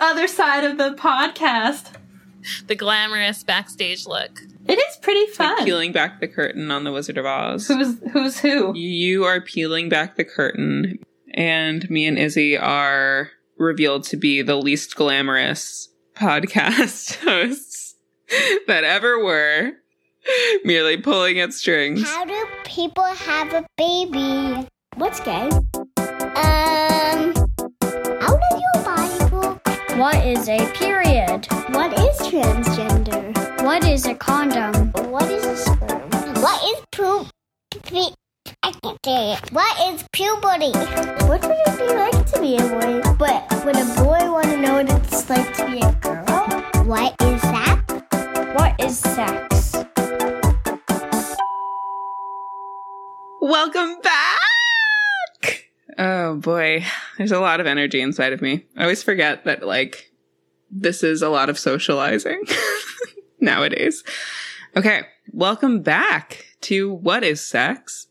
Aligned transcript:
the 0.00 0.06
other 0.06 0.26
side 0.26 0.64
of 0.64 0.78
the 0.78 0.94
podcast. 0.94 1.92
The 2.66 2.74
glamorous 2.74 3.44
backstage 3.44 4.06
look. 4.06 4.40
It 4.66 4.78
is 4.78 4.96
pretty 5.02 5.26
fun. 5.26 5.56
Like 5.56 5.66
peeling 5.66 5.92
back 5.92 6.20
the 6.20 6.28
curtain 6.28 6.70
on 6.70 6.84
the 6.84 6.92
Wizard 6.92 7.18
of 7.18 7.26
Oz. 7.26 7.68
Who's 7.68 7.98
who's 8.12 8.38
who? 8.40 8.74
You 8.74 9.24
are 9.24 9.40
peeling 9.40 9.88
back 9.90 10.16
the 10.16 10.24
curtain, 10.24 10.98
and 11.34 11.88
me 11.90 12.06
and 12.06 12.18
Izzy 12.18 12.56
are 12.56 13.30
revealed 13.58 14.04
to 14.04 14.16
be 14.16 14.40
the 14.40 14.56
least 14.56 14.96
glamorous 14.96 15.88
podcast 16.14 17.16
hosts 17.24 17.96
that 18.66 18.84
ever 18.84 19.22
were, 19.22 19.72
merely 20.64 20.96
pulling 20.96 21.40
at 21.40 21.52
strings. 21.52 22.02
How 22.08 22.24
do 22.24 22.46
people 22.64 23.04
have 23.04 23.52
a 23.52 23.66
baby? 23.76 24.66
What's 24.96 25.20
gay? 25.20 25.50
Um, 25.98 26.89
What 29.96 30.26
is 30.26 30.48
a 30.48 30.58
period? 30.72 31.46
What 31.70 31.92
is 31.98 32.16
transgender? 32.28 33.62
What 33.62 33.84
is 33.84 34.06
a 34.06 34.14
condom? 34.14 34.92
What 35.10 35.30
is 35.30 35.44
a 35.44 35.56
sperm? 35.56 36.10
What 36.40 36.62
is 36.64 36.84
poop? 36.92 37.28
Pe- 37.84 38.14
I 38.62 38.72
can't 38.82 38.98
say 39.04 39.32
it. 39.34 39.52
What 39.52 39.92
is 39.92 40.04
puberty? 40.12 40.72
What 41.26 41.42
would 41.42 41.56
it 41.66 41.78
be 41.78 41.94
like 41.94 42.26
to 42.32 42.40
be 42.40 42.56
a 42.56 42.62
boy? 42.68 43.02
But 43.18 43.64
would 43.64 43.76
a 43.76 43.84
boy 44.02 44.32
want 44.32 44.46
to 44.46 44.56
know 44.56 44.74
what 44.74 44.90
it's 44.90 45.28
like 45.28 45.54
to 45.56 45.66
be 45.66 45.80
a 45.80 45.92
girl? 46.00 46.84
What 46.84 47.14
is 47.22 47.42
that? 47.42 47.80
What 48.54 48.80
is 48.80 48.98
sex? 48.98 49.76
Welcome 53.40 53.98
back! 54.02 54.29
Oh 56.02 56.36
boy, 56.36 56.82
there's 57.18 57.30
a 57.30 57.40
lot 57.40 57.60
of 57.60 57.66
energy 57.66 58.00
inside 58.00 58.32
of 58.32 58.40
me. 58.40 58.64
I 58.74 58.84
always 58.84 59.02
forget 59.02 59.44
that, 59.44 59.66
like, 59.66 60.10
this 60.70 61.02
is 61.02 61.20
a 61.20 61.28
lot 61.28 61.50
of 61.50 61.58
socializing 61.58 62.42
nowadays. 63.40 64.02
Okay, 64.74 65.02
welcome 65.30 65.82
back 65.82 66.46
to 66.62 66.90
What 66.90 67.22
is 67.22 67.42
Sex? 67.42 68.06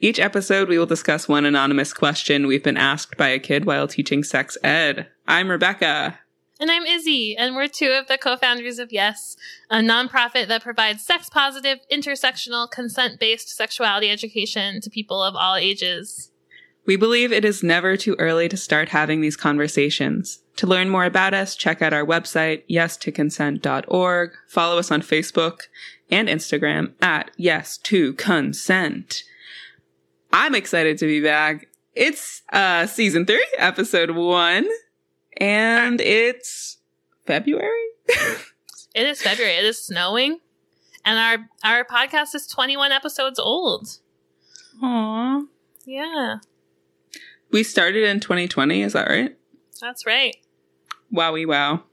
Each 0.00 0.20
episode, 0.20 0.68
we 0.68 0.78
will 0.78 0.84
discuss 0.84 1.28
one 1.28 1.46
anonymous 1.46 1.94
question 1.94 2.46
we've 2.46 2.62
been 2.62 2.76
asked 2.76 3.16
by 3.16 3.28
a 3.28 3.38
kid 3.38 3.64
while 3.64 3.88
teaching 3.88 4.22
sex 4.22 4.58
ed. 4.62 5.08
I'm 5.26 5.50
Rebecca. 5.50 6.18
And 6.60 6.70
I'm 6.70 6.84
Izzy, 6.84 7.38
and 7.38 7.56
we're 7.56 7.68
two 7.68 7.88
of 7.88 8.06
the 8.06 8.18
co 8.18 8.36
founders 8.36 8.78
of 8.78 8.92
Yes, 8.92 9.38
a 9.70 9.76
nonprofit 9.76 10.46
that 10.48 10.62
provides 10.62 11.06
sex 11.06 11.30
positive, 11.30 11.78
intersectional, 11.90 12.70
consent 12.70 13.18
based 13.18 13.48
sexuality 13.48 14.10
education 14.10 14.82
to 14.82 14.90
people 14.90 15.22
of 15.22 15.34
all 15.34 15.56
ages. 15.56 16.30
We 16.90 16.96
believe 16.96 17.30
it 17.30 17.44
is 17.44 17.62
never 17.62 17.96
too 17.96 18.16
early 18.18 18.48
to 18.48 18.56
start 18.56 18.88
having 18.88 19.20
these 19.20 19.36
conversations. 19.36 20.40
To 20.56 20.66
learn 20.66 20.88
more 20.88 21.04
about 21.04 21.34
us, 21.34 21.54
check 21.54 21.80
out 21.82 21.92
our 21.92 22.04
website, 22.04 22.64
yes2consent.org. 22.68 24.32
Follow 24.48 24.76
us 24.76 24.90
on 24.90 25.00
Facebook 25.00 25.68
and 26.10 26.28
Instagram 26.28 26.94
at 27.00 27.30
yes 27.36 27.78
to 27.84 28.14
consent. 28.14 29.22
I'm 30.32 30.56
excited 30.56 30.98
to 30.98 31.06
be 31.06 31.20
back. 31.20 31.68
It's 31.94 32.42
uh 32.52 32.86
season 32.86 33.24
3, 33.24 33.40
episode 33.58 34.10
1, 34.10 34.68
and 35.36 36.00
it's 36.00 36.78
February. 37.24 37.86
It 38.96 39.06
is 39.06 39.22
February, 39.22 39.54
it 39.54 39.64
is 39.64 39.80
snowing, 39.80 40.40
and 41.04 41.16
our, 41.16 41.48
our 41.62 41.84
podcast 41.84 42.34
is 42.34 42.48
21 42.48 42.90
episodes 42.90 43.38
old. 43.38 44.00
Aww. 44.82 45.46
Yeah, 45.86 46.38
We 47.52 47.62
started 47.62 48.04
in 48.04 48.20
2020, 48.20 48.82
is 48.82 48.92
that 48.92 49.08
right? 49.08 49.36
that's 49.80 50.04
right. 50.04 50.36
Wowie 51.12 51.46
wow. 51.46 51.84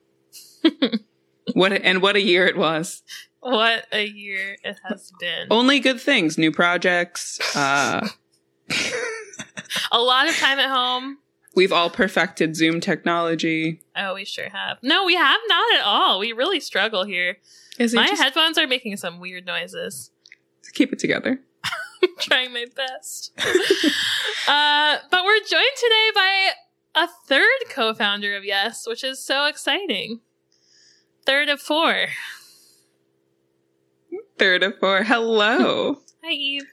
what 1.53 1.71
a, 1.71 1.83
and 1.85 2.01
what 2.01 2.15
a 2.17 2.21
year 2.21 2.45
it 2.45 2.57
was. 2.57 3.01
What 3.39 3.85
a 3.93 4.05
year 4.05 4.57
it 4.63 4.77
has 4.83 5.11
been. 5.19 5.47
Only 5.49 5.79
good 5.79 6.01
things, 6.01 6.37
new 6.37 6.51
projects. 6.51 7.39
Uh 7.55 8.07
A 9.91 9.99
lot 10.01 10.27
of 10.27 10.35
time 10.37 10.59
at 10.59 10.69
home. 10.69 11.17
we've 11.55 11.71
all 11.71 11.89
perfected 11.89 12.55
Zoom 12.55 12.79
technology. 12.81 13.81
Oh, 13.95 14.13
we 14.15 14.25
sure 14.25 14.49
have. 14.49 14.77
No, 14.81 15.05
we 15.05 15.15
have 15.15 15.39
not 15.47 15.75
at 15.75 15.81
all. 15.85 16.19
We 16.19 16.33
really 16.33 16.59
struggle 16.59 17.03
here. 17.05 17.37
My 17.79 18.07
just 18.07 18.21
headphones 18.21 18.57
are 18.57 18.67
making 18.67 18.97
some 18.97 19.19
weird 19.19 19.45
noises. 19.45 20.11
keep 20.73 20.91
it 20.91 20.99
together? 20.99 21.39
trying 22.19 22.53
my 22.53 22.65
best. 22.75 23.31
uh, 24.47 24.97
but 25.11 25.23
we're 25.23 25.39
joined 25.39 25.77
today 25.77 26.11
by 26.15 26.49
a 26.95 27.07
third 27.27 27.69
co 27.69 27.93
founder 27.93 28.35
of 28.35 28.43
Yes, 28.43 28.85
which 28.87 29.03
is 29.03 29.23
so 29.23 29.45
exciting. 29.45 30.21
Third 31.25 31.49
of 31.49 31.61
four. 31.61 32.07
Third 34.37 34.63
of 34.63 34.79
four. 34.79 35.03
Hello. 35.03 36.01
Hi, 36.23 36.31
Eve. 36.31 36.67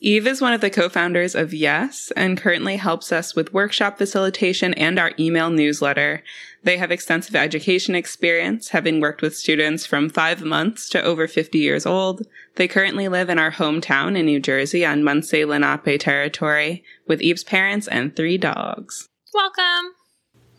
Eve 0.00 0.26
is 0.26 0.42
one 0.42 0.52
of 0.52 0.60
the 0.60 0.68
co-founders 0.68 1.34
of 1.34 1.54
Yes 1.54 2.12
and 2.16 2.36
currently 2.36 2.76
helps 2.76 3.12
us 3.12 3.34
with 3.34 3.54
workshop 3.54 3.96
facilitation 3.96 4.74
and 4.74 4.98
our 4.98 5.12
email 5.18 5.48
newsletter. 5.48 6.22
They 6.62 6.76
have 6.76 6.90
extensive 6.90 7.34
education 7.34 7.94
experience, 7.94 8.70
having 8.70 9.00
worked 9.00 9.22
with 9.22 9.34
students 9.34 9.86
from 9.86 10.10
five 10.10 10.42
months 10.42 10.90
to 10.90 11.02
over 11.02 11.26
50 11.26 11.58
years 11.58 11.86
old. 11.86 12.26
They 12.56 12.68
currently 12.68 13.08
live 13.08 13.30
in 13.30 13.38
our 13.38 13.52
hometown 13.52 14.18
in 14.18 14.26
New 14.26 14.38
Jersey 14.38 14.84
on 14.84 15.02
Munsee 15.02 15.46
Lenape 15.46 15.98
territory 15.98 16.84
with 17.06 17.22
Eve's 17.22 17.44
parents 17.44 17.88
and 17.88 18.14
three 18.14 18.36
dogs. 18.36 19.08
Welcome. 19.32 19.94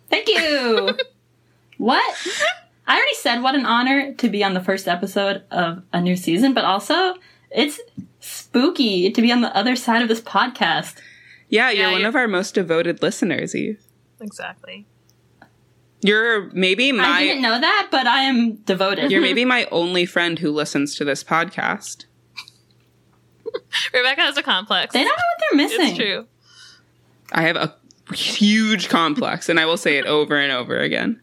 Thank 0.10 0.30
you. 0.30 0.98
what? 1.78 2.28
I 2.88 2.96
already 2.96 3.16
said 3.16 3.44
what 3.44 3.54
an 3.54 3.68
honor 3.68 4.14
to 4.14 4.30
be 4.30 4.44
on 4.44 4.56
the 4.56 4.64
first 4.64 4.88
episode 4.88 5.44
of 5.52 5.84
a 5.94 6.02
new 6.02 6.16
season, 6.16 6.56
but 6.56 6.66
also 6.66 7.16
it's 7.52 7.80
spooky 8.48 9.12
to 9.12 9.22
be 9.22 9.32
on 9.32 9.42
the 9.42 9.56
other 9.56 9.76
side 9.76 10.02
of 10.02 10.08
this 10.08 10.22
podcast. 10.22 10.96
Yeah, 11.50 11.70
Yeah, 11.70 11.82
you're 11.82 11.92
one 11.92 12.00
you're- 12.02 12.10
of 12.10 12.16
our 12.16 12.28
most 12.28 12.54
devoted 12.56 13.02
listeners, 13.02 13.54
Eve. 13.56 13.82
Exactly. 14.22 14.86
You're 16.02 16.50
maybe 16.54 16.92
my. 16.92 17.06
I 17.06 17.24
didn't 17.24 17.42
know 17.42 17.60
that, 17.60 17.88
but 17.92 18.06
I 18.08 18.22
am 18.22 18.56
devoted. 18.58 19.12
you're 19.12 19.22
maybe 19.22 19.46
my 19.58 19.66
only 19.72 20.06
friend 20.06 20.40
who 20.40 20.52
listens 20.52 20.96
to 20.96 21.06
this 21.06 21.24
podcast. 21.24 22.06
Rebecca 23.94 24.22
has 24.22 24.38
a 24.38 24.44
complex. 24.44 24.94
they 24.94 25.04
don't 25.04 25.08
know 25.08 25.14
what 25.14 25.40
they're 25.40 25.58
missing. 25.58 25.88
It's 25.90 25.98
true. 25.98 26.28
I 27.32 27.42
have 27.44 27.56
a 27.56 27.76
huge 28.14 28.90
complex, 28.90 29.50
and 29.50 29.60
I 29.60 29.66
will 29.66 29.78
say 29.78 29.98
it 29.98 30.06
over 30.06 30.38
and 30.38 30.52
over 30.52 30.80
again. 30.80 31.20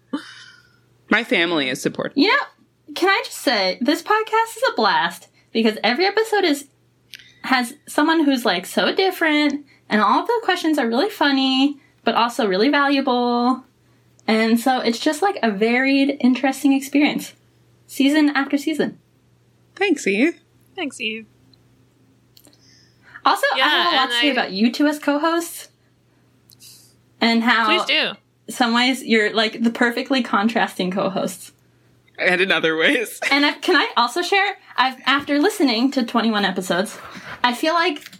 My 1.10 1.24
family 1.24 1.68
is 1.68 1.80
supportive. 1.80 2.16
You 2.18 2.28
know, 2.28 2.92
can 2.94 3.08
I 3.08 3.22
just 3.24 3.38
say 3.38 3.78
this 3.80 4.02
podcast 4.02 4.56
is 4.56 4.62
a 4.70 4.76
blast 4.76 5.28
because 5.52 5.78
every 5.84 6.04
episode 6.06 6.44
is 6.44 6.66
has 7.44 7.74
someone 7.86 8.24
who's 8.24 8.44
like 8.44 8.66
so 8.66 8.94
different, 8.94 9.64
and 9.88 10.00
all 10.00 10.20
of 10.20 10.26
the 10.26 10.40
questions 10.44 10.78
are 10.78 10.88
really 10.88 11.10
funny, 11.10 11.78
but 12.04 12.14
also 12.14 12.46
really 12.46 12.68
valuable. 12.68 13.64
And 14.26 14.58
so 14.58 14.80
it's 14.80 14.98
just 14.98 15.20
like 15.22 15.38
a 15.42 15.50
varied, 15.50 16.16
interesting 16.20 16.72
experience, 16.72 17.34
season 17.86 18.30
after 18.30 18.56
season. 18.58 18.98
Thanks, 19.76 20.06
Eve. 20.06 20.40
Thanks, 20.74 21.00
Eve. 21.00 21.26
Also, 23.24 23.42
I 23.54 23.58
Yeah, 23.58 23.68
have 23.68 23.92
a 23.92 23.96
lot 23.96 24.02
and 24.04 24.10
to 24.12 24.16
say 24.20 24.28
I- 24.28 24.32
about 24.32 24.52
you 24.52 24.70
two 24.72 24.86
as 24.86 24.98
co-hosts, 24.98 25.68
and 27.20 27.42
how 27.42 27.66
Please 27.66 27.84
do. 27.86 28.12
some 28.48 28.74
ways 28.74 29.02
you're 29.02 29.32
like 29.32 29.62
the 29.62 29.70
perfectly 29.70 30.22
contrasting 30.22 30.90
co-hosts. 30.90 31.52
And 32.18 32.40
in 32.40 32.52
other 32.52 32.76
ways. 32.76 33.18
And 33.30 33.44
I, 33.44 33.52
can 33.54 33.74
I 33.76 33.90
also 33.96 34.22
share? 34.22 34.56
I've 34.76 35.00
after 35.06 35.40
listening 35.40 35.90
to 35.92 36.04
21 36.04 36.44
episodes, 36.44 36.96
I 37.44 37.52
feel 37.52 37.74
like 37.74 38.10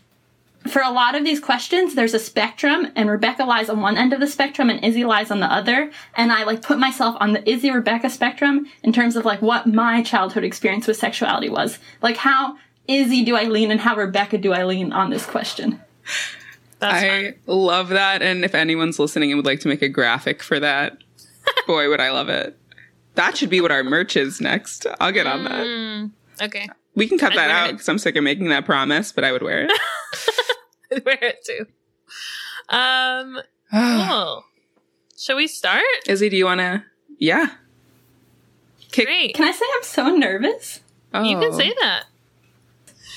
for 0.69 0.83
a 0.83 0.91
lot 0.91 1.15
of 1.15 1.25
these 1.25 1.41
questions, 1.41 1.95
there's 1.95 2.15
a 2.15 2.19
spectrum, 2.19 2.93
and 2.95 3.11
Rebecca 3.11 3.45
lies 3.45 3.69
on 3.69 3.81
one 3.81 3.97
end 3.97 4.13
of 4.13 4.21
the 4.21 4.27
spectrum, 4.27 4.69
and 4.71 4.85
Izzy 4.85 5.05
lies 5.05 5.31
on 5.31 5.41
the 5.41 5.53
other. 5.53 5.91
And 6.15 6.31
I 6.31 6.45
like 6.45 6.63
put 6.63 6.79
myself 6.79 7.17
on 7.21 7.33
the 7.33 7.49
Izzy 7.49 7.71
Rebecca 7.71 8.11
spectrum 8.11 8.67
in 8.83 8.93
terms 8.93 9.17
of 9.17 9.25
like 9.25 9.43
what 9.43 9.67
my 9.67 10.03
childhood 10.03 10.45
experience 10.45 10.87
with 10.87 10.99
sexuality 10.99 11.49
was. 11.49 11.79
Like 12.03 12.19
how 12.19 12.59
Izzy 12.87 13.25
do 13.25 13.35
I 13.35 13.45
lean, 13.45 13.71
and 13.71 13.81
how 13.81 13.97
Rebecca 13.97 14.37
do 14.37 14.53
I 14.53 14.65
lean 14.65 14.93
on 14.93 15.09
this 15.09 15.25
question. 15.25 15.81
That's 16.79 17.01
fun. 17.01 17.11
I 17.11 17.35
love 17.47 17.89
that. 17.89 18.21
And 18.21 18.45
if 18.45 18.55
anyone's 18.55 18.99
listening 18.99 19.33
and 19.33 19.39
would 19.39 19.47
like 19.47 19.61
to 19.61 19.69
make 19.69 19.81
a 19.81 19.89
graphic 19.89 20.43
for 20.43 20.61
that, 20.61 20.99
boy, 21.67 21.89
would 21.89 22.01
I 22.01 22.11
love 22.11 22.29
it. 22.29 22.59
That 23.15 23.39
should 23.39 23.49
be 23.49 23.63
what 23.63 23.73
our 23.73 23.85
merch 23.85 24.17
is 24.17 24.41
next. 24.41 24.87
I'll 25.01 25.13
get 25.13 25.27
on 25.27 25.45
that. 25.45 25.67
Mm, 25.67 26.11
okay. 26.43 26.69
We 26.95 27.09
can 27.09 27.19
cut 27.19 27.33
I'd 27.33 27.39
that 27.39 27.51
out 27.51 27.71
because 27.73 27.89
I'm 27.89 27.99
sick 27.99 28.17
of 28.17 28.23
making 28.25 28.49
that 28.51 28.65
promise, 28.65 29.11
but 29.13 29.25
I 29.25 29.33
would 29.33 29.43
wear 29.43 29.65
it. 29.69 29.73
Wear 31.05 31.19
it 31.23 31.45
too. 31.45 31.67
Um, 32.69 33.39
it. 33.39 33.45
cool. 34.09 34.45
Shall 35.19 35.37
we 35.37 35.49
start? 35.49 35.83
Izzy, 36.07 36.29
do 36.29 36.37
you 36.37 36.45
want 36.45 36.61
to? 36.61 36.85
Yeah. 37.19 37.47
Kick- 38.93 39.07
Great. 39.07 39.35
Can 39.35 39.45
I 39.49 39.51
say 39.53 39.65
I'm 39.75 39.83
so 39.83 40.15
nervous? 40.17 40.81
You 41.15 41.37
can 41.39 41.53
Oh. 41.53 41.59
say 41.59 41.75
that. 41.81 42.05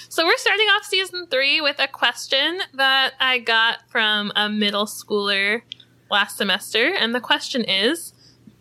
So 0.09 0.25
we're 0.25 0.38
starting 0.38 0.65
off 0.69 0.85
season 0.85 1.27
three 1.27 1.62
with 1.62 1.80
a 1.80 1.88
question 1.88 2.59
that 2.73 3.13
I 3.19 3.38
got 3.39 3.80
from 3.89 4.31
a 4.35 4.50
middle 4.50 4.85
schooler 4.85 5.62
last 6.09 6.38
semester, 6.38 6.94
and 6.95 7.13
the 7.13 7.19
question 7.21 7.63
is 7.63 8.13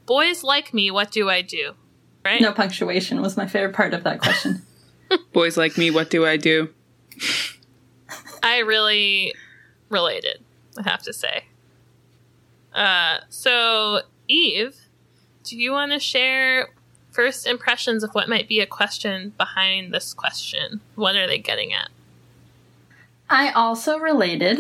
Boys 0.05 0.45
like 0.45 0.75
me, 0.75 0.91
what 0.91 1.11
do 1.11 1.31
I 1.31 1.41
do? 1.43 1.73
Right? 2.25 2.41
No 2.41 2.53
punctuation 2.53 3.23
was 3.23 3.37
my 3.37 3.47
favorite 3.47 3.75
part 3.75 3.95
of 3.95 4.05
that 4.05 4.21
question. 4.21 4.63
Boys 5.33 5.57
like 5.57 5.77
me, 5.79 5.91
what 5.91 6.11
do 6.11 6.27
I 6.27 6.37
do? 6.37 6.71
I 8.43 8.59
really 8.59 9.35
related, 9.89 10.41
I 10.79 10.89
have 10.89 11.03
to 11.03 11.13
say. 11.13 11.45
Uh, 12.75 13.19
so, 13.29 14.03
Eve, 14.29 14.77
do 15.45 15.57
you 15.57 15.73
want 15.73 15.93
to 15.93 15.99
share 15.99 16.69
first 17.11 17.47
impressions 17.47 18.05
of 18.05 18.11
what 18.11 18.29
might 18.29 18.49
be 18.49 18.61
a 18.61 18.67
question 18.67 19.33
behind 19.39 19.93
this 19.93 20.13
question? 20.13 20.81
What 20.95 21.17
are 21.17 21.27
they 21.27 21.39
getting 21.39 21.73
at? 21.73 21.89
I 23.31 23.51
also 23.53 23.99
related, 23.99 24.59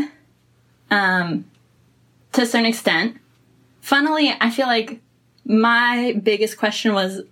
um, 0.90 1.44
to 2.32 2.42
a 2.42 2.46
certain 2.46 2.66
extent. 2.66 3.19
Funnily, 3.81 4.34
I 4.40 4.50
feel 4.50 4.66
like 4.66 5.00
my 5.44 6.19
biggest 6.22 6.56
question 6.56 6.92
was 6.92 7.22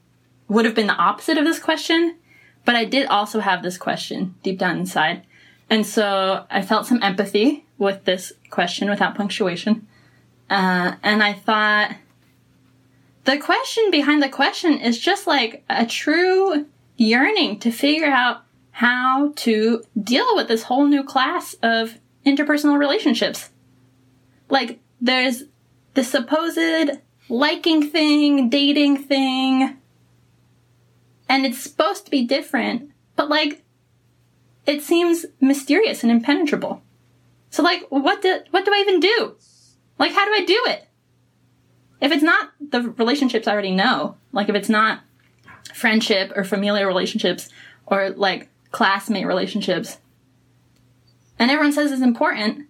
would 0.46 0.64
have 0.66 0.74
been 0.74 0.86
the 0.86 0.94
opposite 0.94 1.38
of 1.38 1.44
this 1.44 1.58
question, 1.58 2.16
but 2.64 2.74
I 2.74 2.84
did 2.84 3.06
also 3.06 3.40
have 3.40 3.62
this 3.62 3.78
question 3.78 4.34
deep 4.42 4.58
down 4.58 4.78
inside. 4.78 5.22
And 5.70 5.86
so 5.86 6.46
I 6.50 6.62
felt 6.62 6.86
some 6.86 7.02
empathy 7.02 7.64
with 7.78 8.04
this 8.04 8.32
question 8.50 8.90
without 8.90 9.14
punctuation. 9.14 9.86
Uh, 10.48 10.94
and 11.02 11.22
I 11.22 11.32
thought 11.32 11.96
the 13.24 13.38
question 13.38 13.90
behind 13.90 14.22
the 14.22 14.28
question 14.28 14.78
is 14.78 14.98
just 14.98 15.26
like 15.26 15.64
a 15.68 15.86
true 15.86 16.66
yearning 16.96 17.58
to 17.60 17.70
figure 17.70 18.06
out 18.06 18.42
how 18.70 19.32
to 19.36 19.82
deal 20.00 20.36
with 20.36 20.48
this 20.48 20.64
whole 20.64 20.86
new 20.86 21.02
class 21.02 21.54
of 21.62 21.98
interpersonal 22.26 22.78
relationships. 22.78 23.50
Like, 24.48 24.80
there's 25.00 25.44
the 25.94 26.04
supposed 26.04 26.98
liking 27.28 27.88
thing, 27.88 28.48
dating 28.50 28.98
thing, 29.04 29.76
and 31.28 31.46
it's 31.46 31.60
supposed 31.60 32.04
to 32.04 32.10
be 32.10 32.24
different, 32.26 32.90
but 33.16 33.28
like, 33.28 33.62
it 34.66 34.82
seems 34.82 35.26
mysterious 35.40 36.02
and 36.02 36.10
impenetrable. 36.10 36.82
So 37.50 37.62
like, 37.62 37.82
what 37.88 38.22
do, 38.22 38.40
what 38.50 38.64
do 38.64 38.72
I 38.72 38.78
even 38.78 39.00
do? 39.00 39.36
Like, 39.98 40.12
how 40.12 40.24
do 40.24 40.32
I 40.32 40.44
do 40.44 40.60
it? 40.66 40.88
If 42.00 42.12
it's 42.12 42.22
not 42.22 42.50
the 42.60 42.82
relationships 42.82 43.46
I 43.46 43.52
already 43.52 43.74
know, 43.74 44.16
like 44.32 44.48
if 44.48 44.54
it's 44.54 44.68
not 44.68 45.00
friendship 45.72 46.32
or 46.34 46.44
familial 46.44 46.86
relationships 46.86 47.48
or 47.86 48.10
like 48.10 48.48
classmate 48.70 49.26
relationships, 49.26 49.98
and 51.38 51.50
everyone 51.50 51.72
says 51.72 51.92
it's 51.92 52.02
important, 52.02 52.68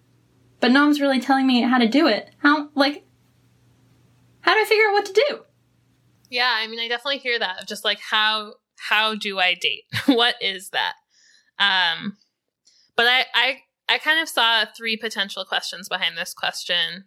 but 0.60 0.70
no 0.70 0.84
one's 0.84 1.00
really 1.00 1.20
telling 1.20 1.46
me 1.46 1.62
how 1.62 1.78
to 1.78 1.88
do 1.88 2.06
it. 2.06 2.30
How, 2.38 2.68
like, 2.74 3.04
how 4.40 4.54
do 4.54 4.60
I 4.60 4.64
figure 4.64 4.86
out 4.88 4.92
what 4.92 5.06
to 5.06 5.24
do? 5.28 5.40
Yeah, 6.34 6.52
I 6.52 6.66
mean, 6.66 6.80
I 6.80 6.88
definitely 6.88 7.18
hear 7.18 7.38
that 7.38 7.62
of 7.62 7.68
just 7.68 7.84
like 7.84 8.00
how 8.10 8.54
how 8.76 9.14
do 9.14 9.38
I 9.38 9.54
date? 9.54 9.84
what 10.06 10.34
is 10.40 10.70
that? 10.70 10.94
Um, 11.60 12.16
but 12.96 13.06
I 13.06 13.26
I 13.32 13.58
I 13.88 13.98
kind 13.98 14.20
of 14.20 14.28
saw 14.28 14.64
three 14.76 14.96
potential 14.96 15.44
questions 15.44 15.88
behind 15.88 16.18
this 16.18 16.34
question. 16.34 17.04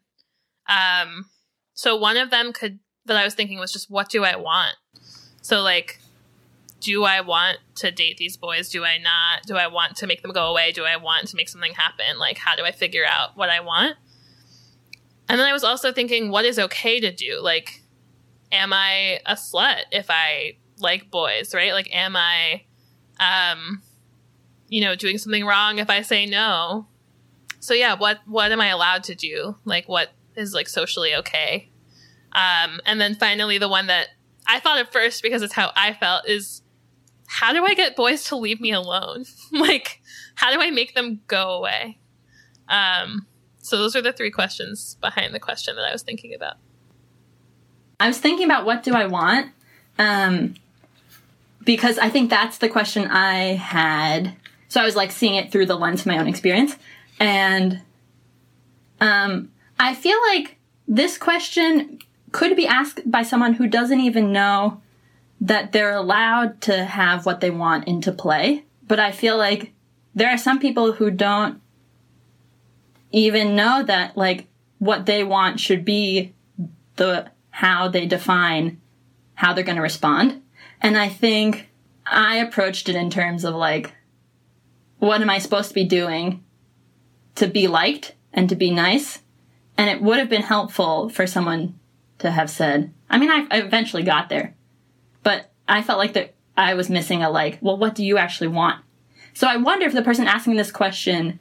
Um, 0.69 1.25
so 1.73 1.97
one 1.97 2.15
of 2.15 2.29
them 2.29 2.53
could 2.53 2.79
that 3.05 3.17
I 3.17 3.25
was 3.25 3.33
thinking 3.33 3.59
was 3.59 3.73
just 3.73 3.91
what 3.91 4.07
do 4.07 4.23
I 4.23 4.37
want? 4.37 4.77
So 5.41 5.61
like 5.61 5.99
do 6.79 7.03
I 7.03 7.19
want 7.19 7.57
to 7.75 7.91
date 7.91 8.15
these 8.15 8.37
boys? 8.37 8.69
Do 8.69 8.85
I 8.85 8.97
not? 8.97 9.43
Do 9.45 9.57
I 9.57 9.67
want 9.67 9.97
to 9.97 10.07
make 10.07 10.21
them 10.21 10.31
go 10.31 10.47
away? 10.47 10.71
Do 10.71 10.85
I 10.85 10.95
want 10.95 11.27
to 11.27 11.35
make 11.35 11.49
something 11.49 11.73
happen? 11.73 12.17
Like 12.17 12.37
how 12.37 12.55
do 12.55 12.63
I 12.63 12.71
figure 12.71 13.03
out 13.05 13.35
what 13.35 13.49
I 13.49 13.59
want? 13.59 13.97
And 15.27 15.37
then 15.37 15.47
I 15.47 15.51
was 15.51 15.65
also 15.65 15.91
thinking 15.91 16.31
what 16.31 16.45
is 16.45 16.57
okay 16.57 17.01
to 17.01 17.11
do? 17.11 17.41
Like 17.41 17.81
am 18.51 18.73
I 18.73 19.19
a 19.25 19.33
slut 19.33 19.81
if 19.91 20.07
I 20.09 20.57
like 20.79 21.09
boys, 21.11 21.53
right? 21.53 21.73
Like 21.73 21.93
am 21.93 22.15
I 22.15 22.63
um 23.19 23.81
you 24.69 24.81
know, 24.81 24.95
doing 24.95 25.17
something 25.17 25.45
wrong 25.45 25.79
if 25.79 25.89
I 25.89 26.01
say 26.01 26.25
no? 26.25 26.87
So 27.59 27.73
yeah, 27.73 27.95
what 27.95 28.19
what 28.25 28.51
am 28.51 28.61
I 28.61 28.67
allowed 28.67 29.03
to 29.05 29.15
do? 29.15 29.55
Like 29.65 29.87
what 29.87 30.09
is 30.35 30.53
like 30.53 30.67
socially 30.67 31.15
okay? 31.15 31.71
Um 32.33 32.79
and 32.85 32.99
then 32.99 33.15
finally 33.15 33.57
the 33.57 33.69
one 33.69 33.87
that 33.87 34.09
I 34.45 34.59
thought 34.59 34.79
at 34.79 34.93
first 34.93 35.23
because 35.23 35.41
it's 35.41 35.53
how 35.53 35.71
I 35.75 35.93
felt 35.93 36.27
is 36.27 36.61
how 37.27 37.51
do 37.51 37.65
I 37.65 37.73
get 37.73 37.95
boys 37.95 38.23
to 38.25 38.37
leave 38.37 38.61
me 38.61 38.71
alone? 38.71 39.25
like 39.51 40.01
how 40.35 40.51
do 40.51 40.61
I 40.61 40.71
make 40.71 40.95
them 40.95 41.21
go 41.27 41.51
away? 41.51 41.99
Um 42.69 43.27
so 43.59 43.77
those 43.77 43.95
are 43.97 44.01
the 44.01 44.13
three 44.13 44.31
questions 44.31 44.95
behind 45.01 45.33
the 45.33 45.39
question 45.39 45.75
that 45.75 45.83
I 45.83 45.91
was 45.91 46.03
thinking 46.03 46.33
about. 46.33 46.55
I 47.99 48.07
was 48.07 48.19
thinking 48.19 48.45
about 48.45 48.65
what 48.65 48.83
do 48.83 48.93
I 48.93 49.07
want, 49.07 49.51
um, 49.97 50.55
because 51.63 51.97
I 51.97 52.09
think 52.09 52.29
that's 52.29 52.59
the 52.59 52.69
question 52.69 53.07
I 53.07 53.55
had. 53.55 54.35
So 54.69 54.81
I 54.81 54.85
was 54.85 54.95
like 54.95 55.11
seeing 55.11 55.35
it 55.35 55.51
through 55.51 55.65
the 55.65 55.77
lens 55.77 56.01
of 56.01 56.05
my 56.07 56.17
own 56.17 56.27
experience, 56.27 56.75
and 57.19 57.81
um, 58.99 59.51
I 59.79 59.95
feel 59.95 60.17
like 60.33 60.57
this 60.87 61.17
question 61.17 61.99
could 62.31 62.55
be 62.55 62.67
asked 62.67 63.09
by 63.09 63.23
someone 63.23 63.53
who 63.53 63.67
doesn't 63.67 63.99
even 63.99 64.31
know 64.31 64.81
that 65.39 65.71
they're 65.71 65.95
allowed 65.95 66.61
to 66.61 66.85
have 66.85 67.25
what 67.25 67.41
they 67.41 67.49
want 67.49 67.87
into 67.87 68.11
play. 68.11 68.63
But 68.87 68.99
I 68.99 69.11
feel 69.11 69.37
like 69.37 69.71
there 70.15 70.29
are 70.29 70.37
some 70.37 70.59
people 70.59 70.93
who 70.93 71.11
don't 71.11 71.61
even 73.11 73.55
know 73.55 73.83
that 73.83 74.17
like 74.17 74.47
what 74.79 75.05
they 75.05 75.23
want 75.23 75.59
should 75.59 75.85
be 75.85 76.33
the 76.95 77.29
how 77.57 77.87
they 77.87 78.05
define 78.05 78.79
how 79.33 79.51
they're 79.51 79.63
going 79.63 79.77
to 79.77 79.81
respond. 79.81 80.43
And 80.79 80.95
I 80.95 81.09
think 81.09 81.67
I 82.05 82.37
approached 82.37 82.87
it 82.87 82.95
in 82.95 83.09
terms 83.09 83.43
of 83.43 83.55
like, 83.55 83.95
what 84.99 85.21
am 85.21 85.29
I 85.31 85.39
supposed 85.39 85.69
to 85.69 85.73
be 85.73 85.83
doing 85.83 86.43
to 87.33 87.47
be 87.47 87.67
liked 87.67 88.13
and 88.31 88.47
to 88.49 88.55
be 88.55 88.69
nice? 88.69 89.23
And 89.75 89.89
it 89.89 90.03
would 90.03 90.19
have 90.19 90.29
been 90.29 90.43
helpful 90.43 91.09
for 91.09 91.25
someone 91.25 91.79
to 92.19 92.29
have 92.29 92.51
said, 92.51 92.93
I 93.09 93.17
mean, 93.17 93.31
I, 93.31 93.47
I 93.49 93.57
eventually 93.61 94.03
got 94.03 94.29
there, 94.29 94.53
but 95.23 95.51
I 95.67 95.81
felt 95.81 95.97
like 95.97 96.13
that 96.13 96.35
I 96.55 96.75
was 96.75 96.91
missing 96.91 97.23
a 97.23 97.29
like, 97.31 97.57
well, 97.59 97.77
what 97.77 97.95
do 97.95 98.05
you 98.05 98.19
actually 98.19 98.49
want? 98.49 98.83
So 99.33 99.47
I 99.47 99.57
wonder 99.57 99.87
if 99.87 99.93
the 99.93 100.03
person 100.03 100.27
asking 100.27 100.57
this 100.57 100.71
question 100.71 101.39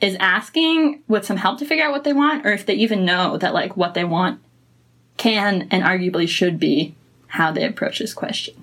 is 0.00 0.16
asking 0.18 1.04
with 1.06 1.24
some 1.24 1.36
help 1.36 1.60
to 1.60 1.64
figure 1.64 1.84
out 1.84 1.92
what 1.92 2.02
they 2.02 2.12
want, 2.12 2.44
or 2.44 2.50
if 2.50 2.66
they 2.66 2.74
even 2.74 3.04
know 3.04 3.38
that 3.38 3.54
like 3.54 3.76
what 3.76 3.94
they 3.94 4.04
want 4.04 4.40
can 5.18 5.68
and 5.70 5.82
arguably 5.82 6.26
should 6.26 6.58
be 6.58 6.94
how 7.28 7.52
they 7.52 7.64
approach 7.64 7.98
this 7.98 8.14
question. 8.14 8.54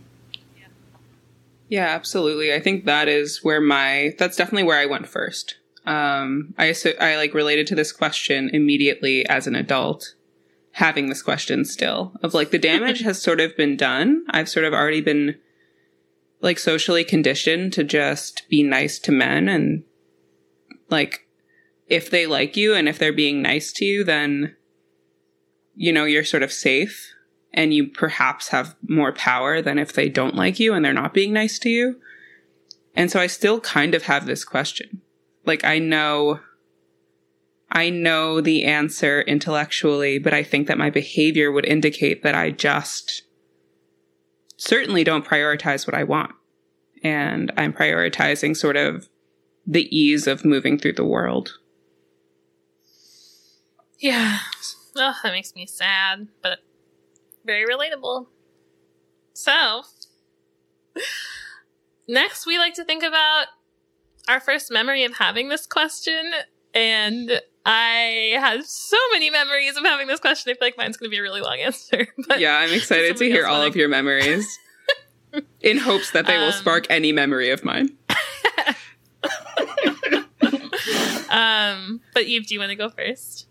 Yeah, 1.68 1.88
absolutely. 1.88 2.54
I 2.54 2.60
think 2.60 2.86
that 2.86 3.08
is 3.08 3.44
where 3.44 3.62
my 3.62 4.16
that's 4.18 4.38
definitely 4.38 4.64
where 4.64 4.80
I 4.80 4.86
went 4.86 5.08
first. 5.08 5.56
Um, 5.86 6.54
I 6.58 6.72
so 6.72 6.92
I 7.00 7.16
like 7.16 7.34
related 7.34 7.68
to 7.68 7.76
this 7.76 7.92
question 7.92 8.50
immediately 8.54 9.26
as 9.28 9.48
an 9.48 9.56
adult, 9.56 10.16
having 10.74 11.10
this 11.10 11.22
question 11.22 11.66
still 11.66 12.14
of 12.24 12.34
like 12.34 12.52
the 12.52 12.60
damage 12.60 13.00
has 13.04 13.22
sort 13.22 13.40
of 13.40 13.58
been 13.58 13.78
done. 13.78 14.26
I've 14.30 14.50
sort 14.50 14.66
of 14.66 14.74
already 14.74 15.02
been 15.02 15.38
like 16.42 16.60
socially 16.60 17.04
conditioned 17.04 17.74
to 17.74 17.84
just 17.84 18.48
be 18.50 18.62
nice 18.62 19.00
to 19.00 19.12
men 19.12 19.50
and 19.50 19.84
like 20.90 21.28
if 21.88 22.10
they 22.10 22.28
like 22.28 22.56
you 22.56 22.74
and 22.74 22.88
if 22.88 23.00
they're 23.00 23.14
being 23.14 23.42
nice 23.42 23.72
to 23.74 23.86
you, 23.86 24.04
then 24.04 24.56
you 25.76 25.92
know 25.92 26.06
you're 26.06 26.24
sort 26.24 26.44
of 26.44 26.52
safe 26.52 27.14
and 27.54 27.74
you 27.74 27.88
perhaps 27.88 28.50
have 28.50 28.76
more 28.88 29.14
power 29.14 29.62
than 29.62 29.80
if 29.80 29.94
they 29.94 30.10
don't 30.10 30.36
like 30.36 30.60
you 30.60 30.74
and 30.74 30.84
they're 30.84 30.94
not 30.94 31.14
being 31.14 31.34
nice 31.34 31.58
to 31.60 31.70
you. 31.70 32.00
And 32.96 33.10
so 33.10 33.20
I 33.20 33.28
still 33.28 33.60
kind 33.60 33.96
of 33.96 34.04
have 34.04 34.26
this 34.26 34.44
question. 34.44 35.02
Like 35.46 35.64
I 35.64 35.80
know 35.80 36.40
I 37.72 37.90
know 37.90 38.42
the 38.42 38.64
answer 38.64 39.22
intellectually, 39.22 40.18
but 40.20 40.34
I 40.34 40.44
think 40.44 40.68
that 40.68 40.78
my 40.78 40.90
behavior 40.90 41.52
would 41.52 41.66
indicate 41.66 42.24
that 42.24 42.36
I 42.36 42.52
just 42.52 43.24
certainly 44.58 45.04
don't 45.04 45.26
prioritize 45.26 45.86
what 45.86 45.96
I 45.96 46.04
want. 46.04 46.32
And 47.04 47.52
I'm 47.58 47.74
prioritizing 47.74 48.56
sort 48.56 48.78
of 48.78 49.10
the 49.68 49.94
ease 49.96 50.28
of 50.28 50.46
moving 50.46 50.78
through 50.78 50.94
the 50.94 51.06
world. 51.06 51.58
Yeah. 54.00 54.40
Oh, 54.98 55.14
that 55.24 55.32
makes 55.32 55.54
me 55.56 55.66
sad, 55.66 56.28
but 56.42 56.60
very 57.46 57.66
relatable. 57.66 58.28
So, 59.34 59.82
next 62.08 62.46
we 62.48 62.58
like 62.58 62.74
to 62.76 62.84
think 62.86 63.04
about 63.04 63.48
our 64.28 64.40
first 64.40 64.72
memory 64.72 65.04
of 65.04 65.14
having 65.18 65.50
this 65.50 65.66
question. 65.68 66.32
And 66.74 67.42
I 67.66 68.36
have 68.40 68.66
so 68.66 68.98
many 69.14 69.30
memories 69.30 69.76
of 69.78 69.84
having 69.84 70.08
this 70.08 70.20
question. 70.20 70.52
I 70.52 70.54
feel 70.56 70.68
like 70.68 70.78
mine's 70.78 70.98
going 70.98 71.10
to 71.10 71.14
be 71.14 71.20
a 71.20 71.22
really 71.22 71.42
long 71.42 71.60
answer. 71.60 72.08
But 72.28 72.40
yeah, 72.40 72.58
I'm 72.58 72.72
excited 72.74 73.18
to 73.18 73.26
hear 73.26 73.46
all 73.46 73.58
wanna- 73.60 73.68
of 73.70 73.76
your 73.76 73.90
memories 73.90 74.48
in 75.62 75.78
hopes 75.78 76.12
that 76.12 76.26
they 76.26 76.38
will 76.38 76.46
Um, 76.48 76.52
spark 76.54 76.88
any 76.90 77.12
memory 77.12 77.50
of 77.52 77.64
mine. 77.66 77.90
um, 81.30 82.02
but 82.14 82.24
Eve, 82.24 82.48
do 82.48 82.54
you 82.54 82.60
want 82.60 82.70
to 82.70 82.76
go 82.76 82.90
first? 82.90 83.48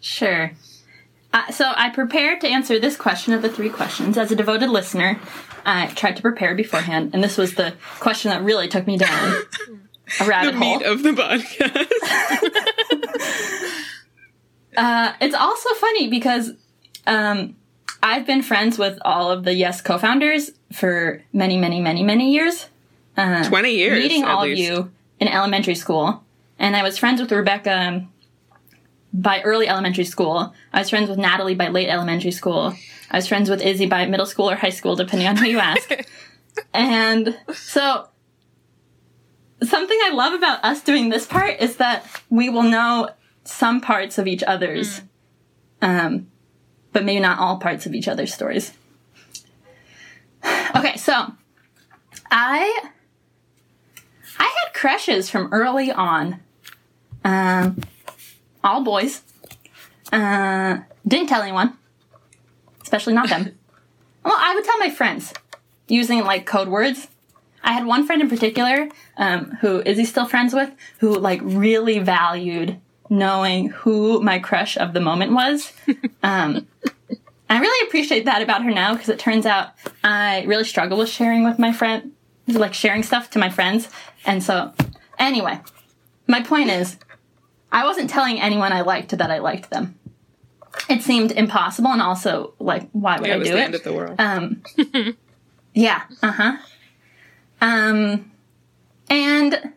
Sure. 0.00 0.52
Uh, 1.32 1.50
so 1.52 1.72
I 1.76 1.90
prepared 1.90 2.40
to 2.40 2.48
answer 2.48 2.78
this 2.78 2.96
question 2.96 3.32
of 3.34 3.42
the 3.42 3.48
three 3.50 3.68
questions. 3.68 4.16
As 4.16 4.32
a 4.32 4.36
devoted 4.36 4.70
listener, 4.70 5.20
I 5.66 5.88
tried 5.88 6.16
to 6.16 6.22
prepare 6.22 6.54
beforehand, 6.54 7.10
and 7.12 7.22
this 7.22 7.36
was 7.36 7.54
the 7.54 7.74
question 8.00 8.30
that 8.30 8.42
really 8.42 8.68
took 8.68 8.86
me 8.86 8.96
down 8.96 9.42
a 10.20 10.24
rabbit 10.24 10.52
The 10.52 10.58
hole. 10.58 10.84
of 10.84 11.02
the 11.02 11.10
podcast. 11.12 11.88
Uh, 14.76 15.12
it's 15.20 15.34
also 15.34 15.68
funny 15.74 16.08
because 16.08 16.52
um, 17.04 17.56
I've 18.00 18.24
been 18.24 18.42
friends 18.42 18.78
with 18.78 18.96
all 19.04 19.28
of 19.32 19.42
the 19.42 19.52
Yes 19.52 19.80
co-founders 19.80 20.52
for 20.72 21.20
many, 21.32 21.56
many, 21.56 21.80
many, 21.80 22.04
many 22.04 22.30
years. 22.32 22.68
Uh, 23.16 23.42
20 23.48 23.72
years. 23.72 23.98
meeting 23.98 24.24
all 24.24 24.42
least. 24.44 24.70
of 24.70 24.76
you 24.76 24.92
in 25.18 25.26
elementary 25.26 25.74
school, 25.74 26.22
and 26.60 26.76
I 26.76 26.84
was 26.84 26.96
friends 26.96 27.20
with 27.20 27.32
Rebecca 27.32 27.72
um, 27.76 28.12
by 29.18 29.42
early 29.42 29.68
elementary 29.68 30.04
school. 30.04 30.54
I 30.72 30.78
was 30.78 30.90
friends 30.90 31.08
with 31.10 31.18
Natalie 31.18 31.56
by 31.56 31.68
late 31.68 31.88
elementary 31.88 32.30
school. 32.30 32.74
I 33.10 33.16
was 33.16 33.26
friends 33.26 33.50
with 33.50 33.60
Izzy 33.60 33.86
by 33.86 34.06
middle 34.06 34.26
school 34.26 34.48
or 34.48 34.54
high 34.54 34.70
school, 34.70 34.94
depending 34.94 35.26
on 35.26 35.36
who 35.36 35.46
you 35.46 35.58
ask. 35.58 35.90
and 36.74 37.36
so, 37.52 38.08
something 39.62 39.98
I 40.04 40.10
love 40.12 40.34
about 40.34 40.64
us 40.64 40.82
doing 40.82 41.08
this 41.08 41.26
part 41.26 41.56
is 41.60 41.76
that 41.76 42.06
we 42.30 42.48
will 42.48 42.62
know 42.62 43.10
some 43.42 43.80
parts 43.80 44.18
of 44.18 44.28
each 44.28 44.44
other's, 44.44 45.00
um, 45.82 46.28
but 46.92 47.04
maybe 47.04 47.20
not 47.20 47.40
all 47.40 47.58
parts 47.58 47.86
of 47.86 47.94
each 47.94 48.08
other's 48.08 48.32
stories. 48.32 48.72
Okay, 50.76 50.96
so 50.96 51.32
I 52.30 52.88
I 54.38 54.44
had 54.44 54.74
crushes 54.74 55.28
from 55.28 55.48
early 55.50 55.90
on. 55.90 56.40
Um, 57.24 57.80
all 58.68 58.82
boys. 58.82 59.22
Uh, 60.12 60.78
didn't 61.06 61.28
tell 61.28 61.42
anyone, 61.42 61.76
especially 62.82 63.14
not 63.14 63.28
them. 63.28 63.58
well, 64.24 64.36
I 64.36 64.54
would 64.54 64.64
tell 64.64 64.78
my 64.78 64.90
friends 64.90 65.32
using 65.88 66.24
like 66.24 66.46
code 66.46 66.68
words. 66.68 67.08
I 67.62 67.72
had 67.72 67.86
one 67.86 68.06
friend 68.06 68.22
in 68.22 68.28
particular 68.28 68.88
um, 69.16 69.56
who 69.60 69.80
is 69.80 69.98
he 69.98 70.04
still 70.04 70.26
friends 70.26 70.54
with, 70.54 70.70
who 71.00 71.18
like 71.18 71.40
really 71.42 71.98
valued 71.98 72.80
knowing 73.10 73.70
who 73.70 74.20
my 74.20 74.38
crush 74.38 74.76
of 74.76 74.92
the 74.92 75.00
moment 75.00 75.32
was. 75.32 75.72
Um, 76.20 76.66
I 77.48 77.60
really 77.60 77.88
appreciate 77.88 78.26
that 78.26 78.42
about 78.42 78.62
her 78.64 78.70
now 78.70 78.92
because 78.92 79.08
it 79.08 79.18
turns 79.18 79.46
out 79.46 79.70
I 80.04 80.42
really 80.42 80.64
struggle 80.64 80.98
with 80.98 81.08
sharing 81.08 81.44
with 81.44 81.58
my 81.58 81.72
friend, 81.72 82.12
like 82.46 82.74
sharing 82.74 83.02
stuff 83.02 83.30
to 83.30 83.38
my 83.38 83.48
friends. 83.48 83.88
And 84.26 84.42
so, 84.42 84.74
anyway, 85.18 85.60
my 86.26 86.42
point 86.42 86.70
is, 86.70 86.98
I 87.70 87.84
wasn't 87.84 88.10
telling 88.10 88.40
anyone 88.40 88.72
I 88.72 88.80
liked 88.82 89.10
that 89.10 89.30
I 89.30 89.38
liked 89.38 89.70
them. 89.70 89.98
It 90.88 91.02
seemed 91.02 91.32
impossible, 91.32 91.90
and 91.90 92.00
also 92.02 92.54
like, 92.58 92.88
why 92.92 93.18
would 93.18 93.26
Yeah, 93.26 93.34
I 93.34 93.36
it 93.36 93.38
was 93.40 93.48
do 93.48 93.54
the 93.54 93.60
it? 93.60 93.64
end 93.64 93.74
of 93.74 93.82
the 93.84 93.92
world. 93.92 94.16
Um, 94.20 94.62
yeah, 95.74 96.02
uh 96.22 96.32
huh. 96.32 96.56
Um, 97.60 98.30
and 99.10 99.72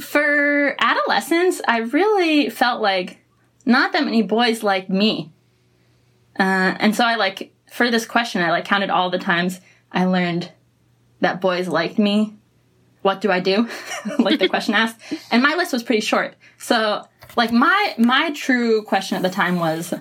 for 0.00 0.74
adolescence, 0.78 1.60
I 1.66 1.78
really 1.78 2.50
felt 2.50 2.82
like 2.82 3.18
not 3.64 3.92
that 3.92 4.04
many 4.04 4.22
boys 4.22 4.62
liked 4.62 4.90
me. 4.90 5.32
Uh, 6.38 6.74
and 6.78 6.94
so 6.94 7.04
I 7.04 7.14
like, 7.16 7.52
for 7.70 7.90
this 7.90 8.04
question, 8.06 8.42
I 8.42 8.50
like 8.50 8.64
counted 8.64 8.90
all 8.90 9.10
the 9.10 9.18
times 9.18 9.60
I 9.92 10.04
learned 10.04 10.50
that 11.20 11.40
boys 11.40 11.68
liked 11.68 11.98
me. 11.98 12.34
What 13.06 13.20
do 13.20 13.30
I 13.30 13.38
do? 13.38 13.68
like 14.18 14.40
the 14.40 14.48
question 14.48 14.74
asked. 14.74 15.00
And 15.30 15.40
my 15.40 15.54
list 15.54 15.72
was 15.72 15.84
pretty 15.84 16.00
short. 16.00 16.34
So, 16.58 17.06
like, 17.36 17.52
my, 17.52 17.94
my 17.98 18.32
true 18.32 18.82
question 18.82 19.16
at 19.16 19.22
the 19.22 19.30
time 19.30 19.60
was, 19.60 19.94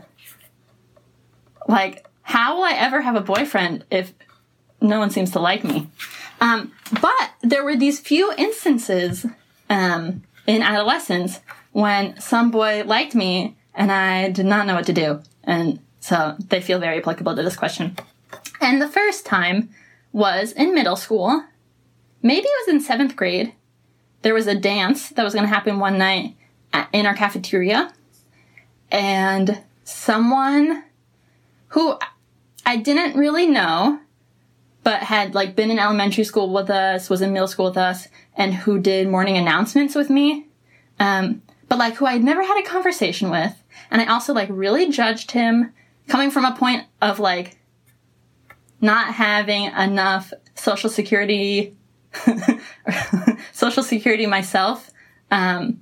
like, 1.68 2.04
how 2.24 2.56
will 2.56 2.64
I 2.64 2.72
ever 2.72 3.02
have 3.02 3.16
a 3.16 3.22
boyfriend 3.22 3.86
if 3.92 4.12
no 4.82 4.98
one 4.98 5.12
seems 5.12 5.30
to 5.34 5.40
like 5.40 5.64
me? 5.64 5.88
Um, 6.42 6.72
but 7.00 7.30
there 7.44 7.64
were 7.64 7.76
these 7.76 8.00
few 8.00 8.34
instances 8.40 9.28
um, 9.70 10.24
in 10.48 10.64
adolescence 10.64 11.42
when 11.74 12.20
some 12.20 12.50
boy 12.50 12.86
liked 12.88 13.14
me 13.14 13.56
and 13.76 13.92
I 13.92 14.32
did 14.32 14.48
not 14.48 14.66
know 14.66 14.74
what 14.74 14.88
to 14.88 14.94
do. 14.94 15.22
And 15.44 15.80
so 16.00 16.36
they 16.40 16.60
feel 16.60 16.80
very 16.80 16.98
applicable 16.98 17.36
to 17.36 17.44
this 17.44 17.56
question. 17.56 17.98
And 18.62 18.82
the 18.82 18.90
first 18.90 19.28
time 19.28 19.70
was 20.12 20.54
in 20.54 20.74
middle 20.74 20.96
school. 20.96 21.44
Maybe 22.26 22.48
it 22.48 22.66
was 22.66 22.74
in 22.74 22.82
seventh 22.82 23.16
grade. 23.16 23.54
There 24.24 24.34
was 24.34 24.48
a 24.48 24.56
dance 24.56 25.10
that 25.10 25.24
was 25.24 25.36
going 25.36 25.48
to 25.48 25.54
happen 25.54 25.78
one 25.78 26.00
night 26.00 26.36
at, 26.74 26.90
in 26.92 27.06
our 27.06 27.14
cafeteria. 27.14 27.94
And 28.92 29.62
someone 29.84 30.84
who 31.68 32.00
I 32.66 32.78
didn't 32.78 33.16
really 33.16 33.46
know, 33.46 34.00
but 34.82 35.04
had 35.04 35.36
like 35.36 35.56
been 35.56 35.70
in 35.70 35.78
elementary 35.78 36.24
school 36.24 36.52
with 36.52 36.72
us, 36.72 37.12
was 37.12 37.22
in 37.22 37.32
middle 37.32 37.48
school 37.48 37.66
with 37.66 37.78
us, 37.78 38.08
and 38.36 38.56
who 38.56 38.80
did 38.80 39.08
morning 39.08 39.38
announcements 39.38 39.94
with 39.94 40.10
me. 40.10 40.48
Um, 41.00 41.44
but 41.70 41.78
like 41.78 41.94
who 41.94 42.08
I'd 42.08 42.24
never 42.24 42.42
had 42.42 42.60
a 42.60 42.68
conversation 42.68 43.30
with. 43.30 43.54
And 43.92 44.02
I 44.02 44.08
also 44.08 44.34
like 44.34 44.50
really 44.52 44.90
judged 44.90 45.30
him 45.30 45.72
coming 46.08 46.32
from 46.32 46.44
a 46.44 46.56
point 46.56 46.86
of 47.04 47.20
like 47.20 47.60
not 48.82 49.14
having 49.14 49.66
enough 49.66 50.34
social 50.56 50.90
security, 50.90 51.76
social 53.54 53.84
security 53.84 54.26
myself. 54.26 54.92
Um, 55.32 55.82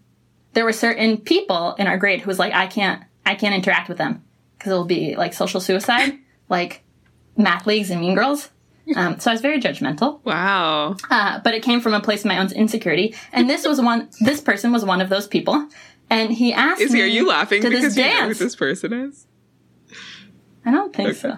there 0.53 0.65
were 0.65 0.73
certain 0.73 1.17
people 1.17 1.73
in 1.79 1.87
our 1.87 1.97
grade 1.97 2.21
who 2.21 2.27
was 2.27 2.39
like, 2.39 2.53
I 2.53 2.67
can't, 2.67 3.03
I 3.25 3.35
can't 3.35 3.55
interact 3.55 3.89
with 3.89 3.97
them 3.97 4.23
because 4.57 4.71
it'll 4.71 4.85
be 4.85 5.15
like 5.15 5.33
social 5.33 5.59
suicide, 5.59 6.13
like 6.49 6.83
math 7.37 7.65
leagues 7.65 7.89
and 7.89 8.01
mean 8.01 8.15
girls. 8.15 8.49
Um, 8.95 9.17
so 9.19 9.31
I 9.31 9.33
was 9.33 9.41
very 9.41 9.61
judgmental, 9.61 10.19
Wow. 10.25 10.97
uh, 11.09 11.39
but 11.43 11.53
it 11.53 11.63
came 11.63 11.79
from 11.79 11.93
a 11.93 12.01
place 12.01 12.19
of 12.19 12.25
my 12.25 12.37
own 12.37 12.51
insecurity. 12.51 13.15
And 13.31 13.49
this 13.49 13.65
was 13.65 13.79
one, 13.79 14.09
this 14.21 14.41
person 14.41 14.71
was 14.73 14.83
one 14.83 14.99
of 15.01 15.09
those 15.09 15.25
people. 15.25 15.67
And 16.09 16.31
he 16.31 16.53
asked 16.53 16.81
Izzy, 16.81 16.93
me 16.95 17.01
are 17.01 17.05
you 17.07 17.27
laughing 17.27 17.61
to 17.61 17.69
because 17.69 17.95
this 17.95 17.97
you 17.97 18.03
know 18.03 18.27
who 18.27 18.33
this 18.33 18.55
person 18.57 18.91
is? 18.93 19.25
I 20.65 20.71
don't 20.71 20.93
think 20.95 21.09
Okay. 21.09 21.17
so. 21.17 21.37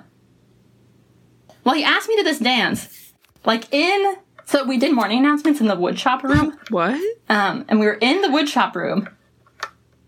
Well, 1.64 1.76
he 1.76 1.84
asked 1.84 2.10
me 2.10 2.18
to 2.18 2.24
this 2.24 2.40
dance, 2.40 3.14
like 3.46 3.72
in. 3.74 4.16
So 4.46 4.64
we 4.64 4.78
did 4.78 4.94
morning 4.94 5.20
announcements 5.20 5.60
in 5.60 5.68
the 5.68 5.76
wood 5.76 5.98
shop 6.00 6.24
room, 6.32 6.58
What? 6.70 7.00
um, 7.30 7.66
and 7.68 7.80
we 7.80 7.86
were 7.88 7.98
in 8.00 8.22
the 8.22 8.30
wood 8.32 8.48
shop 8.48 8.76
room, 8.76 9.10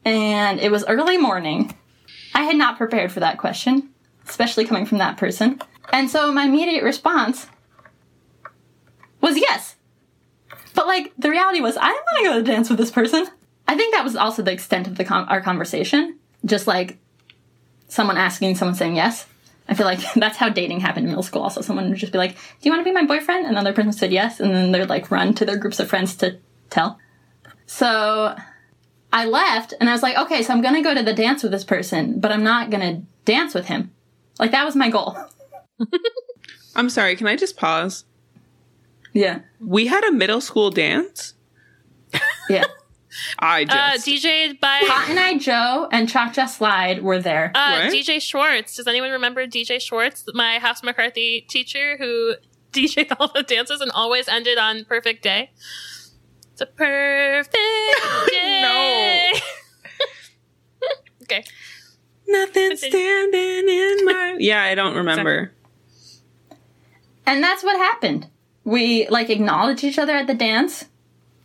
and 0.05 0.59
it 0.59 0.71
was 0.71 0.85
early 0.85 1.17
morning. 1.17 1.75
I 2.35 2.43
had 2.43 2.55
not 2.55 2.77
prepared 2.77 3.11
for 3.11 3.19
that 3.19 3.37
question, 3.39 3.89
especially 4.27 4.65
coming 4.65 4.85
from 4.85 4.99
that 4.99 5.17
person, 5.17 5.59
and 5.91 6.09
so 6.09 6.31
my 6.31 6.43
immediate 6.45 6.83
response 6.83 7.47
was 9.21 9.37
yes. 9.37 9.75
But 10.75 10.85
like 10.85 11.13
the 11.17 11.29
reality 11.31 11.59
was, 11.61 11.75
I 11.77 11.87
didn't 11.87 12.05
want 12.05 12.17
to 12.19 12.29
go 12.29 12.33
to 12.37 12.43
dance 12.43 12.69
with 12.69 12.77
this 12.77 12.91
person. 12.91 13.25
I 13.67 13.75
think 13.75 13.93
that 13.95 14.03
was 14.03 14.15
also 14.15 14.43
the 14.43 14.51
extent 14.51 14.85
of 14.87 14.95
the 14.97 15.03
con- 15.03 15.27
our 15.27 15.41
conversation. 15.41 16.19
Just 16.45 16.67
like 16.67 16.99
someone 17.87 18.15
asking, 18.17 18.55
someone 18.55 18.75
saying 18.75 18.95
yes. 18.95 19.25
I 19.69 19.73
feel 19.73 19.85
like 19.85 19.99
that's 20.15 20.37
how 20.37 20.49
dating 20.49 20.79
happened 20.79 21.05
in 21.05 21.11
middle 21.11 21.23
school. 21.23 21.41
Also, 21.43 21.61
someone 21.61 21.89
would 21.89 21.97
just 21.97 22.11
be 22.11 22.17
like, 22.17 22.33
"Do 22.35 22.39
you 22.63 22.71
want 22.71 22.81
to 22.81 22.85
be 22.85 22.93
my 22.93 23.05
boyfriend?" 23.05 23.45
And 23.45 23.51
another 23.55 23.73
person 23.73 23.91
said 23.93 24.11
yes, 24.11 24.39
and 24.39 24.53
then 24.53 24.71
they'd 24.71 24.85
like 24.89 25.11
run 25.11 25.33
to 25.35 25.45
their 25.45 25.57
groups 25.57 25.79
of 25.79 25.87
friends 25.89 26.15
to 26.17 26.37
tell. 26.69 26.99
So 27.65 28.35
I 29.11 29.25
left, 29.25 29.73
and 29.79 29.89
I 29.89 29.93
was 29.93 30.03
like, 30.03 30.17
"Okay, 30.17 30.43
so 30.43 30.53
I'm 30.53 30.61
gonna 30.61 30.83
go 30.83 30.93
to 30.93 31.03
the 31.03 31.13
dance 31.13 31.43
with 31.43 31.51
this 31.51 31.63
person, 31.63 32.19
but 32.19 32.31
I'm 32.31 32.43
not 32.43 32.69
gonna 32.69 33.03
dance 33.25 33.53
with 33.53 33.65
him." 33.67 33.91
Like 34.39 34.51
that 34.51 34.65
was 34.65 34.75
my 34.75 34.89
goal. 34.89 35.17
I'm 36.75 36.89
sorry, 36.89 37.15
can 37.15 37.27
I 37.27 37.35
just 37.35 37.57
pause? 37.57 38.05
Yeah, 39.13 39.39
We 39.59 39.87
had 39.87 40.03
a 40.03 40.11
middle 40.11 40.41
school 40.41 40.69
dance? 40.69 41.33
yeah. 42.49 42.65
I 43.39 43.63
Uh, 43.63 43.93
just. 43.93 44.07
DJ'd 44.07 44.59
by 44.59 44.81
Cotton 44.87 45.17
Eye 45.17 45.37
Joe 45.37 45.87
and 45.91 46.07
Cha 46.09 46.29
Cha 46.31 46.45
Slide 46.45 47.01
were 47.03 47.19
there. 47.19 47.51
uh, 47.55 47.81
What? 47.85 47.93
DJ 47.93 48.21
Schwartz. 48.21 48.75
Does 48.75 48.87
anyone 48.87 49.11
remember 49.11 49.45
DJ 49.47 49.81
Schwartz, 49.81 50.23
my 50.33 50.59
House 50.59 50.83
McCarthy 50.83 51.41
teacher 51.49 51.97
who 51.97 52.35
DJ'd 52.73 53.11
all 53.19 53.31
the 53.33 53.43
dances 53.43 53.81
and 53.81 53.91
always 53.91 54.27
ended 54.27 54.57
on 54.57 54.85
Perfect 54.85 55.23
Day? 55.23 55.51
It's 56.53 56.61
a 56.61 56.65
perfect 56.65 57.53
day. 58.31 59.31
okay. 61.23 61.43
Nothing 62.27 62.71
Continue. 62.71 62.89
standing 62.97 63.69
in 63.69 64.05
my. 64.05 64.35
Yeah, 64.39 64.63
I 64.63 64.75
don't 64.75 64.95
remember. 64.95 65.53
And 67.25 67.43
that's 67.43 67.63
what 67.63 67.77
happened. 67.77 68.27
We 68.63 69.07
like 69.09 69.29
acknowledged 69.29 69.83
each 69.83 69.97
other 69.99 70.13
at 70.13 70.27
the 70.27 70.33
dance, 70.33 70.85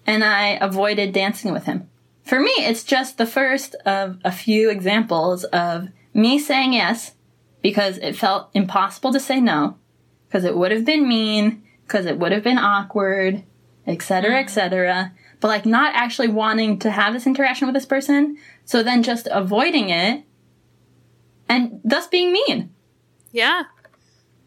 and 0.06 0.24
I 0.24 0.58
avoided 0.60 1.12
dancing 1.12 1.52
with 1.52 1.64
him. 1.64 1.88
For 2.24 2.38
me, 2.40 2.52
it's 2.58 2.84
just 2.84 3.18
the 3.18 3.26
first 3.26 3.74
of 3.86 4.18
a 4.24 4.32
few 4.32 4.70
examples 4.70 5.44
of 5.44 5.88
me 6.14 6.38
saying 6.38 6.74
yes 6.74 7.12
because 7.62 7.98
it 7.98 8.16
felt 8.16 8.50
impossible 8.54 9.12
to 9.12 9.20
say 9.20 9.40
no, 9.40 9.76
because 10.28 10.44
it 10.44 10.56
would 10.56 10.72
have 10.72 10.84
been 10.84 11.08
mean, 11.08 11.62
because 11.86 12.06
it 12.06 12.18
would 12.18 12.32
have 12.32 12.42
been 12.42 12.58
awkward, 12.58 13.44
etc., 13.86 14.38
etc. 14.40 15.12
but 15.40 15.48
like 15.48 15.66
not 15.66 15.94
actually 15.94 16.28
wanting 16.28 16.78
to 16.78 16.90
have 16.90 17.12
this 17.12 17.26
interaction 17.26 17.66
with 17.66 17.74
this 17.74 17.86
person. 17.86 18.36
So 18.64 18.82
then 18.82 19.02
just 19.02 19.28
avoiding 19.30 19.90
it 19.90 20.24
and 21.48 21.80
thus 21.84 22.06
being 22.06 22.32
mean. 22.32 22.72
Yeah. 23.32 23.64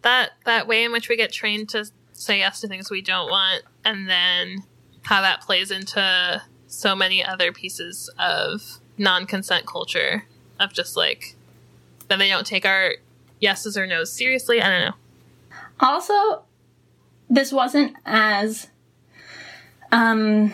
That 0.01 0.31
that 0.45 0.67
way 0.67 0.83
in 0.83 0.91
which 0.91 1.09
we 1.09 1.17
get 1.17 1.31
trained 1.31 1.69
to 1.69 1.85
say 2.13 2.39
yes 2.39 2.61
to 2.61 2.67
things 2.67 2.89
we 2.89 3.01
don't 3.01 3.29
want 3.29 3.63
and 3.83 4.09
then 4.09 4.63
how 5.05 5.21
that 5.21 5.41
plays 5.41 5.71
into 5.71 6.41
so 6.67 6.95
many 6.95 7.23
other 7.23 7.51
pieces 7.51 8.09
of 8.19 8.79
non-consent 8.97 9.65
culture 9.65 10.25
of 10.59 10.73
just 10.73 10.97
like 10.97 11.35
that 12.07 12.17
they 12.17 12.27
don't 12.27 12.45
take 12.45 12.65
our 12.65 12.95
yeses 13.39 13.77
or 13.77 13.85
nos 13.85 14.11
seriously. 14.11 14.61
I 14.61 14.69
don't 14.69 14.85
know. 14.85 14.95
Also, 15.79 16.43
this 17.29 17.51
wasn't 17.51 17.95
as 18.05 18.67
um, 19.91 20.51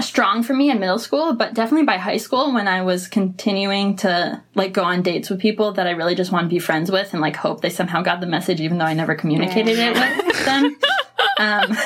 strong 0.00 0.42
for 0.42 0.52
me 0.52 0.70
in 0.70 0.78
middle 0.78 0.98
school, 0.98 1.34
but 1.34 1.54
definitely 1.54 1.86
by 1.86 1.96
high 1.96 2.16
school 2.16 2.52
when 2.52 2.68
I 2.68 2.82
was 2.82 3.08
continuing 3.08 3.96
to 3.96 4.42
like 4.54 4.72
go 4.72 4.82
on 4.82 5.02
dates 5.02 5.30
with 5.30 5.40
people 5.40 5.72
that 5.72 5.86
I 5.86 5.92
really 5.92 6.14
just 6.14 6.32
want 6.32 6.44
to 6.44 6.54
be 6.54 6.58
friends 6.58 6.90
with 6.90 7.12
and 7.12 7.22
like 7.22 7.36
hope 7.36 7.60
they 7.62 7.70
somehow 7.70 8.02
got 8.02 8.20
the 8.20 8.26
message, 8.26 8.60
even 8.60 8.78
though 8.78 8.84
I 8.84 8.94
never 8.94 9.14
communicated 9.14 9.78
it 9.78 9.94
with 9.94 10.44
them. 10.44 10.76
Um, 11.38 11.70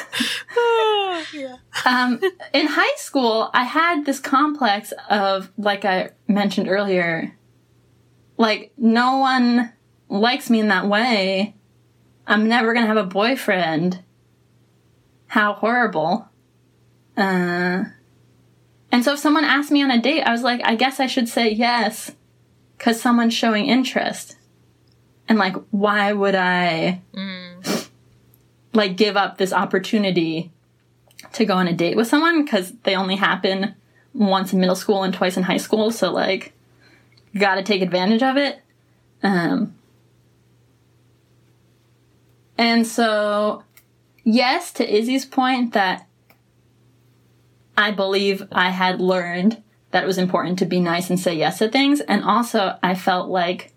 um, 1.84 2.20
in 2.52 2.66
high 2.66 2.96
school, 2.96 3.50
I 3.52 3.64
had 3.64 4.04
this 4.04 4.20
complex 4.20 4.92
of, 5.08 5.50
like 5.56 5.84
I 5.84 6.10
mentioned 6.28 6.68
earlier, 6.68 7.36
like 8.36 8.72
no 8.76 9.18
one 9.18 9.72
likes 10.08 10.50
me 10.50 10.60
in 10.60 10.68
that 10.68 10.86
way. 10.86 11.54
I'm 12.26 12.48
never 12.48 12.72
gonna 12.72 12.86
have 12.86 12.96
a 12.96 13.04
boyfriend. 13.04 14.02
How 15.26 15.54
horrible. 15.54 16.28
Uh, 17.16 17.84
and 18.92 19.04
so 19.04 19.12
if 19.12 19.18
someone 19.18 19.44
asked 19.44 19.70
me 19.70 19.82
on 19.82 19.90
a 19.90 20.00
date, 20.00 20.22
I 20.22 20.32
was 20.32 20.42
like, 20.42 20.60
I 20.64 20.74
guess 20.74 21.00
I 21.00 21.06
should 21.06 21.28
say 21.28 21.50
yes, 21.50 22.12
because 22.76 23.00
someone's 23.00 23.34
showing 23.34 23.66
interest. 23.66 24.36
And 25.28 25.38
like, 25.38 25.54
why 25.70 26.12
would 26.12 26.34
I, 26.34 27.02
like, 28.72 28.96
give 28.96 29.16
up 29.16 29.38
this 29.38 29.52
opportunity 29.52 30.50
to 31.32 31.44
go 31.44 31.54
on 31.54 31.68
a 31.68 31.72
date 31.72 31.96
with 31.96 32.08
someone? 32.08 32.44
Because 32.44 32.72
they 32.84 32.94
only 32.94 33.16
happen 33.16 33.74
once 34.14 34.52
in 34.52 34.60
middle 34.60 34.76
school 34.76 35.02
and 35.02 35.14
twice 35.14 35.36
in 35.36 35.42
high 35.44 35.56
school. 35.56 35.90
So 35.90 36.12
like, 36.12 36.52
gotta 37.36 37.62
take 37.62 37.82
advantage 37.82 38.22
of 38.22 38.36
it. 38.36 38.60
Um, 39.22 39.74
and 42.58 42.86
so, 42.86 43.64
yes, 44.24 44.72
to 44.74 44.94
Izzy's 44.96 45.24
point 45.24 45.72
that 45.72 46.06
I 47.76 47.90
believe 47.90 48.46
I 48.52 48.70
had 48.70 49.00
learned 49.00 49.62
that 49.90 50.04
it 50.04 50.06
was 50.06 50.18
important 50.18 50.58
to 50.58 50.66
be 50.66 50.80
nice 50.80 51.10
and 51.10 51.18
say 51.18 51.34
yes 51.34 51.58
to 51.58 51.68
things. 51.68 52.00
And 52.00 52.22
also, 52.22 52.76
I 52.82 52.94
felt 52.94 53.28
like 53.28 53.72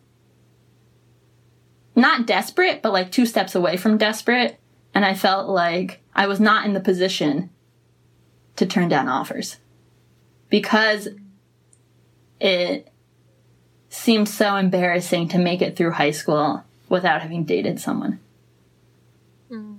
not 1.96 2.28
desperate, 2.28 2.82
but 2.82 2.94
like 2.94 3.12
two 3.12 3.26
steps 3.26 3.56
away 3.56 3.78
from 3.78 3.98
desperate. 3.98 4.60
And 4.94 5.06
I 5.06 5.14
felt 5.14 5.50
like 5.50 6.02
I 6.16 6.28
was 6.28 6.40
not 6.40 6.66
in 6.66 6.74
the 6.74 6.80
position 6.80 7.50
to 8.56 8.66
turn 8.66 8.90
down 8.90 9.08
offers 9.08 9.58
because 10.50 11.08
it 12.40 12.92
seemed 13.90 14.30
so 14.30 14.56
embarrassing 14.56 15.28
to 15.30 15.38
make 15.38 15.62
it 15.62 15.76
through 15.76 15.92
high 15.92 16.12
school 16.12 16.64
without 16.90 17.22
having 17.22 17.44
dated 17.44 17.80
someone. 17.80 18.20
Hmm. 19.50 19.76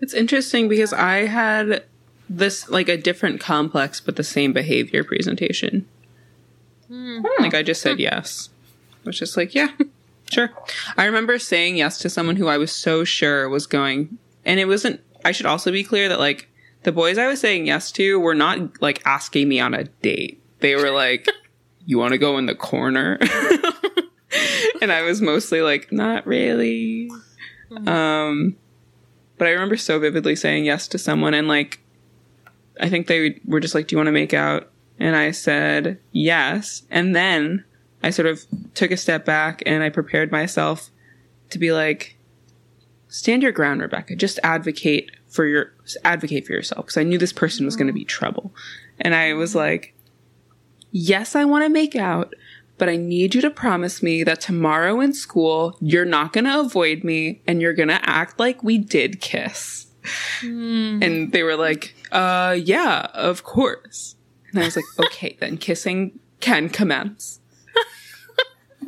It's 0.00 0.14
interesting 0.14 0.68
because 0.68 0.92
I 0.92 1.26
had 1.26 1.84
this 2.28 2.68
like 2.68 2.88
a 2.88 2.96
different 2.96 3.40
complex 3.40 4.00
but 4.00 4.16
the 4.16 4.24
same 4.24 4.52
behavior 4.52 5.04
presentation. 5.04 5.86
Hmm. 6.88 7.20
Hmm. 7.20 7.42
Like 7.42 7.54
I 7.54 7.62
just 7.62 7.80
said 7.80 7.98
yes. 7.98 8.50
I 9.04 9.08
was 9.08 9.18
just 9.18 9.36
like, 9.36 9.54
yeah, 9.54 9.72
sure. 10.32 10.50
I 10.96 11.04
remember 11.04 11.38
saying 11.38 11.76
yes 11.76 11.98
to 11.98 12.10
someone 12.10 12.36
who 12.36 12.48
I 12.48 12.58
was 12.58 12.72
so 12.72 13.04
sure 13.04 13.48
was 13.48 13.66
going 13.66 14.18
and 14.44 14.58
it 14.58 14.66
wasn't 14.66 15.00
I 15.24 15.32
should 15.32 15.46
also 15.46 15.70
be 15.70 15.84
clear 15.84 16.08
that 16.08 16.18
like 16.18 16.48
the 16.82 16.92
boys 16.92 17.18
I 17.18 17.26
was 17.28 17.40
saying 17.40 17.66
yes 17.66 17.92
to 17.92 18.18
were 18.18 18.34
not 18.34 18.80
like 18.82 19.02
asking 19.04 19.48
me 19.48 19.60
on 19.60 19.74
a 19.74 19.84
date. 19.84 20.42
They 20.60 20.74
were 20.74 20.90
like, 20.90 21.28
You 21.84 21.98
wanna 21.98 22.18
go 22.18 22.38
in 22.38 22.46
the 22.46 22.54
corner? 22.54 23.18
and 24.80 24.92
I 24.92 25.02
was 25.02 25.20
mostly 25.20 25.62
like, 25.62 25.92
not 25.92 26.26
really. 26.26 27.10
Um 27.86 28.56
but 29.38 29.48
I 29.48 29.50
remember 29.50 29.76
so 29.76 29.98
vividly 29.98 30.36
saying 30.36 30.64
yes 30.64 30.86
to 30.88 30.98
someone 30.98 31.34
and 31.34 31.48
like 31.48 31.80
I 32.80 32.88
think 32.88 33.06
they 33.06 33.40
were 33.44 33.60
just 33.60 33.74
like, 33.74 33.88
"Do 33.88 33.94
you 33.94 33.98
want 33.98 34.08
to 34.08 34.12
make 34.12 34.34
out?" 34.34 34.70
And 34.98 35.16
I 35.16 35.30
said 35.30 35.98
yes. 36.10 36.82
And 36.90 37.14
then 37.14 37.64
I 38.02 38.10
sort 38.10 38.26
of 38.26 38.44
took 38.74 38.90
a 38.90 38.96
step 38.96 39.24
back 39.24 39.62
and 39.66 39.82
I 39.82 39.88
prepared 39.88 40.32
myself 40.32 40.90
to 41.50 41.58
be 41.58 41.72
like, 41.72 42.16
"Stand 43.08 43.42
your 43.42 43.52
ground, 43.52 43.80
Rebecca. 43.80 44.16
Just 44.16 44.38
advocate 44.42 45.10
for 45.28 45.46
your 45.46 45.72
advocate 46.04 46.46
for 46.46 46.52
yourself." 46.52 46.86
Because 46.86 46.96
I 46.96 47.04
knew 47.04 47.18
this 47.18 47.32
person 47.32 47.64
was 47.64 47.76
going 47.76 47.86
to 47.86 47.92
be 47.92 48.04
trouble, 48.04 48.54
and 49.00 49.14
I 49.14 49.34
was 49.34 49.54
like, 49.54 49.94
"Yes, 50.90 51.36
I 51.36 51.44
want 51.44 51.64
to 51.64 51.68
make 51.68 51.96
out." 51.96 52.34
But 52.78 52.88
I 52.88 52.96
need 52.96 53.34
you 53.34 53.40
to 53.42 53.50
promise 53.50 54.02
me 54.02 54.24
that 54.24 54.40
tomorrow 54.40 55.00
in 55.00 55.12
school, 55.12 55.76
you're 55.80 56.04
not 56.04 56.32
going 56.32 56.46
to 56.46 56.58
avoid 56.58 57.04
me 57.04 57.40
and 57.46 57.62
you're 57.62 57.74
going 57.74 57.90
to 57.90 58.08
act 58.08 58.40
like 58.40 58.64
we 58.64 58.76
did 58.76 59.20
kiss. 59.20 59.86
And 60.42 61.30
they 61.30 61.44
were 61.44 61.54
like, 61.54 61.94
uh, 62.10 62.58
yeah, 62.60 63.06
of 63.14 63.44
course. 63.44 64.16
And 64.50 64.60
I 64.60 64.64
was 64.64 64.74
like, 64.74 64.84
okay, 64.98 65.36
then 65.38 65.58
kissing 65.58 66.18
can 66.40 66.68
commence. 66.68 67.38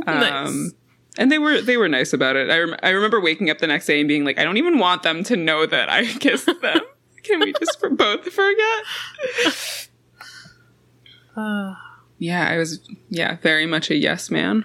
Nice. 0.07 0.49
Um, 0.49 0.73
and 1.17 1.31
they 1.31 1.38
were 1.38 1.61
they 1.61 1.77
were 1.77 1.88
nice 1.88 2.12
about 2.12 2.37
it. 2.37 2.51
I 2.51 2.59
rem- 2.61 2.77
I 2.83 2.90
remember 2.90 3.21
waking 3.21 3.51
up 3.51 3.59
the 3.59 3.67
next 3.67 3.87
day 3.87 4.01
and 4.01 4.09
being 4.09 4.25
like, 4.25 4.38
I 4.38 4.45
don't 4.45 4.57
even 4.57 4.79
want 4.79 5.03
them 5.03 5.23
to 5.25 5.37
know 5.37 5.67
that 5.67 5.88
I 5.88 6.05
kissed 6.21 6.47
them. 6.47 6.81
Can 7.23 7.40
we 7.40 7.53
just 7.53 7.81
for 7.81 7.90
both 7.90 8.25
forget? 8.25 8.85
yeah, 12.19 12.49
I 12.49 12.57
was 12.59 12.81
yeah 13.09 13.37
very 13.43 13.67
much 13.67 13.90
a 13.90 13.97
yes 13.97 14.31
man. 14.31 14.64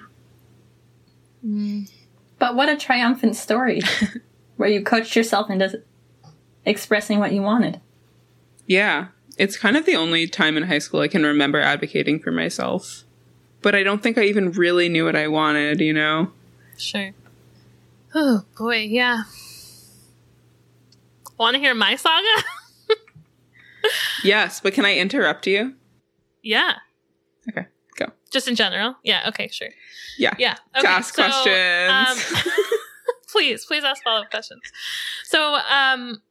Mm. 1.46 1.90
But 2.38 2.56
what 2.56 2.70
a 2.70 2.78
triumphant 2.78 3.36
story 3.36 3.82
where 4.58 4.70
you 4.70 4.84
coached 4.84 5.16
yourself 5.16 5.50
into 5.50 5.84
expressing 6.66 7.20
what 7.20 7.34
you 7.34 7.42
wanted. 7.42 7.80
Yeah, 8.66 9.08
it's 9.38 9.58
kind 9.58 9.78
of 9.78 9.86
the 9.86 9.96
only 9.96 10.28
time 10.28 10.58
in 10.58 10.64
high 10.64 10.80
school 10.80 11.00
I 11.02 11.08
can 11.08 11.24
remember 11.24 11.60
advocating 11.60 12.20
for 12.20 12.32
myself. 12.32 13.04
But 13.62 13.76
I 13.76 13.84
don't 13.84 14.02
think 14.02 14.18
I 14.18 14.24
even 14.24 14.52
really 14.52 14.88
knew 14.90 15.06
what 15.06 15.16
I 15.16 15.28
wanted. 15.28 15.82
You 15.82 15.94
know. 15.94 16.32
Sure. 16.78 17.12
Oh 18.16 18.44
boy, 18.58 18.78
yeah. 18.78 19.24
Want 21.38 21.56
to 21.56 21.60
hear 21.60 21.74
my 21.74 21.96
saga? 21.96 22.26
Yes, 24.24 24.60
but 24.60 24.74
can 24.74 24.86
I 24.86 24.96
interrupt 24.98 25.48
you? 25.48 25.74
yeah. 26.44 26.74
Okay, 27.50 27.66
go. 27.96 28.08
Just 28.32 28.48
in 28.48 28.56
general. 28.56 28.96
Yeah. 29.04 29.24
Okay. 29.30 29.48
Sure. 29.48 29.70
Yeah. 30.18 30.34
Yeah. 30.38 30.56
To 30.80 30.88
ask 30.88 31.16
questions. 31.16 32.36
um, 32.36 32.44
please, 33.32 33.66
please 33.66 33.84
ask 33.84 34.04
follow 34.04 34.22
up 34.24 34.30
questions. 34.30 34.62
So, 35.24 35.56
um, 35.70 36.22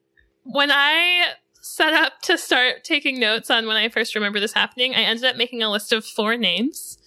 when 0.44 0.70
I 0.70 1.32
set 1.60 1.94
up 1.94 2.20
to 2.22 2.36
start 2.38 2.84
taking 2.84 3.18
notes 3.18 3.50
on 3.50 3.66
when 3.66 3.76
I 3.76 3.88
first 3.88 4.14
remember 4.14 4.38
this 4.40 4.52
happening, 4.52 4.94
I 4.94 5.00
ended 5.00 5.24
up 5.24 5.36
making 5.36 5.62
a 5.62 5.70
list 5.70 5.92
of 5.92 6.04
four 6.04 6.36
names. 6.36 6.97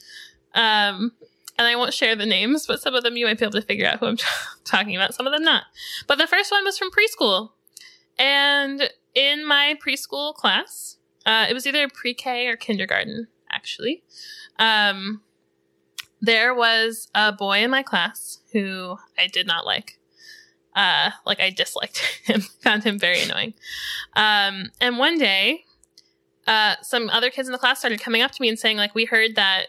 Um, 0.53 1.13
and 1.57 1.67
I 1.67 1.75
won't 1.75 1.93
share 1.93 2.15
the 2.15 2.25
names, 2.25 2.65
but 2.65 2.81
some 2.81 2.95
of 2.95 3.03
them 3.03 3.17
you 3.17 3.25
might 3.25 3.37
be 3.37 3.45
able 3.45 3.59
to 3.59 3.61
figure 3.61 3.85
out 3.85 3.99
who 3.99 4.07
I'm 4.07 4.17
talking 4.63 4.95
about, 4.95 5.13
some 5.13 5.27
of 5.27 5.33
them 5.33 5.43
not. 5.43 5.63
But 6.07 6.17
the 6.17 6.27
first 6.27 6.51
one 6.51 6.63
was 6.63 6.77
from 6.77 6.89
preschool. 6.91 7.49
And 8.17 8.89
in 9.13 9.45
my 9.45 9.77
preschool 9.85 10.33
class, 10.33 10.97
uh, 11.25 11.45
it 11.49 11.53
was 11.53 11.67
either 11.67 11.87
pre 11.87 12.13
K 12.13 12.47
or 12.47 12.55
kindergarten, 12.55 13.27
actually. 13.51 14.03
Um, 14.57 15.21
there 16.19 16.53
was 16.53 17.09
a 17.15 17.31
boy 17.31 17.63
in 17.63 17.71
my 17.71 17.83
class 17.83 18.39
who 18.53 18.97
I 19.17 19.27
did 19.27 19.47
not 19.47 19.65
like. 19.65 19.97
Uh, 20.75 21.11
like 21.25 21.41
I 21.41 21.49
disliked 21.49 21.97
him, 22.23 22.41
found 22.41 22.83
him 22.83 22.97
very 22.97 23.21
annoying. 23.21 23.53
Um, 24.15 24.71
and 24.79 24.97
one 24.97 25.17
day, 25.17 25.65
uh, 26.47 26.75
some 26.81 27.09
other 27.09 27.29
kids 27.29 27.47
in 27.47 27.51
the 27.51 27.57
class 27.57 27.79
started 27.79 27.99
coming 27.99 28.21
up 28.21 28.31
to 28.31 28.41
me 28.41 28.49
and 28.49 28.57
saying, 28.57 28.77
like, 28.77 28.95
we 28.95 29.05
heard 29.05 29.35
that 29.35 29.67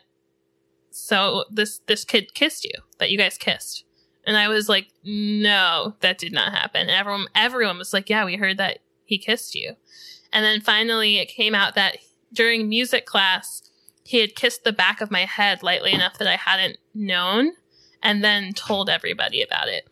so 0.92 1.44
this 1.50 1.80
this 1.86 2.04
kid 2.04 2.34
kissed 2.34 2.64
you, 2.64 2.72
that 2.98 3.10
you 3.10 3.18
guys 3.18 3.38
kissed. 3.38 3.84
And 4.24 4.36
I 4.36 4.48
was 4.48 4.68
like, 4.68 4.88
no, 5.04 5.94
that 6.00 6.18
did 6.18 6.32
not 6.32 6.52
happen. 6.52 6.82
And 6.82 6.90
everyone 6.90 7.26
everyone 7.34 7.78
was 7.78 7.92
like, 7.92 8.08
yeah, 8.08 8.24
we 8.24 8.36
heard 8.36 8.58
that 8.58 8.78
he 9.04 9.18
kissed 9.18 9.54
you. 9.54 9.76
And 10.32 10.44
then 10.44 10.60
finally 10.60 11.18
it 11.18 11.26
came 11.26 11.54
out 11.54 11.74
that 11.74 11.98
during 12.32 12.68
music 12.68 13.04
class, 13.04 13.62
he 14.04 14.20
had 14.20 14.34
kissed 14.34 14.64
the 14.64 14.72
back 14.72 15.00
of 15.00 15.10
my 15.10 15.24
head 15.24 15.62
lightly 15.62 15.92
enough 15.92 16.18
that 16.18 16.28
I 16.28 16.36
hadn't 16.36 16.78
known 16.94 17.52
and 18.02 18.24
then 18.24 18.52
told 18.52 18.88
everybody 18.88 19.42
about 19.42 19.68
it. 19.68 19.88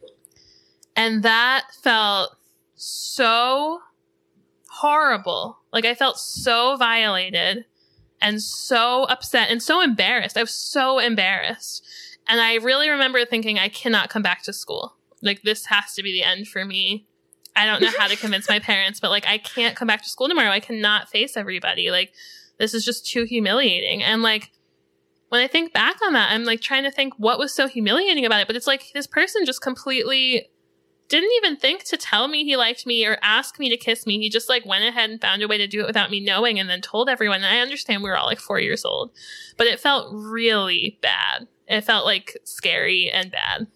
And 0.96 1.22
that 1.22 1.66
felt 1.82 2.36
so 2.74 3.80
horrible. 4.68 5.58
Like 5.72 5.84
I 5.84 5.94
felt 5.94 6.18
so 6.18 6.76
violated 6.76 7.66
and 8.20 8.42
so 8.42 9.04
upset 9.04 9.50
and 9.50 9.62
so 9.62 9.80
embarrassed. 9.80 10.36
I 10.36 10.42
was 10.42 10.54
so 10.54 10.98
embarrassed. 10.98 11.86
And 12.28 12.40
I 12.40 12.56
really 12.56 12.88
remember 12.88 13.24
thinking, 13.24 13.58
I 13.58 13.68
cannot 13.68 14.10
come 14.10 14.22
back 14.22 14.42
to 14.44 14.52
school. 14.52 14.96
Like, 15.22 15.42
this 15.42 15.66
has 15.66 15.94
to 15.94 16.02
be 16.02 16.12
the 16.12 16.22
end 16.22 16.48
for 16.48 16.64
me. 16.64 17.06
I 17.56 17.66
don't 17.66 17.82
know 17.82 17.90
how 17.98 18.06
to 18.06 18.16
convince 18.16 18.48
my 18.48 18.60
parents, 18.60 19.00
but 19.00 19.10
like, 19.10 19.26
I 19.26 19.38
can't 19.38 19.76
come 19.76 19.88
back 19.88 20.02
to 20.02 20.08
school 20.08 20.28
tomorrow. 20.28 20.50
I 20.50 20.60
cannot 20.60 21.08
face 21.08 21.36
everybody. 21.36 21.90
Like, 21.90 22.12
this 22.58 22.74
is 22.74 22.84
just 22.84 23.06
too 23.06 23.24
humiliating. 23.24 24.02
And 24.02 24.22
like, 24.22 24.52
when 25.30 25.40
I 25.40 25.48
think 25.48 25.72
back 25.72 25.96
on 26.04 26.12
that, 26.12 26.30
I'm 26.30 26.44
like 26.44 26.60
trying 26.60 26.84
to 26.84 26.90
think 26.90 27.14
what 27.16 27.38
was 27.38 27.52
so 27.54 27.66
humiliating 27.66 28.26
about 28.26 28.40
it. 28.40 28.46
But 28.46 28.56
it's 28.56 28.66
like 28.66 28.84
this 28.94 29.06
person 29.06 29.46
just 29.46 29.62
completely 29.62 30.49
didn't 31.10 31.32
even 31.38 31.56
think 31.56 31.82
to 31.84 31.96
tell 31.96 32.28
me 32.28 32.44
he 32.44 32.56
liked 32.56 32.86
me 32.86 33.04
or 33.04 33.18
ask 33.20 33.58
me 33.58 33.68
to 33.68 33.76
kiss 33.76 34.06
me. 34.06 34.18
He 34.20 34.30
just 34.30 34.48
like 34.48 34.64
went 34.64 34.84
ahead 34.84 35.10
and 35.10 35.20
found 35.20 35.42
a 35.42 35.48
way 35.48 35.58
to 35.58 35.66
do 35.66 35.80
it 35.80 35.86
without 35.86 36.10
me 36.10 36.20
knowing 36.20 36.58
and 36.58 36.70
then 36.70 36.80
told 36.80 37.08
everyone. 37.08 37.38
And 37.38 37.46
I 37.46 37.58
understand 37.58 38.02
we 38.02 38.08
were 38.08 38.16
all 38.16 38.26
like 38.26 38.38
four 38.38 38.60
years 38.60 38.84
old, 38.84 39.10
but 39.58 39.66
it 39.66 39.80
felt 39.80 40.08
really 40.12 40.98
bad. 41.02 41.48
It 41.66 41.82
felt 41.82 42.06
like 42.06 42.38
scary 42.44 43.10
and 43.12 43.30
bad. 43.30 43.66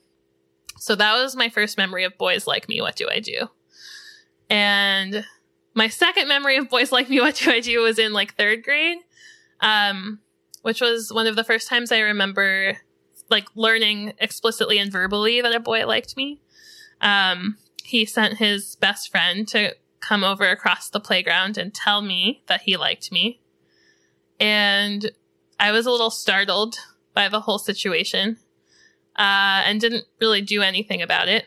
So 0.79 0.94
that 0.94 1.14
was 1.20 1.35
my 1.35 1.49
first 1.49 1.77
memory 1.77 2.05
of 2.05 2.16
boys 2.16 2.47
like 2.47 2.68
me. 2.68 2.81
What 2.81 2.94
do 2.94 3.09
I 3.11 3.18
do? 3.18 3.49
And 4.49 5.25
my 5.75 5.88
second 5.88 6.29
memory 6.29 6.57
of 6.57 6.70
boys 6.70 6.92
like 6.92 7.11
me. 7.11 7.20
What 7.20 7.35
do 7.35 7.51
I 7.51 7.59
do? 7.59 7.81
Was 7.81 7.99
in 7.99 8.12
like 8.12 8.37
third 8.37 8.62
grade, 8.62 8.99
um, 9.61 10.20
which 10.62 10.81
was 10.81 11.12
one 11.12 11.27
of 11.27 11.35
the 11.35 11.44
first 11.44 11.68
times 11.68 11.90
I 11.90 11.99
remember 11.99 12.79
like 13.29 13.49
learning 13.57 14.12
explicitly 14.18 14.79
and 14.79 14.92
verbally 14.92 15.40
that 15.40 15.55
a 15.55 15.59
boy 15.59 15.85
liked 15.87 16.16
me 16.16 16.40
um, 17.04 17.58
he 17.84 18.04
sent 18.04 18.38
his 18.38 18.74
best 18.76 19.10
friend 19.10 19.46
to 19.48 19.76
come 20.00 20.24
over 20.24 20.48
across 20.50 20.88
the 20.88 20.98
playground 20.98 21.56
and 21.56 21.72
tell 21.72 22.02
me 22.02 22.42
that 22.48 22.62
he 22.62 22.76
liked 22.76 23.12
me. 23.12 23.40
And 24.40 25.12
I 25.60 25.70
was 25.70 25.86
a 25.86 25.90
little 25.90 26.10
startled 26.10 26.76
by 27.12 27.28
the 27.28 27.40
whole 27.40 27.58
situation 27.58 28.38
uh, 29.16 29.62
and 29.64 29.80
didn't 29.80 30.06
really 30.20 30.40
do 30.40 30.62
anything 30.62 31.02
about 31.02 31.28
it. 31.28 31.44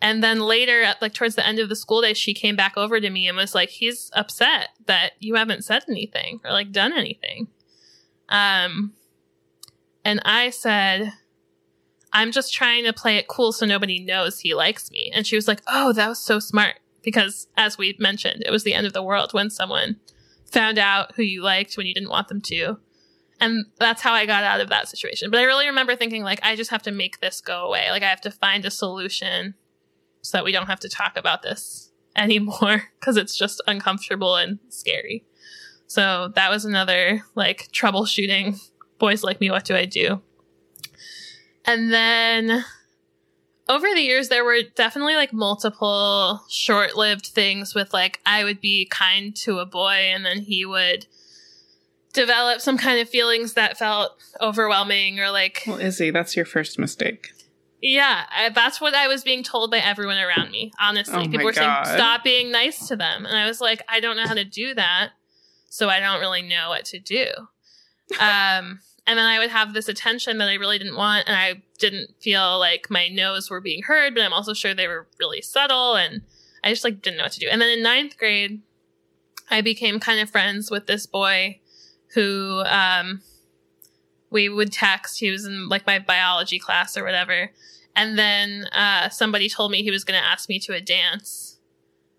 And 0.00 0.22
then 0.22 0.38
later, 0.38 0.82
at, 0.82 1.02
like 1.02 1.14
towards 1.14 1.34
the 1.34 1.46
end 1.46 1.58
of 1.58 1.68
the 1.68 1.74
school 1.74 2.02
day, 2.02 2.14
she 2.14 2.32
came 2.32 2.54
back 2.54 2.76
over 2.76 3.00
to 3.00 3.10
me 3.10 3.26
and 3.26 3.36
was 3.36 3.52
like, 3.52 3.70
"He's 3.70 4.12
upset 4.14 4.68
that 4.86 5.14
you 5.18 5.34
haven't 5.34 5.64
said 5.64 5.82
anything 5.88 6.40
or 6.44 6.52
like 6.52 6.70
done 6.70 6.92
anything." 6.92 7.48
Um, 8.28 8.92
and 10.04 10.20
I 10.24 10.50
said, 10.50 11.14
I'm 12.12 12.32
just 12.32 12.52
trying 12.54 12.84
to 12.84 12.92
play 12.92 13.16
it 13.16 13.28
cool 13.28 13.52
so 13.52 13.66
nobody 13.66 13.98
knows 14.00 14.40
he 14.40 14.54
likes 14.54 14.90
me. 14.90 15.10
And 15.14 15.26
she 15.26 15.36
was 15.36 15.48
like, 15.48 15.62
Oh, 15.66 15.92
that 15.92 16.08
was 16.08 16.18
so 16.18 16.38
smart. 16.38 16.80
Because 17.02 17.46
as 17.56 17.78
we 17.78 17.96
mentioned, 17.98 18.42
it 18.44 18.50
was 18.50 18.64
the 18.64 18.74
end 18.74 18.86
of 18.86 18.92
the 18.92 19.02
world 19.02 19.32
when 19.32 19.50
someone 19.50 19.96
found 20.50 20.78
out 20.78 21.14
who 21.14 21.22
you 21.22 21.42
liked 21.42 21.76
when 21.76 21.86
you 21.86 21.94
didn't 21.94 22.10
want 22.10 22.28
them 22.28 22.40
to. 22.42 22.78
And 23.40 23.66
that's 23.78 24.02
how 24.02 24.12
I 24.12 24.26
got 24.26 24.44
out 24.44 24.60
of 24.60 24.68
that 24.70 24.88
situation. 24.88 25.30
But 25.30 25.40
I 25.40 25.44
really 25.44 25.66
remember 25.66 25.94
thinking, 25.94 26.24
like, 26.24 26.40
I 26.42 26.56
just 26.56 26.70
have 26.70 26.82
to 26.82 26.90
make 26.90 27.20
this 27.20 27.40
go 27.40 27.66
away. 27.66 27.90
Like, 27.90 28.02
I 28.02 28.08
have 28.08 28.20
to 28.22 28.30
find 28.30 28.64
a 28.64 28.70
solution 28.70 29.54
so 30.22 30.38
that 30.38 30.44
we 30.44 30.52
don't 30.52 30.66
have 30.66 30.80
to 30.80 30.88
talk 30.88 31.16
about 31.16 31.42
this 31.42 31.92
anymore 32.16 32.84
because 32.98 33.16
it's 33.16 33.36
just 33.36 33.62
uncomfortable 33.66 34.36
and 34.36 34.58
scary. 34.68 35.24
So 35.86 36.32
that 36.34 36.50
was 36.50 36.64
another, 36.64 37.22
like, 37.34 37.68
troubleshooting. 37.72 38.60
Boys 38.98 39.22
like 39.22 39.40
me, 39.40 39.50
what 39.50 39.64
do 39.64 39.76
I 39.76 39.84
do? 39.84 40.20
And 41.68 41.92
then 41.92 42.64
over 43.68 43.86
the 43.94 44.00
years, 44.00 44.28
there 44.30 44.42
were 44.44 44.60
definitely 44.74 45.16
like 45.16 45.34
multiple 45.34 46.42
short 46.48 46.96
lived 46.96 47.26
things 47.26 47.74
with 47.74 47.92
like, 47.92 48.20
I 48.24 48.42
would 48.42 48.60
be 48.60 48.86
kind 48.86 49.36
to 49.36 49.58
a 49.58 49.66
boy 49.66 50.10
and 50.12 50.24
then 50.24 50.40
he 50.40 50.64
would 50.64 51.06
develop 52.14 52.62
some 52.62 52.78
kind 52.78 53.00
of 53.00 53.08
feelings 53.10 53.52
that 53.52 53.76
felt 53.76 54.12
overwhelming 54.40 55.20
or 55.20 55.30
like. 55.30 55.64
Well, 55.66 55.78
Izzy, 55.78 56.10
that's 56.10 56.34
your 56.34 56.46
first 56.46 56.78
mistake. 56.78 57.28
Yeah, 57.82 58.24
I, 58.34 58.48
that's 58.48 58.80
what 58.80 58.94
I 58.94 59.06
was 59.06 59.22
being 59.22 59.42
told 59.44 59.70
by 59.70 59.78
everyone 59.78 60.16
around 60.18 60.50
me. 60.50 60.72
Honestly, 60.80 61.26
Oh 61.26 61.28
people 61.28 61.44
were 61.44 61.52
God. 61.52 61.84
saying 61.86 61.98
stop 61.98 62.24
being 62.24 62.50
nice 62.50 62.88
to 62.88 62.96
them, 62.96 63.24
and 63.24 63.36
I 63.36 63.46
was 63.46 63.60
like, 63.60 63.82
I 63.88 64.00
don't 64.00 64.16
know 64.16 64.26
how 64.26 64.34
to 64.34 64.44
do 64.44 64.74
that, 64.74 65.10
so 65.68 65.88
I 65.88 66.00
don't 66.00 66.18
really 66.18 66.42
know 66.42 66.70
what 66.70 66.86
to 66.86 66.98
do. 66.98 67.26
Um, 68.18 68.80
and 69.08 69.18
then 69.18 69.24
I 69.24 69.38
would 69.38 69.48
have 69.48 69.72
this 69.72 69.88
attention 69.88 70.36
that 70.36 70.48
I 70.48 70.54
really 70.54 70.76
didn't 70.76 70.94
want, 70.94 71.26
and 71.26 71.34
I 71.34 71.62
didn't 71.78 72.10
feel 72.20 72.58
like 72.58 72.90
my 72.90 73.08
no's 73.08 73.48
were 73.48 73.62
being 73.62 73.82
heard, 73.84 74.14
but 74.14 74.22
I'm 74.22 74.34
also 74.34 74.52
sure 74.52 74.74
they 74.74 74.86
were 74.86 75.08
really 75.18 75.40
subtle, 75.40 75.96
and 75.96 76.20
I 76.62 76.70
just 76.70 76.84
like 76.84 77.00
didn't 77.00 77.16
know 77.16 77.24
what 77.24 77.32
to 77.32 77.40
do. 77.40 77.48
And 77.50 77.60
then 77.60 77.70
in 77.70 77.82
ninth 77.82 78.18
grade, 78.18 78.60
I 79.50 79.62
became 79.62 79.98
kind 79.98 80.20
of 80.20 80.28
friends 80.28 80.70
with 80.70 80.86
this 80.86 81.06
boy 81.06 81.58
who 82.14 82.62
um, 82.66 83.22
we 84.30 84.50
would 84.50 84.72
text. 84.72 85.20
He 85.20 85.30
was 85.30 85.46
in 85.46 85.70
like 85.70 85.86
my 85.86 85.98
biology 85.98 86.58
class 86.58 86.94
or 86.94 87.02
whatever. 87.02 87.50
And 87.96 88.18
then 88.18 88.66
uh, 88.72 89.08
somebody 89.08 89.48
told 89.48 89.72
me 89.72 89.82
he 89.82 89.90
was 89.90 90.04
going 90.04 90.20
to 90.20 90.26
ask 90.26 90.50
me 90.50 90.58
to 90.60 90.74
a 90.74 90.82
dance 90.82 91.58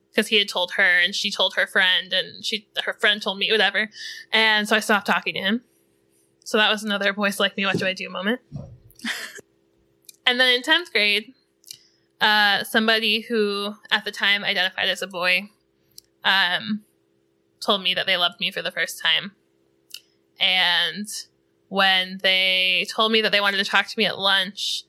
because 0.09 0.29
he 0.29 0.39
had 0.39 0.49
told 0.49 0.71
her, 0.71 0.99
and 0.99 1.13
she 1.13 1.29
told 1.29 1.53
her 1.53 1.67
friend, 1.67 2.11
and 2.11 2.43
she 2.43 2.67
her 2.83 2.93
friend 2.93 3.21
told 3.21 3.37
me 3.37 3.51
whatever. 3.51 3.91
And 4.31 4.67
so 4.67 4.75
I 4.75 4.79
stopped 4.79 5.05
talking 5.05 5.35
to 5.35 5.39
him. 5.39 5.61
So 6.43 6.57
that 6.57 6.71
was 6.71 6.83
another 6.83 7.13
boys 7.13 7.39
like 7.39 7.55
me. 7.57 7.65
What 7.65 7.77
do 7.77 7.85
I 7.85 7.93
do 7.93 8.09
moment? 8.09 8.41
and 10.25 10.39
then 10.39 10.55
in 10.55 10.61
tenth 10.61 10.91
grade, 10.91 11.33
uh, 12.21 12.63
somebody 12.63 13.21
who 13.21 13.75
at 13.91 14.05
the 14.05 14.11
time 14.11 14.43
identified 14.43 14.89
as 14.89 15.01
a 15.01 15.07
boy 15.07 15.49
um, 16.23 16.83
told 17.59 17.83
me 17.83 17.93
that 17.93 18.05
they 18.05 18.17
loved 18.17 18.39
me 18.39 18.51
for 18.51 18.61
the 18.61 18.71
first 18.71 19.01
time. 19.01 19.31
And 20.39 21.07
when 21.67 22.19
they 22.23 22.87
told 22.89 23.11
me 23.11 23.21
that 23.21 23.31
they 23.31 23.41
wanted 23.41 23.57
to 23.57 23.65
talk 23.65 23.87
to 23.87 23.97
me 23.97 24.05
at 24.05 24.17
lunch, 24.17 24.83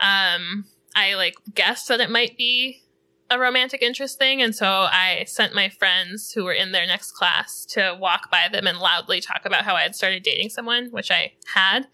um, 0.00 0.64
I 0.94 1.14
like 1.14 1.36
guessed 1.54 1.88
that 1.88 2.00
it 2.00 2.10
might 2.10 2.36
be 2.36 2.82
a 3.30 3.38
romantic 3.38 3.82
interest 3.82 4.18
thing. 4.18 4.40
And 4.40 4.54
so 4.54 4.66
I 4.66 5.24
sent 5.26 5.54
my 5.54 5.68
friends 5.68 6.32
who 6.32 6.44
were 6.44 6.52
in 6.52 6.72
their 6.72 6.86
next 6.86 7.12
class 7.12 7.64
to 7.66 7.96
walk 8.00 8.30
by 8.30 8.48
them 8.50 8.66
and 8.66 8.78
loudly 8.78 9.20
talk 9.20 9.42
about 9.44 9.64
how 9.64 9.74
I 9.74 9.82
had 9.82 9.94
started 9.94 10.22
dating 10.22 10.50
someone, 10.50 10.88
which 10.90 11.10
I 11.10 11.32
had. 11.54 11.86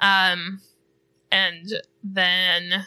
Um, 0.00 0.60
and 1.30 1.72
then 2.02 2.86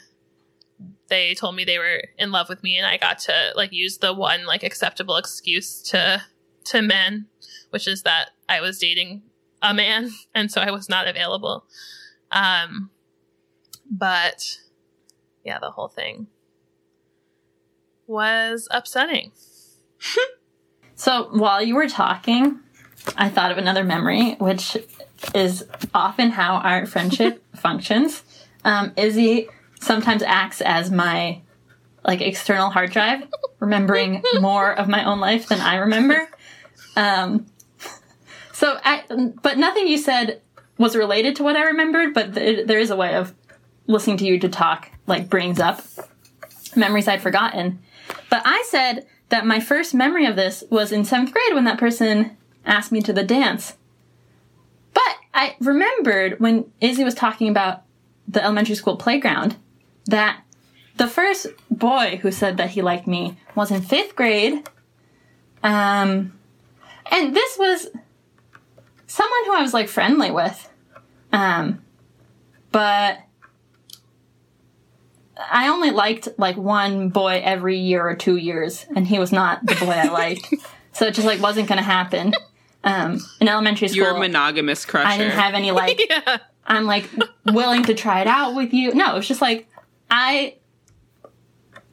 they 1.08 1.34
told 1.34 1.56
me 1.56 1.64
they 1.64 1.80
were 1.80 2.04
in 2.18 2.32
love 2.32 2.50
with 2.50 2.64
me 2.64 2.78
and 2.78 2.86
I 2.86 2.98
got 2.98 3.20
to 3.20 3.52
like 3.56 3.72
use 3.72 3.98
the 3.98 4.14
one 4.14 4.46
like 4.46 4.64
acceptable 4.64 5.16
excuse 5.16 5.82
to 5.84 6.22
to 6.66 6.82
men, 6.82 7.28
which 7.70 7.88
is 7.88 8.04
that 8.04 8.32
I 8.50 8.60
was 8.60 8.78
dating 8.78 9.24
a 9.62 9.74
man 9.74 10.12
and 10.36 10.52
so 10.52 10.62
I 10.62 10.72
was 10.72 10.90
not 10.90 11.08
available. 11.08 11.66
Um 12.32 12.90
but 13.90 14.60
yeah, 15.46 15.60
the 15.60 15.72
whole 15.72 15.88
thing 15.88 16.28
was 18.08 18.68
upsetting. 18.72 19.32
So 20.98 21.30
while 21.32 21.62
you 21.62 21.76
were 21.76 21.88
talking, 21.88 22.60
I 23.16 23.30
thought 23.30 23.52
of 23.52 23.60
another 23.60 23.84
memory, 23.84 24.34
which 24.40 24.76
is 25.34 25.64
often 25.94 26.32
how 26.32 26.56
our 26.56 26.88
friendship 26.88 27.44
functions. 27.56 28.24
Um, 28.66 28.94
Izzy 28.98 29.48
sometimes 29.80 30.24
acts 30.24 30.60
as 30.60 30.90
my 30.90 31.42
like 32.04 32.22
external 32.22 32.72
hard 32.72 32.92
drive, 32.92 33.28
remembering 33.60 34.24
more 34.42 34.74
of 34.74 34.88
my 34.88 35.06
own 35.06 35.20
life 35.20 35.48
than 35.48 35.62
I 35.62 35.76
remember. 35.76 36.28
Um, 36.96 37.46
so, 38.52 38.80
I, 38.84 39.04
but 39.44 39.60
nothing 39.60 39.88
you 39.88 40.00
said 40.00 40.42
was 40.80 40.96
related 40.96 41.36
to 41.36 41.44
what 41.44 41.56
I 41.56 41.66
remembered. 41.66 42.16
But 42.16 42.34
th- 42.34 42.66
there 42.66 42.80
is 42.80 42.90
a 42.90 42.96
way 42.96 43.14
of 43.14 43.36
listening 43.86 44.18
to 44.18 44.26
you 44.26 44.40
to 44.40 44.50
talk 44.50 44.90
like 45.06 45.30
brings 45.30 45.60
up 45.60 45.84
memories 46.76 47.08
I'd 47.08 47.22
forgotten. 47.22 47.80
But 48.30 48.42
I 48.46 48.64
said 48.70 49.06
that 49.30 49.46
my 49.46 49.60
first 49.60 49.94
memory 49.94 50.26
of 50.26 50.36
this 50.36 50.64
was 50.70 50.92
in 50.92 51.06
seventh 51.06 51.32
grade 51.32 51.54
when 51.54 51.66
that 51.66 51.80
person 51.80 52.38
asked 52.66 52.92
me 52.92 53.02
to 53.02 53.14
the 53.14 53.24
dance. 53.24 53.76
But 54.94 55.16
I 55.34 55.56
remembered 55.60 56.40
when 56.40 56.72
Izzy 56.82 57.04
was 57.04 57.16
talking 57.16 57.50
about 57.50 57.84
the 58.28 58.44
elementary 58.44 58.76
school 58.76 58.98
playground 58.98 59.56
that 60.06 60.42
the 60.98 61.08
first 61.08 61.48
boy 61.70 62.20
who 62.22 62.32
said 62.32 62.58
that 62.58 62.72
he 62.72 62.82
liked 62.82 63.08
me 63.08 63.38
was 63.56 63.72
in 63.72 63.82
fifth 63.82 64.16
grade. 64.16 64.68
Um, 65.64 66.38
and 67.12 67.36
this 67.36 67.58
was 67.58 67.88
someone 69.06 69.46
who 69.46 69.54
I 69.54 69.62
was 69.62 69.74
like 69.74 69.88
friendly 69.88 70.32
with. 70.32 70.70
Um, 71.32 71.84
but 72.72 73.20
I 75.52 75.68
only 75.70 75.92
liked 75.92 76.28
like 76.38 76.58
one 76.58 77.10
boy 77.10 77.42
every 77.44 77.78
year 77.78 78.08
or 78.08 78.16
two 78.16 78.38
years, 78.38 78.86
and 78.96 79.08
he 79.08 79.20
was 79.20 79.32
not 79.32 79.66
the 79.66 79.76
boy 79.76 79.92
I 79.92 80.08
liked. 80.12 80.54
so 80.94 81.08
it 81.08 81.14
just 81.14 81.28
like 81.28 81.42
wasn't 81.42 81.68
going 81.68 81.78
to 81.78 81.84
happen. 81.84 82.34
Um, 82.84 83.20
in 83.42 83.48
elementary 83.48 83.88
school, 83.88 84.04
You're 84.04 84.16
a 84.16 84.20
monogamous 84.20 84.86
crusher. 84.86 85.08
I 85.08 85.18
didn't 85.18 85.34
have 85.34 85.54
any 85.54 85.72
like 85.72 86.00
yeah. 86.10 86.38
I'm 86.66 86.86
like 86.86 87.10
willing 87.46 87.84
to 87.86 87.94
try 87.94 88.22
it 88.22 88.28
out 88.28 88.56
with 88.56 88.74
you. 88.74 88.94
No, 88.94 89.14
it 89.14 89.16
was 89.16 89.28
just 89.28 89.42
like 89.42 89.68
I 90.10 90.56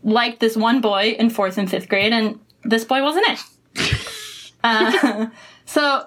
liked 0.03 0.41
this 0.41 0.57
one 0.57 0.81
boy 0.81 1.17
in 1.19 1.31
fourth 1.31 1.59
and 1.59 1.71
fifth 1.71 1.89
grade, 1.89 2.13
and 2.13 2.39
this 2.63 2.85
boy 2.85 3.03
wasn't 3.03 3.27
it. 3.29 4.13
uh, 4.65 5.27
so 5.65 6.07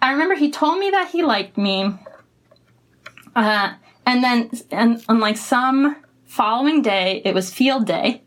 I 0.00 0.12
remember 0.12 0.34
he 0.34 0.50
told 0.50 0.78
me 0.78 0.90
that 0.90 1.10
he 1.10 1.22
liked 1.22 1.56
me. 1.56 1.94
Uh, 3.34 3.74
and 4.06 4.22
then, 4.22 4.50
and 4.70 5.02
on 5.08 5.18
like 5.18 5.36
some 5.36 5.96
following 6.34 6.82
day, 6.82 7.22
it 7.24 7.32
was 7.32 7.54
field 7.54 7.86
day. 7.86 8.22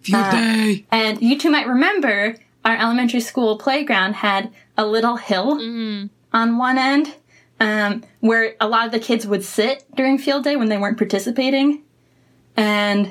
Field 0.00 0.30
day. 0.30 0.86
And 0.90 1.20
you 1.20 1.38
two 1.38 1.50
might 1.50 1.68
remember 1.68 2.36
our 2.64 2.76
elementary 2.76 3.20
school 3.20 3.58
playground 3.58 4.14
had 4.14 4.50
a 4.78 4.86
little 4.86 5.16
hill 5.16 5.58
on 6.32 6.56
one 6.56 6.78
end 6.78 7.14
um, 7.60 8.02
where 8.20 8.54
a 8.60 8.66
lot 8.66 8.86
of 8.86 8.92
the 8.92 8.98
kids 8.98 9.26
would 9.26 9.44
sit 9.44 9.84
during 9.94 10.16
field 10.16 10.44
day 10.44 10.56
when 10.56 10.70
they 10.70 10.78
weren't 10.78 10.96
participating. 10.96 11.82
And 12.56 13.10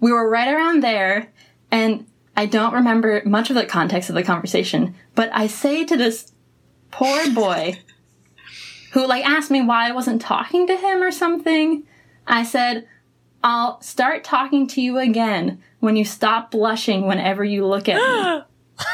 we 0.00 0.12
were 0.12 0.30
right 0.30 0.54
around 0.54 0.82
there. 0.82 1.32
And 1.72 2.06
I 2.36 2.46
don't 2.46 2.74
remember 2.74 3.22
much 3.24 3.50
of 3.50 3.56
the 3.56 3.66
context 3.66 4.08
of 4.08 4.14
the 4.14 4.22
conversation, 4.22 4.94
but 5.16 5.30
I 5.32 5.48
say 5.48 5.84
to 5.84 5.96
this 5.96 6.32
poor 6.92 7.28
boy 7.34 7.80
who 8.92 9.04
like 9.04 9.26
asked 9.26 9.50
me 9.50 9.62
why 9.62 9.88
I 9.88 9.92
wasn't 9.92 10.22
talking 10.22 10.68
to 10.68 10.76
him 10.76 11.02
or 11.02 11.10
something. 11.10 11.82
I 12.26 12.44
said, 12.44 12.86
I'll 13.44 13.80
start 13.82 14.24
talking 14.24 14.66
to 14.68 14.80
you 14.80 14.98
again 14.98 15.62
when 15.80 15.96
you 15.96 16.04
stop 16.06 16.50
blushing 16.50 17.06
whenever 17.06 17.44
you 17.44 17.66
look 17.66 17.90
at 17.90 17.96
me. 17.96 18.42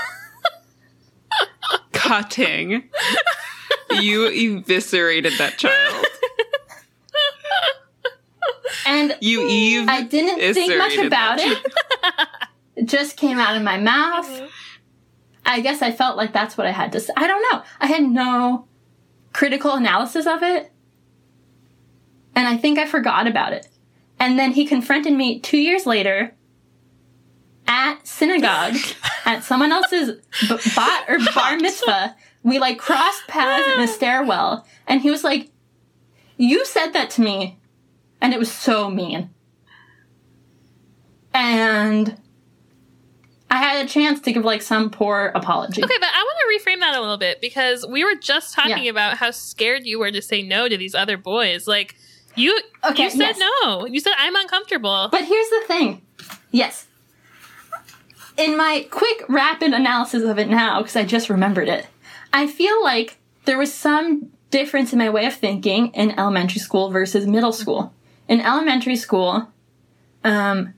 Cutting. 1.92 2.90
you 3.92 4.26
eviscerated 4.26 5.34
that 5.38 5.56
child. 5.56 6.06
And 8.86 9.16
You 9.20 9.46
Eve. 9.46 9.88
I 9.88 10.02
didn't 10.02 10.52
think 10.52 10.76
much 10.76 10.96
about 10.96 11.38
it. 11.38 11.58
It 12.74 12.86
just 12.86 13.16
came 13.16 13.38
out 13.38 13.56
of 13.56 13.62
my 13.62 13.78
mouth. 13.78 14.50
I 15.46 15.60
guess 15.60 15.80
I 15.80 15.92
felt 15.92 16.16
like 16.16 16.32
that's 16.32 16.58
what 16.58 16.66
I 16.66 16.72
had 16.72 16.90
to 16.92 17.00
say. 17.00 17.12
I 17.16 17.28
don't 17.28 17.42
know. 17.52 17.62
I 17.78 17.86
had 17.86 18.02
no 18.02 18.66
critical 19.32 19.74
analysis 19.74 20.26
of 20.26 20.42
it. 20.42 20.72
And 22.34 22.48
I 22.48 22.56
think 22.56 22.78
I 22.78 22.86
forgot 22.86 23.28
about 23.28 23.52
it. 23.52 23.68
And 24.20 24.38
then 24.38 24.52
he 24.52 24.66
confronted 24.66 25.14
me 25.14 25.40
two 25.40 25.56
years 25.58 25.86
later 25.86 26.34
at 27.66 28.06
synagogue 28.06 28.74
at 29.24 29.42
someone 29.42 29.72
else's 29.72 30.20
b- 30.48 30.56
bat 30.76 31.04
or 31.08 31.18
bar 31.34 31.56
mitzvah. 31.56 32.14
We 32.42 32.58
like 32.58 32.78
crossed 32.78 33.26
paths 33.28 33.66
in 33.74 33.80
a 33.82 33.88
stairwell. 33.92 34.66
And 34.86 35.00
he 35.00 35.10
was 35.10 35.24
like, 35.24 35.50
You 36.36 36.64
said 36.66 36.90
that 36.92 37.10
to 37.10 37.22
me. 37.22 37.58
And 38.20 38.32
it 38.34 38.38
was 38.38 38.52
so 38.52 38.90
mean. 38.90 39.30
And 41.32 42.16
I 43.50 43.56
had 43.56 43.84
a 43.84 43.88
chance 43.88 44.20
to 44.20 44.32
give 44.32 44.44
like 44.44 44.62
some 44.62 44.90
poor 44.90 45.32
apology. 45.34 45.82
Okay, 45.82 45.96
but 45.98 46.08
I 46.12 46.22
want 46.22 46.64
to 46.64 46.70
reframe 46.70 46.80
that 46.80 46.96
a 46.96 47.00
little 47.00 47.16
bit 47.18 47.40
because 47.40 47.86
we 47.86 48.04
were 48.04 48.14
just 48.20 48.54
talking 48.54 48.84
Yeah. 48.84 48.90
about 48.90 49.16
how 49.16 49.30
scared 49.30 49.86
you 49.86 49.98
were 49.98 50.10
to 50.12 50.22
say 50.22 50.42
no 50.42 50.68
to 50.68 50.76
these 50.76 50.94
other 50.94 51.16
boys. 51.16 51.66
Like 51.66 51.96
you, 52.36 52.58
Okay, 52.84 53.04
you 53.04 53.10
said 53.10 53.36
yes. 53.36 53.38
no. 53.38 53.86
You 53.86 54.00
said 54.00 54.12
I'm 54.16 54.34
uncomfortable. 54.36 55.08
But 55.10 55.24
here's 55.24 55.48
the 55.50 55.62
thing. 55.66 56.02
Yes. 56.50 56.86
In 58.36 58.56
my 58.56 58.86
quick, 58.90 59.24
rapid 59.28 59.72
analysis 59.72 60.22
of 60.22 60.38
it 60.38 60.48
now, 60.48 60.78
because 60.80 60.96
I 60.96 61.04
just 61.04 61.28
remembered 61.28 61.68
it, 61.68 61.86
I 62.32 62.46
feel 62.46 62.82
like 62.82 63.18
there 63.44 63.58
was 63.58 63.72
some 63.72 64.30
difference 64.50 64.92
in 64.92 64.98
my 64.98 65.10
way 65.10 65.26
of 65.26 65.34
thinking 65.34 65.88
in 65.88 66.18
elementary 66.18 66.60
school 66.60 66.90
versus 66.90 67.26
middle 67.26 67.52
school. 67.52 67.92
In 68.28 68.40
elementary 68.40 68.96
school, 68.96 69.48
um, 70.24 70.74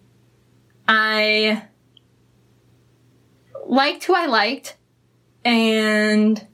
I 0.89 1.63
liked 3.67 4.05
who 4.05 4.15
I 4.15 4.27
liked, 4.27 4.77
and 5.45 6.45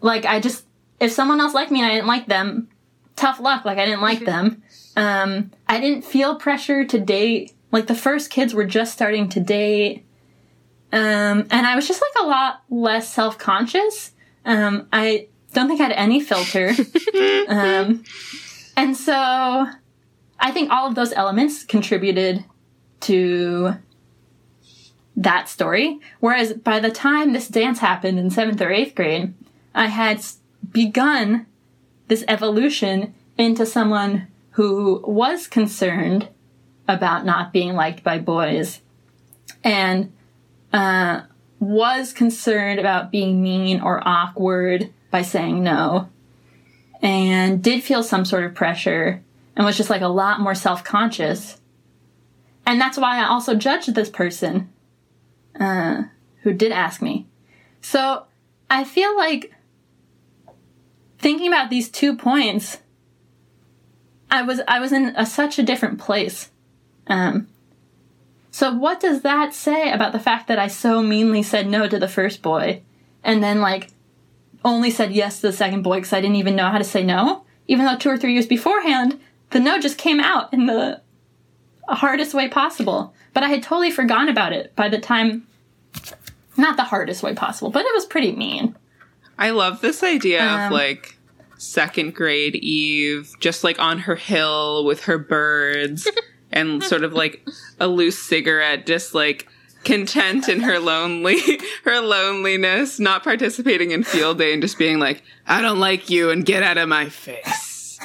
like 0.00 0.24
I 0.26 0.40
just 0.40 0.64
if 1.00 1.12
someone 1.12 1.40
else 1.40 1.54
liked 1.54 1.70
me 1.70 1.80
and 1.80 1.90
I 1.90 1.94
didn't 1.94 2.08
like 2.08 2.26
them, 2.26 2.68
tough 3.16 3.40
luck. 3.40 3.64
Like 3.64 3.78
I 3.78 3.84
didn't 3.84 4.00
like 4.00 4.24
them. 4.24 4.62
Um, 4.96 5.50
I 5.68 5.80
didn't 5.80 6.02
feel 6.02 6.36
pressure 6.36 6.84
to 6.84 6.98
date. 6.98 7.52
Like 7.70 7.86
the 7.86 7.94
first 7.94 8.30
kids 8.30 8.54
were 8.54 8.64
just 8.64 8.92
starting 8.92 9.28
to 9.30 9.40
date. 9.40 10.04
Um, 10.92 11.46
and 11.50 11.66
I 11.66 11.74
was 11.74 11.88
just 11.88 12.02
like 12.02 12.24
a 12.24 12.28
lot 12.28 12.62
less 12.68 13.12
self 13.12 13.38
conscious. 13.38 14.12
Um, 14.44 14.88
I 14.92 15.28
don't 15.54 15.68
think 15.68 15.80
I 15.80 15.84
had 15.84 15.92
any 15.92 16.20
filter. 16.20 16.68
um, 17.48 18.04
and 18.76 18.96
so 18.96 19.66
I 20.38 20.50
think 20.50 20.70
all 20.70 20.86
of 20.86 20.94
those 20.94 21.12
elements 21.12 21.64
contributed 21.64 22.44
to 23.00 23.74
that 25.16 25.48
story. 25.48 25.98
Whereas 26.20 26.52
by 26.54 26.80
the 26.80 26.90
time 26.90 27.32
this 27.32 27.48
dance 27.48 27.78
happened 27.78 28.18
in 28.18 28.30
seventh 28.30 28.60
or 28.60 28.70
eighth 28.70 28.94
grade, 28.94 29.34
I 29.74 29.86
had 29.86 30.22
begun 30.70 31.46
this 32.08 32.24
evolution 32.28 33.14
into 33.38 33.64
someone 33.66 34.28
who 34.52 35.02
was 35.06 35.46
concerned 35.46 36.28
about 36.88 37.24
not 37.24 37.52
being 37.52 37.74
liked 37.74 38.02
by 38.02 38.18
boys 38.18 38.80
and 39.64 40.12
uh, 40.72 41.22
was 41.60 42.12
concerned 42.12 42.78
about 42.78 43.10
being 43.10 43.42
mean 43.42 43.80
or 43.80 44.06
awkward 44.06 44.92
by 45.10 45.22
saying 45.22 45.62
no 45.62 46.08
and 47.00 47.62
did 47.62 47.82
feel 47.82 48.02
some 48.02 48.24
sort 48.24 48.44
of 48.44 48.54
pressure 48.54 49.22
and 49.56 49.66
was 49.66 49.76
just 49.76 49.90
like 49.90 50.02
a 50.02 50.08
lot 50.08 50.40
more 50.40 50.54
self-conscious. 50.54 51.60
And 52.64 52.80
that's 52.80 52.96
why 52.98 53.18
i 53.18 53.26
also 53.26 53.54
judged 53.54 53.94
this 53.94 54.08
person 54.08 54.72
uh, 55.58 56.04
who 56.42 56.52
did 56.52 56.72
ask 56.72 57.02
me. 57.02 57.26
So 57.80 58.24
i 58.70 58.84
feel 58.84 59.16
like 59.16 59.52
thinking 61.22 61.48
about 61.48 61.70
these 61.70 61.88
two 61.88 62.14
points 62.16 62.78
i 64.30 64.42
was 64.42 64.60
i 64.68 64.78
was 64.80 64.92
in 64.92 65.14
a, 65.16 65.24
such 65.24 65.58
a 65.58 65.62
different 65.62 65.98
place. 65.98 66.50
Um, 67.06 67.48
so 68.50 68.72
what 68.72 69.00
does 69.00 69.22
that 69.22 69.54
say 69.54 69.90
about 69.90 70.12
the 70.12 70.18
fact 70.18 70.48
that 70.48 70.58
i 70.58 70.66
so 70.66 71.02
meanly 71.02 71.42
said 71.42 71.68
no 71.68 71.88
to 71.88 71.98
the 71.98 72.08
first 72.08 72.42
boy 72.42 72.82
and 73.24 73.42
then 73.42 73.60
like 73.60 73.88
only 74.64 74.90
said 74.90 75.12
yes 75.12 75.40
to 75.40 75.48
the 75.48 75.52
second 75.52 75.82
boy 75.82 75.96
because 75.96 76.12
i 76.12 76.20
didn't 76.20 76.36
even 76.36 76.56
know 76.56 76.68
how 76.68 76.78
to 76.78 76.84
say 76.84 77.02
no? 77.02 77.44
Even 77.68 77.86
though 77.86 77.96
two 77.96 78.10
or 78.10 78.16
three 78.16 78.32
years 78.34 78.46
beforehand 78.46 79.18
the 79.50 79.60
no 79.60 79.78
just 79.78 79.98
came 79.98 80.20
out 80.20 80.52
in 80.52 80.66
the 80.66 81.00
hardest 81.88 82.34
way 82.34 82.48
possible. 82.48 83.14
But 83.34 83.42
i 83.44 83.48
had 83.48 83.62
totally 83.62 83.90
forgotten 83.90 84.28
about 84.28 84.52
it 84.52 84.74
by 84.76 84.88
the 84.88 84.98
time 84.98 85.46
not 86.56 86.76
the 86.76 86.84
hardest 86.84 87.22
way 87.22 87.34
possible 87.34 87.70
but 87.70 87.84
it 87.84 87.94
was 87.94 88.06
pretty 88.06 88.32
mean. 88.32 88.76
I 89.38 89.50
love 89.50 89.80
this 89.80 90.02
idea 90.02 90.44
of 90.44 90.60
Um, 90.60 90.72
like 90.72 91.11
second 91.62 92.14
grade 92.14 92.56
Eve, 92.56 93.34
just 93.40 93.64
like 93.64 93.78
on 93.78 94.00
her 94.00 94.16
hill 94.16 94.84
with 94.84 95.04
her 95.04 95.18
birds 95.18 96.08
and 96.52 96.82
sort 96.82 97.04
of 97.04 97.12
like 97.12 97.46
a 97.80 97.86
loose 97.86 98.18
cigarette, 98.18 98.86
just 98.86 99.14
like 99.14 99.48
content 99.84 100.48
in 100.48 100.60
her 100.60 100.78
lonely 100.78 101.38
her 101.84 102.00
loneliness, 102.00 102.98
not 103.00 103.22
participating 103.22 103.90
in 103.90 104.02
field 104.02 104.38
day 104.38 104.52
and 104.52 104.62
just 104.62 104.78
being 104.78 104.98
like, 104.98 105.22
I 105.46 105.62
don't 105.62 105.80
like 105.80 106.10
you 106.10 106.30
and 106.30 106.44
get 106.44 106.62
out 106.62 106.78
of 106.78 106.88
my 106.88 107.08
face. 107.08 107.98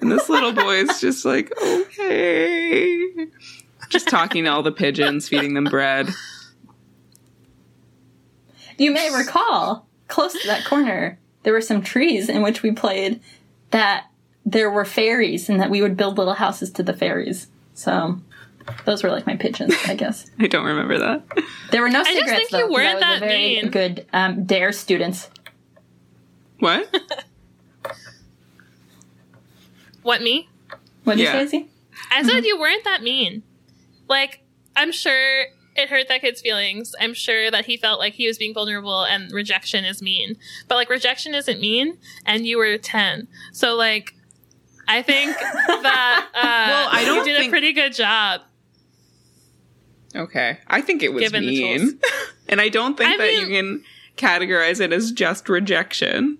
And 0.00 0.10
this 0.12 0.28
little 0.28 0.52
boy 0.52 0.76
is 0.76 1.00
just 1.00 1.24
like, 1.24 1.52
okay. 1.60 3.28
Just 3.88 4.08
talking 4.08 4.44
to 4.44 4.50
all 4.50 4.62
the 4.62 4.72
pigeons, 4.72 5.28
feeding 5.28 5.54
them 5.54 5.64
bread. 5.64 6.08
You 8.76 8.92
may 8.92 9.14
recall, 9.14 9.86
close 10.08 10.32
to 10.32 10.46
that 10.48 10.64
corner, 10.64 11.18
there 11.44 11.52
were 11.52 11.60
some 11.60 11.80
trees 11.82 12.28
in 12.28 12.42
which 12.42 12.62
we 12.62 12.72
played 12.72 13.20
that 13.70 14.06
there 14.44 14.70
were 14.70 14.84
fairies 14.84 15.48
and 15.48 15.60
that 15.60 15.70
we 15.70 15.80
would 15.80 15.96
build 15.96 16.18
little 16.18 16.34
houses 16.34 16.70
to 16.72 16.82
the 16.82 16.92
fairies. 16.92 17.46
So 17.74 18.18
those 18.84 19.02
were 19.02 19.10
like 19.10 19.26
my 19.26 19.36
pigeons, 19.36 19.74
I 19.86 19.94
guess. 20.02 20.30
I 20.38 20.46
don't 20.48 20.64
remember 20.66 20.98
that. 20.98 21.22
There 21.70 21.80
were 21.82 21.88
no 21.88 22.00
just 22.02 22.10
cigarettes 22.10 22.48
think 22.48 22.50
you 22.52 22.58
though. 22.58 22.66
'cause 22.68 22.70
I 22.70 22.82
weren't 22.82 22.94
was 22.94 23.00
that 23.02 23.16
a 23.16 23.20
very 23.20 23.38
mean. 23.62 23.70
good 23.70 24.06
um, 24.12 24.44
dare 24.44 24.72
students. 24.72 25.30
What? 26.58 26.88
what 30.02 30.22
me? 30.22 30.48
What 31.04 31.16
did 31.16 31.24
Yeah. 31.24 31.40
you 31.42 31.48
say, 31.48 31.66
I 32.10 32.22
said 32.22 32.44
you 32.44 32.58
weren't 32.58 32.84
that 32.84 33.02
mean. 33.02 33.42
Like, 34.08 34.40
I'm 34.76 34.92
sure 34.92 35.44
it 35.76 35.88
hurt 35.88 36.08
that 36.08 36.20
kid's 36.20 36.40
feelings. 36.40 36.94
I'm 37.00 37.14
sure 37.14 37.50
that 37.50 37.66
he 37.66 37.76
felt 37.76 37.98
like 37.98 38.14
he 38.14 38.26
was 38.26 38.38
being 38.38 38.54
vulnerable 38.54 39.02
and 39.04 39.30
rejection 39.32 39.84
is 39.84 40.00
mean. 40.02 40.36
But 40.68 40.76
like 40.76 40.88
rejection 40.88 41.34
isn't 41.34 41.60
mean 41.60 41.98
and 42.24 42.46
you 42.46 42.58
were 42.58 42.78
10. 42.78 43.26
So 43.52 43.74
like 43.74 44.14
I 44.86 45.02
think 45.02 45.36
that 45.66 46.28
uh 46.34 46.40
Well, 46.42 46.88
I 46.92 47.04
don't 47.04 47.18
you 47.18 47.24
did 47.24 47.36
think- 47.38 47.48
a 47.48 47.50
pretty 47.50 47.72
good 47.72 47.92
job. 47.94 48.42
Okay. 50.14 50.58
I 50.68 50.80
think 50.80 51.02
it 51.02 51.12
was 51.12 51.22
Given 51.24 51.44
the 51.46 51.60
tools. 51.60 51.82
mean. 51.92 52.00
and 52.48 52.60
I 52.60 52.68
don't 52.68 52.96
think 52.96 53.10
I 53.10 53.16
that 53.16 53.32
you 53.34 53.48
can 53.48 53.82
categorize 54.16 54.80
it 54.80 54.92
as 54.92 55.10
just 55.10 55.48
rejection. 55.48 56.38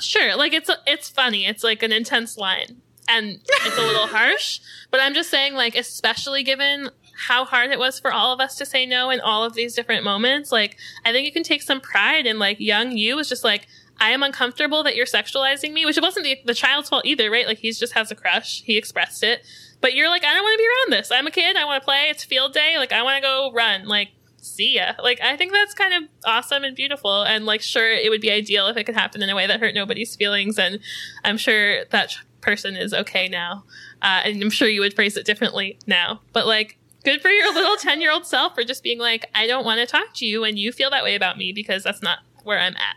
Sure, 0.00 0.34
like 0.36 0.54
it's 0.54 0.70
it's 0.86 1.10
funny. 1.10 1.44
It's 1.44 1.62
like 1.62 1.82
an 1.82 1.92
intense 1.92 2.38
line. 2.38 2.80
and 3.06 3.40
it's 3.46 3.76
a 3.76 3.82
little 3.82 4.06
harsh. 4.16 4.60
But 4.90 5.00
I'm 5.00 5.12
just 5.12 5.28
saying, 5.30 5.52
like, 5.54 5.74
especially 5.74 6.42
given 6.42 6.88
how 7.28 7.44
hard 7.44 7.70
it 7.70 7.78
was 7.78 8.00
for 8.00 8.12
all 8.12 8.32
of 8.32 8.40
us 8.40 8.56
to 8.56 8.64
say 8.64 8.86
no 8.86 9.10
in 9.10 9.20
all 9.20 9.44
of 9.44 9.54
these 9.54 9.74
different 9.74 10.04
moments, 10.04 10.50
like, 10.50 10.76
I 11.04 11.12
think 11.12 11.26
you 11.26 11.32
can 11.32 11.42
take 11.42 11.62
some 11.62 11.80
pride 11.80 12.26
in, 12.26 12.38
like, 12.38 12.58
young 12.60 12.96
you 12.96 13.16
was 13.16 13.28
just 13.28 13.44
like, 13.44 13.66
I 14.00 14.10
am 14.10 14.22
uncomfortable 14.22 14.82
that 14.84 14.96
you're 14.96 15.04
sexualizing 15.04 15.74
me, 15.74 15.84
which 15.84 15.98
it 15.98 16.02
wasn't 16.02 16.24
the, 16.24 16.38
the 16.46 16.54
child's 16.54 16.88
fault 16.88 17.04
either, 17.04 17.30
right? 17.30 17.46
Like, 17.46 17.58
he's 17.58 17.78
just 17.78 17.92
has 17.92 18.10
a 18.10 18.14
crush. 18.14 18.62
He 18.62 18.78
expressed 18.78 19.22
it. 19.22 19.44
But 19.82 19.92
you're 19.92 20.08
like, 20.08 20.24
I 20.24 20.32
don't 20.32 20.42
want 20.42 20.54
to 20.54 20.62
be 20.62 20.66
around 20.66 20.98
this. 20.98 21.10
I'm 21.12 21.26
a 21.26 21.30
kid. 21.30 21.56
I 21.56 21.66
want 21.66 21.82
to 21.82 21.84
play. 21.84 22.08
It's 22.08 22.24
field 22.24 22.54
day. 22.54 22.78
Like, 22.78 22.92
I 22.92 23.02
want 23.02 23.16
to 23.16 23.28
go 23.28 23.52
run. 23.52 23.86
Like, 23.86 24.08
see 24.38 24.76
ya. 24.76 24.94
Like, 25.02 25.20
I 25.20 25.36
think 25.36 25.52
that's 25.52 25.74
kind 25.74 25.92
of 25.92 26.08
awesome 26.24 26.64
and 26.64 26.74
beautiful. 26.74 27.22
And, 27.22 27.44
like, 27.44 27.60
sure, 27.60 27.92
it 27.92 28.08
would 28.08 28.22
be 28.22 28.30
ideal 28.30 28.68
if 28.68 28.78
it 28.78 28.84
could 28.84 28.94
happen 28.94 29.22
in 29.22 29.28
a 29.28 29.36
way 29.36 29.46
that 29.46 29.60
hurt 29.60 29.74
nobody's 29.74 30.16
feelings. 30.16 30.58
And 30.58 30.80
I'm 31.22 31.36
sure 31.36 31.84
that 31.90 32.14
person 32.40 32.76
is 32.76 32.94
okay 32.94 33.28
now. 33.28 33.64
Uh, 34.00 34.22
and 34.24 34.42
I'm 34.42 34.48
sure 34.48 34.68
you 34.68 34.80
would 34.80 34.94
phrase 34.94 35.18
it 35.18 35.26
differently 35.26 35.78
now. 35.86 36.22
But, 36.32 36.46
like, 36.46 36.78
good 37.04 37.20
for 37.22 37.28
your 37.30 37.52
little 37.54 37.76
10 37.76 38.00
year 38.00 38.12
old 38.12 38.26
self 38.26 38.54
for 38.54 38.64
just 38.64 38.82
being 38.82 38.98
like, 38.98 39.28
I 39.34 39.46
don't 39.46 39.64
want 39.64 39.80
to 39.80 39.86
talk 39.86 40.14
to 40.14 40.26
you 40.26 40.44
and 40.44 40.58
you 40.58 40.72
feel 40.72 40.90
that 40.90 41.02
way 41.04 41.14
about 41.14 41.38
me 41.38 41.52
because 41.52 41.82
that's 41.82 42.02
not 42.02 42.18
where 42.44 42.58
I'm 42.58 42.76
at. 42.76 42.96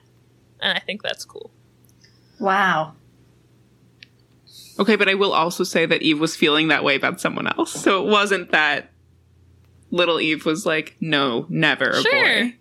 And 0.60 0.78
I 0.78 0.82
think 0.82 1.02
that's 1.04 1.26
cool. 1.26 1.52
Wow. 2.40 2.94
Okay, 4.80 4.96
but 4.96 5.08
I 5.08 5.14
will 5.14 5.34
also 5.34 5.64
say 5.64 5.86
that 5.86 6.02
Eve 6.02 6.20
was 6.20 6.36
feeling 6.36 6.70
that 6.70 6.84
way 6.84 6.96
about 6.96 7.22
someone 7.22 7.48
else. 7.48 7.72
So 7.72 8.04
it 8.06 8.10
wasn't 8.10 8.52
that 8.52 8.92
little 9.92 10.20
Eve 10.20 10.46
was 10.46 10.66
like, 10.66 10.96
no, 11.00 11.46
never 11.50 11.90
a 11.90 12.02
Sure. 12.02 12.12
boy. 12.44 12.56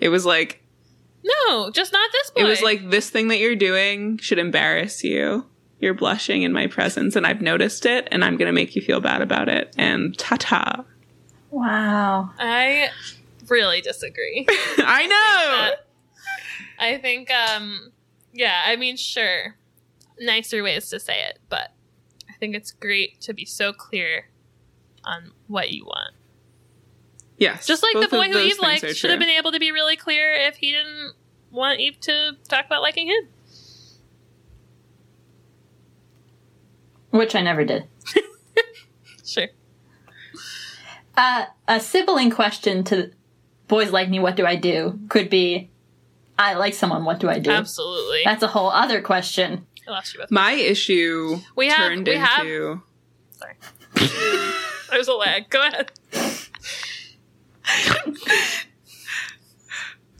It 0.00 0.08
was 0.08 0.24
like, 0.24 0.62
No, 1.22 1.70
just 1.70 1.92
not 1.92 2.10
this 2.12 2.30
boy. 2.30 2.40
it 2.40 2.44
was 2.44 2.62
like, 2.62 2.90
this 2.90 3.10
thing 3.10 3.28
that 3.28 3.38
you're 3.38 3.54
doing 3.54 4.18
should 4.18 4.38
embarrass 4.38 5.04
you. 5.04 5.46
You're 5.82 5.94
blushing 5.94 6.42
in 6.42 6.52
my 6.52 6.68
presence, 6.68 7.16
and 7.16 7.26
I've 7.26 7.42
noticed 7.42 7.84
it, 7.86 8.06
and 8.12 8.24
I'm 8.24 8.36
going 8.36 8.46
to 8.46 8.52
make 8.52 8.76
you 8.76 8.80
feel 8.80 9.00
bad 9.00 9.20
about 9.20 9.48
it. 9.48 9.74
And 9.76 10.16
ta 10.16 10.36
ta. 10.38 10.84
Wow. 11.50 12.30
I 12.38 12.88
really 13.48 13.80
disagree. 13.80 14.46
I 14.78 15.06
know! 15.06 15.74
I 16.78 16.98
think, 16.98 17.32
um, 17.32 17.90
yeah, 18.32 18.62
I 18.64 18.76
mean, 18.76 18.96
sure, 18.96 19.56
nicer 20.20 20.62
ways 20.62 20.88
to 20.90 21.00
say 21.00 21.24
it, 21.24 21.40
but 21.48 21.72
I 22.30 22.34
think 22.34 22.54
it's 22.54 22.70
great 22.70 23.20
to 23.22 23.34
be 23.34 23.44
so 23.44 23.72
clear 23.72 24.28
on 25.04 25.32
what 25.48 25.72
you 25.72 25.84
want. 25.84 26.14
Yes. 27.38 27.66
Just 27.66 27.82
like 27.82 28.00
the 28.00 28.08
boy 28.08 28.28
who 28.28 28.34
those 28.34 28.52
Eve 28.52 28.58
liked 28.60 28.96
should 28.96 29.10
have 29.10 29.18
been 29.18 29.28
able 29.28 29.50
to 29.50 29.58
be 29.58 29.72
really 29.72 29.96
clear 29.96 30.32
if 30.32 30.58
he 30.58 30.70
didn't 30.70 31.14
want 31.50 31.80
Eve 31.80 31.98
to 32.02 32.36
talk 32.48 32.66
about 32.66 32.82
liking 32.82 33.08
him. 33.08 33.28
Which 37.12 37.34
I 37.36 37.40
never 37.42 37.64
did. 37.64 37.84
Sure. 39.24 39.46
Uh, 41.16 41.44
a 41.68 41.78
sibling 41.80 42.30
question 42.30 42.82
to 42.84 43.12
boys 43.68 43.90
like 43.90 44.10
me, 44.10 44.18
what 44.18 44.34
do 44.36 44.44
I 44.44 44.56
do? 44.56 44.98
Could 45.08 45.30
be, 45.30 45.70
I 46.38 46.54
like 46.54 46.74
someone, 46.74 47.04
what 47.04 47.20
do 47.20 47.30
I 47.30 47.38
do? 47.38 47.50
Absolutely. 47.50 48.22
That's 48.24 48.42
a 48.42 48.48
whole 48.48 48.68
other 48.70 49.00
question. 49.00 49.64
I 49.88 49.90
lost 49.92 50.12
you 50.12 50.20
both. 50.20 50.30
My 50.30 50.52
issue 50.52 51.36
We 51.56 51.68
have- 51.68 51.78
turned 51.78 52.08
we 52.08 52.16
have- 52.16 52.40
into. 52.44 52.82
Sorry. 53.38 53.54
There's 54.90 55.08
a 55.08 55.14
lag. 55.14 55.48
Go 55.48 55.66
ahead. 55.66 55.92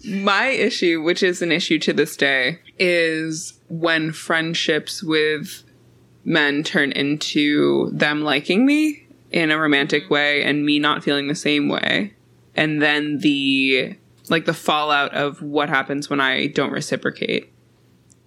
My 0.05 0.46
issue, 0.46 1.00
which 1.02 1.22
is 1.22 1.42
an 1.42 1.52
issue 1.52 1.78
to 1.81 1.92
this 1.92 2.16
day, 2.16 2.59
is 2.78 3.59
when 3.68 4.12
friendships 4.12 5.02
with 5.02 5.62
men 6.24 6.62
turn 6.62 6.92
into 6.92 7.90
them 7.90 8.22
liking 8.22 8.64
me 8.64 9.06
in 9.30 9.50
a 9.50 9.58
romantic 9.58 10.11
way 10.11 10.42
and 10.42 10.64
me 10.64 10.78
not 10.78 11.02
feeling 11.02 11.28
the 11.28 11.35
same 11.35 11.68
way. 11.68 12.14
And 12.54 12.82
then 12.82 13.18
the 13.18 13.96
like 14.28 14.44
the 14.44 14.54
fallout 14.54 15.12
of 15.14 15.42
what 15.42 15.68
happens 15.68 16.08
when 16.08 16.20
I 16.20 16.46
don't 16.46 16.72
reciprocate. 16.72 17.52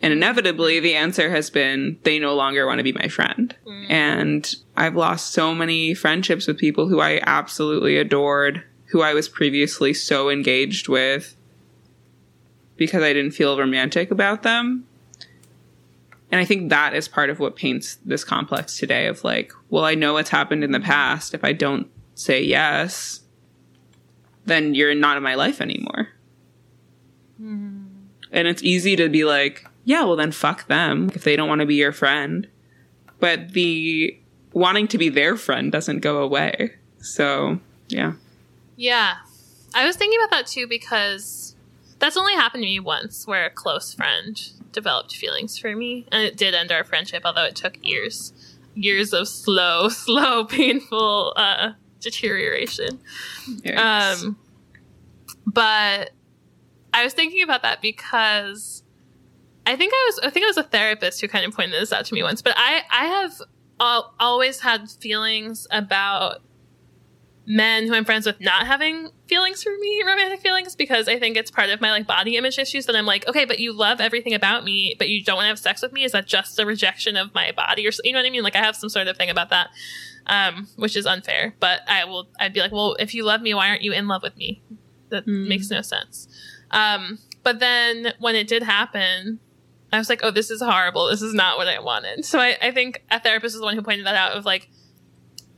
And 0.01 0.12
inevitably 0.12 0.79
the 0.79 0.95
answer 0.95 1.29
has 1.29 1.49
been 1.49 1.97
they 2.03 2.19
no 2.19 2.36
longer 2.36 2.65
want 2.65 2.79
to 2.79 2.84
be 2.84 2.91
my 2.91 3.08
friend. 3.08 3.55
Mm. 3.65 3.89
And 3.89 4.55
I've 4.75 4.95
lost 4.95 5.31
so 5.31 5.55
many 5.55 5.93
friendships 5.93 6.47
with 6.47 6.58
people 6.58 6.88
who 6.88 6.99
I 6.99 7.21
absolutely 7.23 7.97
adored, 7.97 8.63
who 8.88 9.01
I 9.01 9.13
was 9.13 9.29
previously 9.29 9.93
so 9.93 10.29
engaged 10.29 10.89
with 10.89 11.36
because 12.77 13.03
I 13.03 13.13
didn't 13.13 13.31
feel 13.31 13.58
romantic 13.58 14.12
about 14.12 14.43
them. 14.43 14.86
And 16.31 16.41
I 16.41 16.45
think 16.45 16.69
that 16.69 16.93
is 16.93 17.07
part 17.07 17.29
of 17.29 17.39
what 17.39 17.55
paints 17.55 17.97
this 18.03 18.23
complex 18.23 18.77
today 18.77 19.07
of 19.07 19.23
like, 19.23 19.53
well, 19.69 19.85
I 19.85 19.95
know 19.95 20.13
what's 20.13 20.29
happened 20.29 20.63
in 20.63 20.71
the 20.71 20.79
past. 20.79 21.33
If 21.33 21.43
I 21.43 21.53
don't 21.53 21.89
say 22.15 22.41
yes, 22.41 23.21
then 24.45 24.73
you're 24.73 24.95
not 24.95 25.17
in 25.17 25.23
my 25.23 25.35
life 25.35 25.61
anymore. 25.61 26.09
Hmm. 27.38 27.83
And 28.31 28.47
it's 28.47 28.63
easy 28.63 28.95
to 28.95 29.07
be 29.07 29.23
like, 29.23 29.65
yeah, 29.83 30.03
well, 30.03 30.15
then 30.15 30.31
fuck 30.31 30.67
them 30.67 31.11
if 31.13 31.23
they 31.23 31.35
don't 31.35 31.47
want 31.47 31.61
to 31.61 31.67
be 31.67 31.75
your 31.75 31.91
friend. 31.91 32.47
But 33.19 33.53
the 33.53 34.19
wanting 34.51 34.88
to 34.89 34.97
be 34.97 35.09
their 35.09 35.38
friend 35.38 35.71
doesn't 35.71 35.99
go 35.99 36.17
away. 36.17 36.73
So, 36.99 37.59
yeah. 37.88 38.13
Yeah. 38.75 39.15
I 39.73 39.85
was 39.85 39.95
thinking 39.95 40.19
about 40.19 40.31
that 40.31 40.47
too 40.47 40.67
because 40.67 41.44
that's 41.99 42.17
only 42.17 42.34
happened 42.34 42.63
to 42.63 42.67
me 42.67 42.79
once 42.79 43.25
where 43.25 43.45
a 43.45 43.49
close 43.49 43.93
friend 43.93 44.39
developed 44.71 45.15
feelings 45.15 45.58
for 45.58 45.75
me. 45.75 46.08
And 46.12 46.23
it 46.23 46.38
did 46.38 46.53
end 46.53 46.71
our 46.71 46.84
friendship, 46.84 47.23
although 47.25 47.45
it 47.45 47.55
took 47.55 47.77
years. 47.81 48.34
Years 48.75 49.13
of 49.13 49.27
slow, 49.27 49.89
slow, 49.89 50.45
painful 50.45 51.34
uh, 51.36 51.71
deterioration. 52.01 52.99
Yes. 53.63 54.23
Um, 54.23 54.38
but 55.45 56.12
I 56.93 57.03
was 57.03 57.13
thinking 57.13 57.41
about 57.41 57.62
that 57.63 57.81
because 57.81 58.84
I 59.65 59.75
think 59.75 59.93
I 59.93 60.10
was 60.10 60.19
I 60.19 60.29
think 60.29 60.43
it 60.43 60.47
was 60.47 60.58
a 60.58 60.63
therapist 60.63 61.21
who 61.21 61.27
kind 61.27 61.45
of 61.45 61.53
pointed 61.53 61.73
this 61.81 61.91
out 61.91 62.05
to 62.05 62.13
me 62.13 62.23
once. 62.23 62.41
But 62.41 62.53
I 62.58 62.81
I 62.91 63.05
have 63.05 63.41
al- 63.79 64.13
always 64.19 64.60
had 64.60 64.89
feelings 64.89 65.67
about 65.71 66.41
men 67.47 67.88
who 67.88 67.93
I'm 67.93 68.05
friends 68.05 68.25
with 68.25 68.39
not 68.41 68.65
having 68.65 69.10
feelings 69.27 69.62
for 69.62 69.71
me, 69.79 70.01
romantic 70.05 70.39
feelings, 70.41 70.75
because 70.75 71.08
I 71.08 71.19
think 71.19 71.38
it's 71.38 71.51
part 71.51 71.69
of 71.69 71.79
my 71.81 71.91
like 71.91 72.08
body 72.08 72.38
image 72.38 72.58
issues 72.58 72.86
that 72.88 72.95
I'm 72.95 73.05
like, 73.05 73.27
okay, 73.27 73.45
but 73.45 73.60
you 73.60 73.71
love 73.73 74.01
everything 74.01 74.34
about 74.34 74.63
me, 74.63 74.95
but 74.97 75.10
you 75.10 75.23
don't 75.23 75.36
want 75.36 75.45
to 75.45 75.49
have 75.49 75.60
sex 75.60 75.81
with 75.81 75.91
me. 75.93 76.03
Is 76.03 76.12
that 76.13 76.25
just 76.25 76.58
a 76.60 76.65
rejection 76.65 77.15
of 77.17 77.34
my 77.36 77.51
body, 77.51 77.88
or 77.88 77.91
you 78.03 78.13
know 78.13 78.19
what 78.19 78.25
I 78.25 78.29
mean? 78.31 78.43
Like 78.43 78.55
I 78.55 78.60
have 78.63 78.75
some 78.75 78.89
sort 78.89 79.08
of 79.08 79.15
thing 79.17 79.29
about 79.29 79.49
that, 79.49 79.69
um, 80.27 80.67
which 80.75 80.95
is 80.95 81.05
unfair. 81.05 81.55
But 81.60 81.81
I 81.88 82.05
will, 82.05 82.27
I'd 82.39 82.53
be 82.53 82.62
like, 82.62 82.71
well, 82.71 82.95
if 82.99 83.13
you 83.13 83.23
love 83.23 83.41
me, 83.41 83.53
why 83.53 83.69
aren't 83.69 83.84
you 83.84 83.93
in 83.93 84.08
love 84.08 84.23
with 84.23 84.36
me? 84.38 84.62
That 85.10 85.25
Mm. 85.27 85.47
makes 85.47 85.69
no 85.69 85.81
sense. 85.81 86.27
Um, 86.71 87.19
but 87.43 87.60
then 87.60 88.13
when 88.19 88.36
it 88.36 88.47
did 88.47 88.63
happen, 88.63 89.39
I 89.93 89.99
was 89.99 90.10
like, 90.10 90.21
oh, 90.23 90.31
this 90.31 90.49
is 90.49 90.62
horrible. 90.63 91.08
This 91.10 91.21
is 91.21 91.34
not 91.36 91.58
what 91.58 91.67
I 91.67 91.79
wanted. 91.79 92.25
So 92.25 92.39
I, 92.39 92.58
I 92.62 92.71
think 92.71 93.03
a 93.12 93.19
therapist 93.19 93.53
is 93.53 93.60
the 93.62 93.65
one 93.65 93.75
who 93.75 93.84
pointed 93.84 94.08
that 94.08 94.15
out 94.15 94.31
of 94.36 94.45
like, 94.45 94.67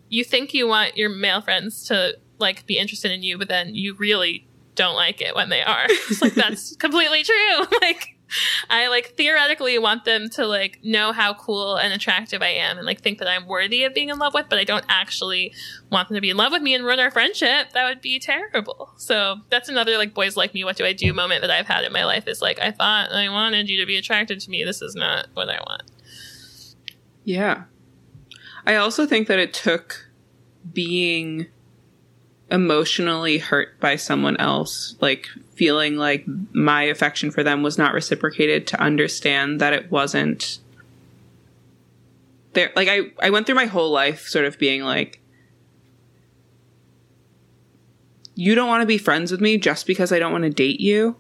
you 0.10 0.24
think 0.24 0.54
you 0.54 0.68
want 0.68 0.98
your 0.98 1.10
male 1.10 1.42
friends 1.42 1.86
to 1.88 2.18
like 2.40 2.66
be 2.66 2.78
interested 2.78 3.12
in 3.12 3.24
you, 3.24 3.38
but 3.38 3.48
then 3.48 3.76
you 3.76 3.96
really 3.96 4.48
don't 4.76 4.96
like 4.96 5.22
it 5.22 5.36
when 5.36 5.50
they 5.50 5.62
are. 5.62 5.86
It's 6.10 6.22
like 6.22 6.36
that's 6.36 6.76
completely 6.78 7.24
true. 7.24 7.66
like 7.82 8.16
I 8.70 8.88
like 8.88 9.16
theoretically 9.16 9.80
want 9.80 10.06
them 10.06 10.30
to 10.32 10.46
like 10.46 10.80
know 10.84 11.14
how 11.14 11.34
cool 11.34 11.76
and 11.76 11.94
attractive 11.94 12.42
I 12.42 12.50
am 12.50 12.78
and 12.78 12.86
like 12.86 13.02
think 13.02 13.20
that 13.20 13.28
I'm 13.28 13.48
worthy 13.48 13.84
of 13.84 13.94
being 13.94 14.10
in 14.10 14.20
love 14.20 14.34
with, 14.34 14.48
but 14.50 14.60
I 14.60 14.64
don't 14.64 14.86
actually 14.90 15.54
want 15.92 16.10
them 16.10 16.16
to 16.16 16.22
be 16.22 16.30
in 16.30 16.38
love 16.38 16.52
with 16.52 16.62
me 16.62 16.74
and 16.74 16.84
ruin 16.84 17.00
our 17.00 17.12
friendship. 17.12 17.72
That 17.74 17.88
would 17.88 18.02
be 18.02 18.20
terrible. 18.20 18.92
So 18.98 19.38
that's 19.50 19.70
another 19.70 19.98
like 19.98 20.14
boys 20.14 20.36
like 20.36 20.54
me, 20.54 20.64
what 20.64 20.76
do 20.78 20.86
I 20.86 20.94
do 20.94 21.14
moment 21.14 21.42
that 21.42 21.52
I've 21.52 21.68
had 21.68 21.86
in 21.86 21.94
my 21.94 22.06
life 22.06 22.28
is 22.28 22.42
like 22.42 22.60
I 22.60 22.72
thought 22.72 23.12
I 23.12 23.30
wanted 23.30 23.70
you 23.70 23.80
to 23.80 23.86
be 23.86 23.98
attracted 23.98 24.40
to 24.42 24.50
me. 24.50 24.64
This 24.64 24.82
is 24.82 24.96
not 24.96 25.28
what 25.34 25.50
I 25.50 25.60
want. 25.66 25.84
Yeah. 27.24 27.64
I 28.68 28.76
also 28.76 29.08
think 29.08 29.28
that 29.30 29.40
it 29.40 29.54
took 29.54 30.10
being 30.74 31.48
emotionally 32.52 33.38
hurt 33.38 33.80
by 33.80 33.96
someone 33.96 34.38
else, 34.38 34.96
like 35.00 35.28
feeling 35.56 35.96
like 35.96 36.26
my 36.52 36.84
affection 36.84 37.32
for 37.32 37.44
them 37.44 37.64
was 37.64 37.78
not 37.78 37.94
reciprocated 37.94 38.68
to 38.68 38.82
understand 38.82 39.62
that 39.62 39.74
it 39.74 39.90
wasn't 39.90 40.60
there. 42.54 42.72
Like 42.76 42.90
I 42.90 43.12
I 43.22 43.30
went 43.30 43.46
through 43.46 43.56
my 43.56 43.66
whole 43.66 43.90
life 43.90 44.28
sort 44.28 44.46
of 44.46 44.60
being 44.60 44.84
like 44.84 45.22
you 48.36 48.54
don't 48.54 48.68
want 48.68 48.82
to 48.82 48.88
be 48.88 48.98
friends 48.98 49.32
with 49.32 49.42
me 49.42 49.58
just 49.58 49.88
because 49.88 50.12
I 50.12 50.20
don't 50.20 50.32
want 50.32 50.44
to 50.44 50.50
date 50.50 50.80
you 50.80 51.16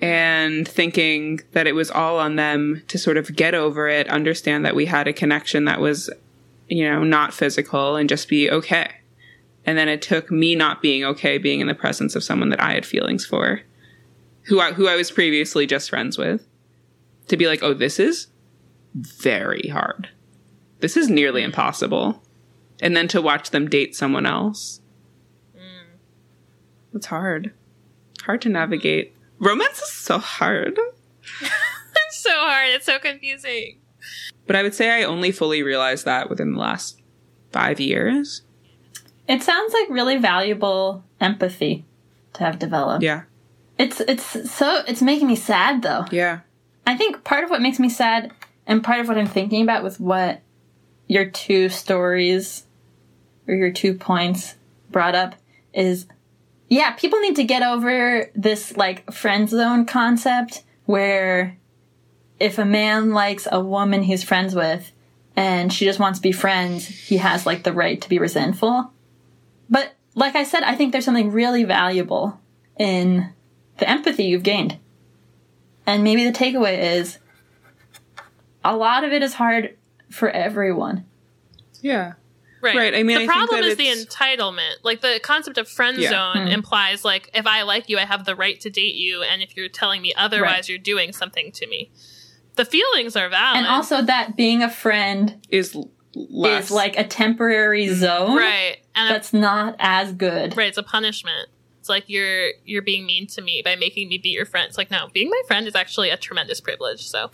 and 0.00 0.66
thinking 0.66 1.40
that 1.52 1.66
it 1.66 1.74
was 1.74 1.90
all 1.90 2.18
on 2.18 2.36
them 2.36 2.82
to 2.88 2.98
sort 2.98 3.16
of 3.16 3.36
get 3.36 3.54
over 3.54 3.88
it, 3.88 4.08
understand 4.08 4.64
that 4.64 4.74
we 4.74 4.86
had 4.86 5.06
a 5.06 5.12
connection 5.12 5.64
that 5.66 5.80
was, 5.80 6.08
you 6.68 6.88
know, 6.88 7.04
not 7.04 7.34
physical 7.34 7.96
and 7.96 8.08
just 8.08 8.28
be 8.28 8.50
okay. 8.50 8.90
And 9.64 9.76
then 9.76 9.88
it 9.88 10.02
took 10.02 10.30
me 10.30 10.54
not 10.54 10.80
being 10.80 11.04
okay 11.04 11.38
being 11.38 11.60
in 11.60 11.66
the 11.66 11.74
presence 11.74 12.14
of 12.14 12.24
someone 12.24 12.48
that 12.50 12.62
I 12.62 12.72
had 12.72 12.86
feelings 12.86 13.26
for, 13.26 13.60
who 14.42 14.60
I, 14.60 14.72
who 14.72 14.88
I 14.88 14.96
was 14.96 15.10
previously 15.10 15.66
just 15.66 15.90
friends 15.90 16.16
with, 16.16 16.46
to 17.28 17.36
be 17.36 17.46
like, 17.46 17.62
oh, 17.62 17.74
this 17.74 17.98
is 17.98 18.28
very 18.94 19.68
hard. 19.68 20.08
this 20.80 20.96
is 20.96 21.10
nearly 21.10 21.42
impossible. 21.42 22.22
And 22.80 22.96
then 22.96 23.08
to 23.08 23.20
watch 23.20 23.50
them 23.50 23.68
date 23.68 23.96
someone 23.96 24.24
else. 24.24 24.80
Mm. 25.56 25.98
It's 26.94 27.06
hard. 27.06 27.52
Hard 28.22 28.40
to 28.42 28.48
navigate. 28.48 29.12
Mm-hmm. 29.14 29.46
Romance 29.46 29.80
is 29.80 29.92
so 29.92 30.18
hard. 30.18 30.78
It's 32.08 32.22
so 32.22 32.30
hard. 32.30 32.70
It's 32.70 32.86
so 32.86 32.98
confusing. 32.98 33.80
But 34.46 34.56
I 34.56 34.62
would 34.62 34.74
say 34.74 34.90
I 34.90 35.04
only 35.04 35.30
fully 35.30 35.62
realized 35.62 36.04
that 36.04 36.30
within 36.30 36.52
the 36.52 36.58
last 36.58 37.00
five 37.52 37.80
years. 37.80 38.42
It 39.28 39.42
sounds 39.42 39.74
like 39.74 39.90
really 39.90 40.16
valuable 40.16 41.04
empathy 41.20 41.84
to 42.34 42.44
have 42.44 42.58
developed. 42.58 43.02
Yeah. 43.02 43.22
It's 43.78 44.00
it's 44.00 44.50
so 44.50 44.82
it's 44.88 45.02
making 45.02 45.28
me 45.28 45.36
sad 45.36 45.82
though. 45.82 46.06
Yeah. 46.10 46.40
I 46.86 46.96
think 46.96 47.24
part 47.24 47.44
of 47.44 47.50
what 47.50 47.60
makes 47.60 47.78
me 47.78 47.88
sad 47.88 48.32
and 48.66 48.82
part 48.82 49.00
of 49.00 49.08
what 49.08 49.18
I'm 49.18 49.26
thinking 49.26 49.62
about 49.62 49.84
with 49.84 50.00
what 50.00 50.40
your 51.06 51.26
two 51.26 51.68
stories 51.68 52.66
or 53.46 53.54
your 53.54 53.70
two 53.70 53.94
points 53.94 54.54
brought 54.90 55.14
up 55.14 55.34
is 55.72 56.06
yeah, 56.68 56.92
people 56.92 57.18
need 57.20 57.36
to 57.36 57.44
get 57.44 57.62
over 57.62 58.30
this 58.34 58.76
like 58.76 59.10
friend 59.12 59.48
zone 59.48 59.86
concept 59.86 60.64
where 60.84 61.56
if 62.40 62.58
a 62.58 62.64
man 62.64 63.10
likes 63.12 63.46
a 63.50 63.60
woman 63.60 64.02
he's 64.02 64.22
friends 64.22 64.54
with 64.54 64.92
and 65.36 65.72
she 65.72 65.84
just 65.84 65.98
wants 65.98 66.18
to 66.18 66.22
be 66.22 66.32
friends, 66.32 66.86
he 66.86 67.16
has 67.18 67.46
like 67.46 67.62
the 67.64 67.72
right 67.72 68.00
to 68.00 68.08
be 68.08 68.18
resentful. 68.18 68.92
But 69.70 69.94
like 70.14 70.34
I 70.34 70.44
said, 70.44 70.62
I 70.62 70.74
think 70.74 70.92
there's 70.92 71.04
something 71.04 71.30
really 71.30 71.64
valuable 71.64 72.40
in 72.78 73.32
the 73.78 73.88
empathy 73.88 74.24
you've 74.24 74.42
gained. 74.42 74.78
And 75.86 76.04
maybe 76.04 76.24
the 76.24 76.32
takeaway 76.32 76.96
is 76.96 77.18
a 78.64 78.76
lot 78.76 79.04
of 79.04 79.12
it 79.12 79.22
is 79.22 79.34
hard 79.34 79.76
for 80.10 80.28
everyone. 80.30 81.04
Yeah. 81.80 82.14
Right. 82.60 82.74
Right, 82.76 82.94
I 82.94 83.04
mean, 83.04 83.16
I 83.16 83.20
the 83.20 83.26
think 83.28 83.32
problem 83.32 83.60
that 83.60 83.68
is 83.68 83.76
the 83.76 83.86
entitlement. 83.86 84.74
Like 84.82 85.00
the 85.00 85.20
concept 85.22 85.58
of 85.58 85.68
friend 85.68 85.96
Yeah. 85.96 86.08
zone 86.10 86.46
Hmm. 86.46 86.52
implies 86.52 87.04
like 87.04 87.30
if 87.32 87.46
I 87.46 87.62
like 87.62 87.88
you, 87.88 87.98
I 87.98 88.04
have 88.04 88.24
the 88.24 88.34
right 88.34 88.58
to 88.60 88.70
date 88.70 88.96
you, 88.96 89.22
and 89.22 89.42
if 89.42 89.56
you're 89.56 89.68
telling 89.68 90.02
me 90.02 90.12
otherwise, 90.16 90.52
Right. 90.52 90.68
you're 90.70 90.78
doing 90.78 91.12
something 91.12 91.52
to 91.52 91.66
me. 91.68 91.90
The 92.58 92.64
feelings 92.66 93.16
are 93.16 93.28
valid, 93.30 93.56
And 93.58 93.66
also 93.66 94.02
that 94.02 94.36
being 94.36 94.62
a 94.62 94.68
friend 94.70 95.34
Is 95.48 95.74
less. 96.14 96.64
is 96.64 96.70
like 96.70 96.98
a 96.98 97.04
temporary 97.04 97.88
zone 97.94 98.36
right, 98.36 98.78
and 98.94 99.14
that's 99.14 99.32
not 99.32 99.76
as 99.78 100.12
good. 100.12 100.56
right, 100.56 100.68
it's 100.68 100.76
a 100.78 100.82
punishment. 100.82 101.48
It's 101.80 101.88
like 101.88 102.04
you're 102.08 102.50
you're 102.64 102.82
being 102.82 103.06
mean 103.06 103.26
to 103.28 103.40
me 103.40 103.62
by 103.64 103.76
making 103.76 104.08
me 104.08 104.18
be 104.18 104.30
your 104.30 104.44
friend. 104.44 104.66
It's 104.68 104.76
like 104.76 104.90
no, 104.90 105.08
being 105.14 105.30
my 105.30 105.40
friend 105.46 105.66
is 105.66 105.74
actually 105.74 106.10
a 106.10 106.16
tremendous 106.16 106.60
privilege. 106.60 107.06
So 107.06 107.30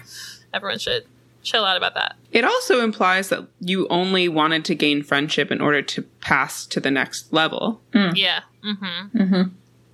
everyone 0.53 0.79
should 0.79 1.07
chill 1.43 1.65
out 1.65 1.77
about 1.77 1.95
that. 1.95 2.17
It 2.31 2.45
also 2.45 2.83
implies 2.85 3.31
that 3.31 3.47
you 3.61 3.89
only 3.89 4.29
wanted 4.29 4.65
to 4.67 4.75
gain 4.75 5.03
friendship 5.03 5.51
in 5.51 5.61
order 5.61 5.83
to 5.83 6.03
pass 6.21 6.67
to 6.67 6.81
the 6.81 6.91
next 6.91 7.33
level. 7.33 7.81
Yeah. 7.93 8.41
Mm-hmm. 8.65 9.43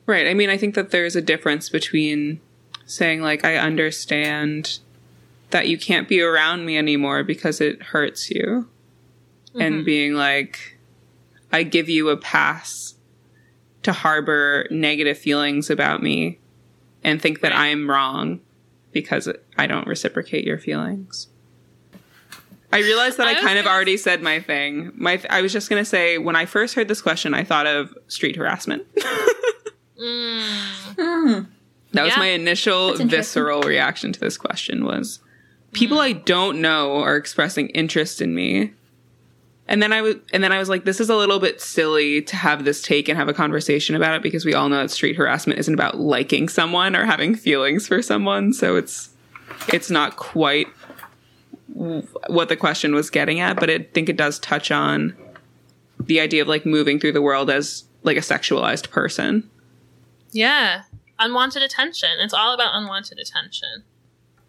Right. 0.06 0.26
I 0.26 0.34
mean, 0.34 0.50
I 0.50 0.56
think 0.56 0.74
that 0.74 0.90
there's 0.90 1.14
a 1.16 1.22
difference 1.22 1.68
between 1.68 2.40
saying, 2.86 3.22
like, 3.22 3.44
I 3.44 3.56
understand 3.56 4.78
that 5.50 5.68
you 5.68 5.78
can't 5.78 6.08
be 6.08 6.20
around 6.20 6.64
me 6.66 6.76
anymore 6.78 7.22
because 7.24 7.60
it 7.60 7.82
hurts 7.82 8.30
you, 8.30 8.68
and 9.58 9.84
being 9.84 10.14
like, 10.14 10.78
I 11.52 11.62
give 11.64 11.88
you 11.88 12.08
a 12.10 12.16
pass 12.16 12.94
to 13.82 13.92
harbor 13.92 14.66
negative 14.70 15.18
feelings 15.18 15.70
about 15.70 16.02
me 16.02 16.38
and 17.02 17.20
think 17.20 17.40
that. 17.40 17.54
I'm 17.54 17.88
wrong 17.90 18.40
because 18.92 19.28
I 19.58 19.66
don't 19.66 19.86
reciprocate 19.86 20.44
your 20.44 20.58
feelings. 20.58 21.28
I 22.72 22.78
realized 22.78 23.16
that 23.18 23.26
I, 23.26 23.32
I 23.32 23.34
kind 23.34 23.58
of 23.58 23.66
already 23.66 23.96
said 23.96 24.22
my 24.22 24.38
thing. 24.38 24.92
My 24.94 25.16
th- 25.16 25.28
I 25.30 25.42
was 25.42 25.52
just 25.52 25.68
going 25.68 25.82
to 25.82 25.88
say 25.88 26.18
when 26.18 26.36
I 26.36 26.46
first 26.46 26.74
heard 26.76 26.86
this 26.86 27.02
question, 27.02 27.34
I 27.34 27.42
thought 27.42 27.66
of 27.66 27.92
street 28.06 28.36
harassment. 28.36 28.84
Hmm. 29.98 31.40
That 31.92 32.04
was 32.04 32.12
Yeah. 32.12 32.18
my 32.20 32.28
initial 32.28 32.94
visceral 32.94 33.62
reaction 33.62 34.12
to 34.12 34.20
this 34.20 34.36
question 34.38 34.84
was 34.84 35.18
people 35.72 35.98
mm-hmm. 35.98 36.18
I 36.18 36.20
don't 36.20 36.60
know 36.60 36.96
are 36.96 37.16
expressing 37.16 37.68
interest 37.70 38.20
in 38.20 38.34
me. 38.34 38.72
And 39.68 39.80
then 39.80 39.92
I 39.92 40.02
was 40.02 40.16
and 40.32 40.42
then 40.42 40.50
I 40.52 40.58
was 40.58 40.68
like 40.68 40.84
this 40.84 40.98
is 40.98 41.10
a 41.10 41.16
little 41.16 41.38
bit 41.38 41.60
silly 41.60 42.22
to 42.22 42.36
have 42.36 42.64
this 42.64 42.82
take 42.82 43.08
and 43.08 43.16
have 43.16 43.28
a 43.28 43.34
conversation 43.34 43.94
about 43.94 44.14
it 44.14 44.22
because 44.22 44.44
we 44.44 44.52
all 44.52 44.68
know 44.68 44.78
that 44.78 44.90
street 44.90 45.16
harassment 45.16 45.60
isn't 45.60 45.72
about 45.72 45.98
liking 45.98 46.48
someone 46.48 46.96
or 46.96 47.04
having 47.04 47.36
feelings 47.36 47.86
for 47.86 48.02
someone, 48.02 48.52
so 48.52 48.74
it's 48.74 49.10
it's 49.68 49.88
not 49.88 50.16
quite 50.16 50.66
what 51.72 52.48
the 52.48 52.56
question 52.56 52.94
was 52.94 53.10
getting 53.10 53.38
at, 53.38 53.60
but 53.60 53.70
I 53.70 53.78
think 53.78 54.08
it 54.08 54.16
does 54.16 54.40
touch 54.40 54.72
on 54.72 55.14
the 55.98 56.20
idea 56.20 56.42
of 56.42 56.48
like 56.48 56.66
moving 56.66 56.98
through 56.98 57.12
the 57.12 57.22
world 57.22 57.48
as 57.48 57.84
like 58.02 58.16
a 58.16 58.20
sexualized 58.20 58.90
person. 58.90 59.48
Yeah. 60.32 60.82
Unwanted 61.18 61.62
attention. 61.62 62.10
It's 62.18 62.34
all 62.34 62.54
about 62.54 62.74
unwanted 62.74 63.18
attention, 63.18 63.84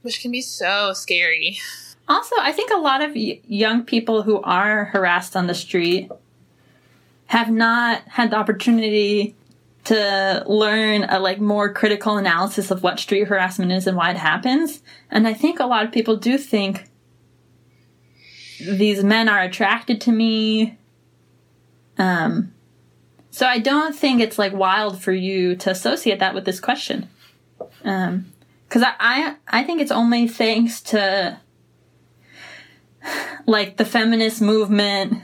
which 0.01 0.21
can 0.21 0.31
be 0.31 0.41
so 0.41 0.93
scary. 0.93 1.59
Also, 2.07 2.35
I 2.39 2.51
think 2.51 2.71
a 2.71 2.77
lot 2.77 3.01
of 3.01 3.15
young 3.15 3.83
people 3.83 4.23
who 4.23 4.41
are 4.41 4.85
harassed 4.85 5.35
on 5.35 5.47
the 5.47 5.53
street 5.53 6.11
have 7.27 7.49
not 7.49 8.01
had 8.07 8.31
the 8.31 8.35
opportunity 8.35 9.35
to 9.85 10.43
learn 10.45 11.03
a 11.05 11.19
like 11.19 11.39
more 11.39 11.73
critical 11.73 12.17
analysis 12.17 12.69
of 12.69 12.83
what 12.83 12.99
street 12.99 13.27
harassment 13.27 13.71
is 13.71 13.87
and 13.87 13.97
why 13.97 14.11
it 14.11 14.17
happens. 14.17 14.81
And 15.09 15.27
I 15.27 15.33
think 15.33 15.59
a 15.59 15.65
lot 15.65 15.85
of 15.85 15.91
people 15.91 16.17
do 16.17 16.37
think 16.37 16.89
these 18.59 19.03
men 19.03 19.27
are 19.27 19.41
attracted 19.41 20.01
to 20.01 20.11
me. 20.11 20.77
Um 21.97 22.53
so 23.31 23.47
I 23.47 23.59
don't 23.59 23.95
think 23.95 24.19
it's 24.19 24.37
like 24.37 24.53
wild 24.53 25.01
for 25.01 25.13
you 25.13 25.55
to 25.55 25.71
associate 25.71 26.19
that 26.19 26.35
with 26.35 26.45
this 26.45 26.59
question. 26.59 27.09
Um 27.83 28.30
cuz 28.71 28.81
I, 28.81 28.93
I 28.99 29.35
I 29.47 29.63
think 29.63 29.81
it's 29.81 29.91
only 29.91 30.27
thanks 30.27 30.81
to 30.81 31.39
like 33.45 33.77
the 33.77 33.85
feminist 33.85 34.41
movement 34.41 35.21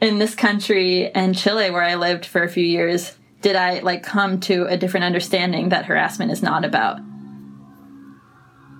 in 0.00 0.18
this 0.18 0.34
country 0.34 1.10
and 1.12 1.36
Chile 1.36 1.70
where 1.70 1.82
I 1.82 1.96
lived 1.96 2.24
for 2.24 2.42
a 2.42 2.48
few 2.48 2.64
years 2.64 3.16
did 3.40 3.56
I 3.56 3.80
like 3.80 4.02
come 4.02 4.40
to 4.40 4.64
a 4.66 4.76
different 4.76 5.04
understanding 5.04 5.68
that 5.68 5.84
harassment 5.84 6.30
is 6.30 6.42
not 6.42 6.64
about 6.64 7.00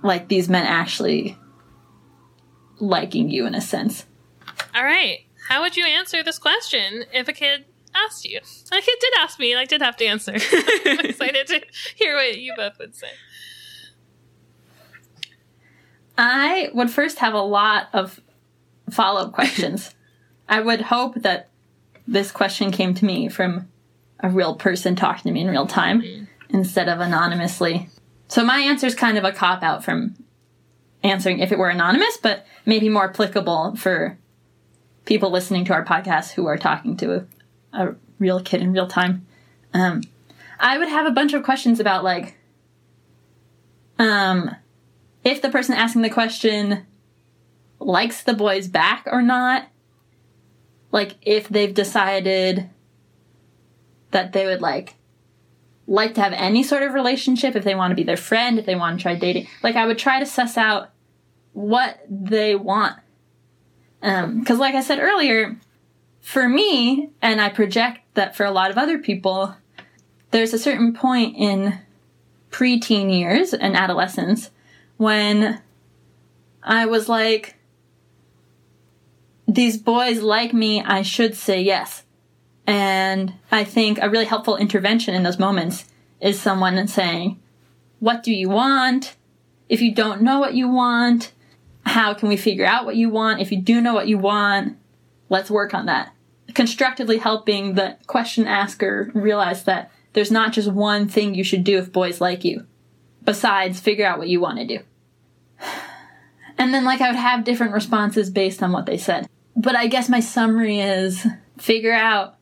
like 0.03 0.27
these 0.27 0.49
men 0.49 0.65
actually 0.65 1.37
liking 2.79 3.29
you 3.29 3.45
in 3.45 3.55
a 3.55 3.61
sense. 3.61 4.05
All 4.73 4.83
right. 4.83 5.19
How 5.49 5.61
would 5.61 5.75
you 5.75 5.85
answer 5.85 6.23
this 6.23 6.39
question 6.39 7.05
if 7.13 7.27
a 7.27 7.33
kid 7.33 7.65
asked 7.95 8.25
you? 8.25 8.37
A 8.37 8.81
kid 8.81 8.97
did 9.01 9.13
ask 9.19 9.39
me, 9.39 9.51
and 9.51 9.59
I 9.59 9.65
did 9.65 9.81
have 9.81 9.97
to 9.97 10.05
answer. 10.05 10.33
I'm 10.85 10.99
excited 10.99 11.47
to 11.47 11.61
hear 11.95 12.15
what 12.15 12.37
you 12.37 12.53
both 12.55 12.77
would 12.79 12.95
say. 12.95 13.09
I 16.21 16.69
would 16.73 16.91
first 16.91 17.19
have 17.19 17.33
a 17.33 17.41
lot 17.41 17.87
of 17.93 18.19
follow 18.89 19.21
up 19.21 19.31
questions. 19.31 19.95
I 20.49 20.59
would 20.59 20.81
hope 20.81 21.15
that 21.15 21.49
this 22.05 22.29
question 22.29 22.71
came 22.71 22.93
to 22.95 23.05
me 23.05 23.29
from 23.29 23.69
a 24.19 24.29
real 24.29 24.55
person 24.55 24.97
talking 24.97 25.23
to 25.23 25.31
me 25.31 25.41
in 25.41 25.47
real 25.47 25.65
time 25.65 26.27
instead 26.49 26.89
of 26.89 26.99
anonymously. 26.99 27.87
So 28.27 28.43
my 28.43 28.57
answer 28.59 28.85
is 28.85 28.95
kind 28.95 29.17
of 29.17 29.23
a 29.23 29.31
cop 29.31 29.63
out 29.63 29.85
from 29.85 30.15
answering 31.03 31.39
if 31.39 31.53
it 31.53 31.57
were 31.57 31.69
anonymous, 31.69 32.17
but 32.21 32.45
maybe 32.65 32.89
more 32.89 33.09
applicable 33.09 33.77
for 33.77 34.17
people 35.05 35.31
listening 35.31 35.63
to 35.65 35.73
our 35.73 35.85
podcast 35.85 36.31
who 36.31 36.47
are 36.47 36.57
talking 36.57 36.97
to 36.97 37.15
a, 37.15 37.25
a 37.71 37.95
real 38.17 38.41
kid 38.41 38.61
in 38.61 38.73
real 38.73 38.87
time. 38.87 39.25
Um, 39.73 40.03
I 40.59 40.77
would 40.77 40.89
have 40.89 41.05
a 41.05 41.11
bunch 41.11 41.33
of 41.33 41.43
questions 41.43 41.79
about 41.79 42.03
like, 42.03 42.37
um, 43.97 44.53
if 45.23 45.41
the 45.41 45.49
person 45.49 45.75
asking 45.75 46.01
the 46.01 46.09
question 46.09 46.85
likes 47.79 48.23
the 48.23 48.33
boys 48.33 48.67
back 48.67 49.07
or 49.07 49.21
not. 49.21 49.67
Like 50.91 51.15
if 51.21 51.47
they've 51.49 51.73
decided 51.73 52.69
that 54.11 54.33
they 54.33 54.45
would 54.45 54.61
like 54.61 54.95
like 55.87 56.13
to 56.13 56.21
have 56.21 56.33
any 56.33 56.61
sort 56.61 56.83
of 56.83 56.93
relationship, 56.93 57.55
if 57.55 57.63
they 57.63 57.73
want 57.73 57.91
to 57.91 57.95
be 57.95 58.03
their 58.03 58.17
friend, 58.17 58.59
if 58.59 58.65
they 58.65 58.75
want 58.75 58.99
to 58.99 59.01
try 59.01 59.15
dating. 59.15 59.47
Like 59.63 59.75
I 59.75 59.87
would 59.87 59.97
try 59.97 60.19
to 60.19 60.25
suss 60.25 60.55
out 60.55 60.91
what 61.53 61.99
they 62.07 62.55
want. 62.55 62.95
Um, 64.01 64.45
cause 64.45 64.59
like 64.59 64.75
I 64.75 64.81
said 64.81 64.99
earlier, 64.99 65.59
for 66.21 66.47
me, 66.47 67.09
and 67.21 67.41
I 67.41 67.49
project 67.49 68.01
that 68.13 68.35
for 68.35 68.45
a 68.45 68.51
lot 68.51 68.69
of 68.69 68.77
other 68.77 68.99
people, 68.99 69.55
there's 70.31 70.53
a 70.53 70.59
certain 70.59 70.93
point 70.93 71.35
in 71.37 71.79
preteen 72.51 73.11
years 73.11 73.53
and 73.53 73.75
adolescence 73.75 74.51
when 74.99 75.61
I 76.61 76.85
was 76.85 77.07
like, 77.07 77.55
these 79.47 79.77
boys 79.77 80.21
like 80.21 80.53
me, 80.53 80.83
I 80.83 81.03
should 81.03 81.35
say 81.35 81.61
yes. 81.61 82.03
And 82.67 83.33
I 83.49 83.63
think 83.63 83.97
a 84.01 84.09
really 84.09 84.25
helpful 84.25 84.57
intervention 84.57 85.15
in 85.15 85.23
those 85.23 85.39
moments 85.39 85.85
is 86.19 86.37
someone 86.37 86.85
saying, 86.89 87.39
What 87.99 88.23
do 88.23 88.33
you 88.33 88.49
want? 88.49 89.15
If 89.69 89.79
you 89.79 89.95
don't 89.95 90.21
know 90.21 90.37
what 90.39 90.53
you 90.53 90.67
want, 90.67 91.31
how 91.85 92.13
can 92.13 92.27
we 92.27 92.35
figure 92.35 92.65
out 92.65 92.85
what 92.85 92.97
you 92.97 93.09
want? 93.09 93.39
If 93.39 93.53
you 93.53 93.61
do 93.61 93.79
know 93.79 93.93
what 93.93 94.09
you 94.09 94.17
want, 94.17 94.77
let's 95.29 95.49
work 95.49 95.73
on 95.73 95.85
that. 95.85 96.13
Constructively 96.53 97.19
helping 97.19 97.75
the 97.75 97.95
question 98.05 98.45
asker 98.45 99.11
realize 99.13 99.63
that 99.63 99.91
there's 100.11 100.29
not 100.29 100.51
just 100.51 100.69
one 100.69 101.07
thing 101.07 101.33
you 101.33 101.45
should 101.45 101.63
do 101.63 101.77
if 101.77 101.93
boys 101.93 102.19
like 102.19 102.43
you, 102.43 102.65
besides 103.23 103.79
figure 103.79 104.05
out 104.05 104.17
what 104.19 104.27
you 104.27 104.41
want 104.41 104.57
to 104.57 104.67
do. 104.67 104.83
And 106.57 106.73
then, 106.73 106.83
like, 106.83 106.99
I 107.01 107.07
would 107.09 107.15
have 107.15 107.43
different 107.45 107.73
responses 107.73 108.29
based 108.29 108.61
on 108.61 108.71
what 108.73 108.85
they 108.85 108.97
said. 108.97 109.29
But 109.55 109.75
I 109.75 109.87
guess 109.87 110.09
my 110.09 110.19
summary 110.19 110.79
is 110.79 111.25
figure 111.57 111.93
out 111.93 112.35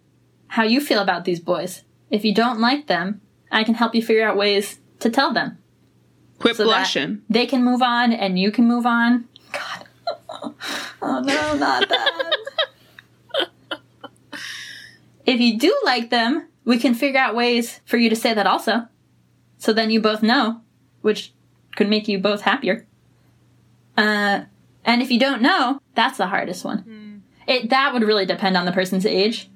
how 0.47 0.63
you 0.63 0.82
feel 0.82 0.99
about 0.99 1.26
these 1.26 1.39
boys. 1.39 1.84
If 2.09 2.26
you 2.26 2.34
don't 2.34 2.59
like 2.59 2.88
them, 2.88 3.22
I 3.51 3.63
can 3.63 3.76
help 3.76 3.93
you 3.93 4.01
figure 4.01 4.28
out 4.28 4.38
ways 4.38 4.80
to 5.01 5.09
tell 5.09 5.34
them. 5.34 5.57
Quit 6.39 6.55
So 6.55 6.63
blushing. 6.65 7.22
they 7.30 7.45
can 7.45 7.63
move 7.63 7.82
on 7.82 8.11
and 8.13 8.39
you 8.39 8.51
can 8.51 8.68
move 8.68 8.86
on. 8.86 9.28
God. 9.51 9.86
oh 11.01 11.20
no, 11.22 11.55
not 11.55 11.88
that. 11.89 12.38
if 15.26 15.39
you 15.39 15.57
do 15.57 15.76
like 15.86 16.09
them, 16.09 16.47
we 16.65 16.78
can 16.78 16.93
figure 16.93 17.20
out 17.20 17.36
ways 17.36 17.82
for 17.86 17.97
you 17.97 18.09
to 18.09 18.15
say 18.15 18.34
that 18.34 18.47
also. 18.47 18.88
So 19.57 19.74
then 19.74 19.89
you 19.89 19.99
both 20.01 20.22
know, 20.24 20.61
which 21.01 21.34
could 21.76 21.89
make 21.89 22.07
you 22.07 22.20
both 22.20 22.41
happier. 22.41 22.86
Uh, 23.97 24.41
and 24.85 25.01
if 25.01 25.11
you 25.11 25.19
don't 25.19 25.41
know, 25.41 25.81
that's 25.95 26.17
the 26.17 26.27
hardest 26.27 26.63
one. 26.63 26.83
It 27.47 27.69
that 27.69 27.93
would 27.93 28.03
really 28.03 28.25
depend 28.25 28.55
on 28.55 28.65
the 28.65 28.71
person's 28.71 29.05
age. 29.05 29.49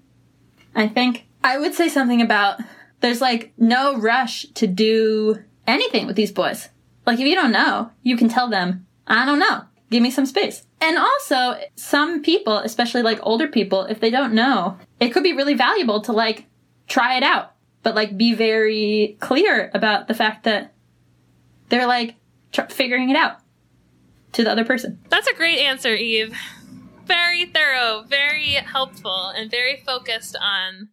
I 0.76 0.88
think 0.88 1.28
I 1.44 1.58
would 1.58 1.74
say 1.74 1.88
something 1.88 2.22
about 2.22 2.60
there's 3.02 3.22
like 3.22 3.54
no 3.58 3.98
rush 3.98 4.46
to 4.56 4.68
do 4.68 5.44
anything 5.68 6.08
with 6.08 6.16
these 6.16 6.32
boys. 6.32 6.70
Like 7.06 7.20
if 7.20 7.28
you 7.28 7.36
don't 7.36 7.52
know, 7.52 7.92
you 8.04 8.16
can 8.18 8.30
tell 8.30 8.50
them, 8.50 8.86
I 9.08 9.26
don't 9.26 9.40
know. 9.40 9.64
Give 9.90 10.02
me 10.02 10.12
some 10.12 10.26
space. 10.26 10.66
And 10.80 10.98
also, 10.98 11.60
some 11.76 12.22
people, 12.22 12.58
especially 12.60 13.02
like 13.02 13.20
older 13.24 13.48
people, 13.48 13.84
if 13.84 14.00
they 14.00 14.10
don't 14.10 14.34
know, 14.34 14.78
it 15.00 15.10
could 15.10 15.24
be 15.24 15.34
really 15.34 15.54
valuable 15.54 16.02
to 16.02 16.14
like 16.14 16.46
try 16.88 17.18
it 17.18 17.24
out, 17.24 17.54
but 17.84 17.94
like 17.94 18.18
be 18.18 18.34
very 18.34 19.18
clear 19.20 19.70
about 19.74 20.08
the 20.08 20.14
fact 20.14 20.46
that 20.46 20.74
they're 21.70 21.88
like 21.88 22.16
tr- 22.54 22.62
figuring 22.70 23.10
it 23.10 23.18
out 23.18 23.41
to 24.34 24.44
the 24.44 24.52
other 24.52 24.66
person. 24.66 25.00
That's 25.10 25.28
a 25.28 25.34
great 25.34 25.60
answer, 25.60 25.94
Eve. 25.94 26.38
Very 27.06 27.46
thorough, 27.46 28.04
very 28.08 28.52
helpful, 28.54 29.28
and 29.36 29.52
very 29.52 29.78
focused 29.86 30.38
on 30.40 30.90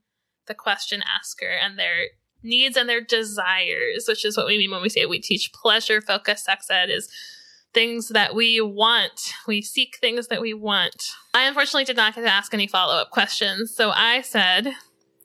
the 0.47 0.55
question 0.55 1.03
asker 1.03 1.51
and 1.51 1.79
their 1.79 2.07
needs 2.43 2.77
and 2.77 2.89
their 2.89 3.01
desires, 3.01 4.07
which 4.09 4.25
is 4.25 4.37
what 4.37 4.47
we 4.47 4.59
mean 4.59 4.71
when 4.71 4.83
we 4.83 4.89
say 4.89 5.05
we 5.07 5.21
teach 5.21 5.53
pleasure 5.53 6.01
focused 6.01 6.45
sex 6.45 6.71
ed 6.71 6.91
is 6.91 7.09
things 7.75 8.09
that 8.09 8.35
we 8.35 8.61
want. 8.61 9.35
We 9.47 9.61
seek 9.63 9.99
things 10.01 10.29
that 10.29 10.41
we 10.41 10.55
want. 10.55 11.05
I 11.35 11.45
unfortunately 11.45 11.85
did 11.85 11.97
not 11.97 12.15
get 12.15 12.23
to 12.23 12.29
ask 12.29 12.55
any 12.55 12.67
follow 12.67 12.95
up 12.95 13.11
questions, 13.11 13.75
so 13.75 13.91
I 13.91 14.23
said, 14.23 14.73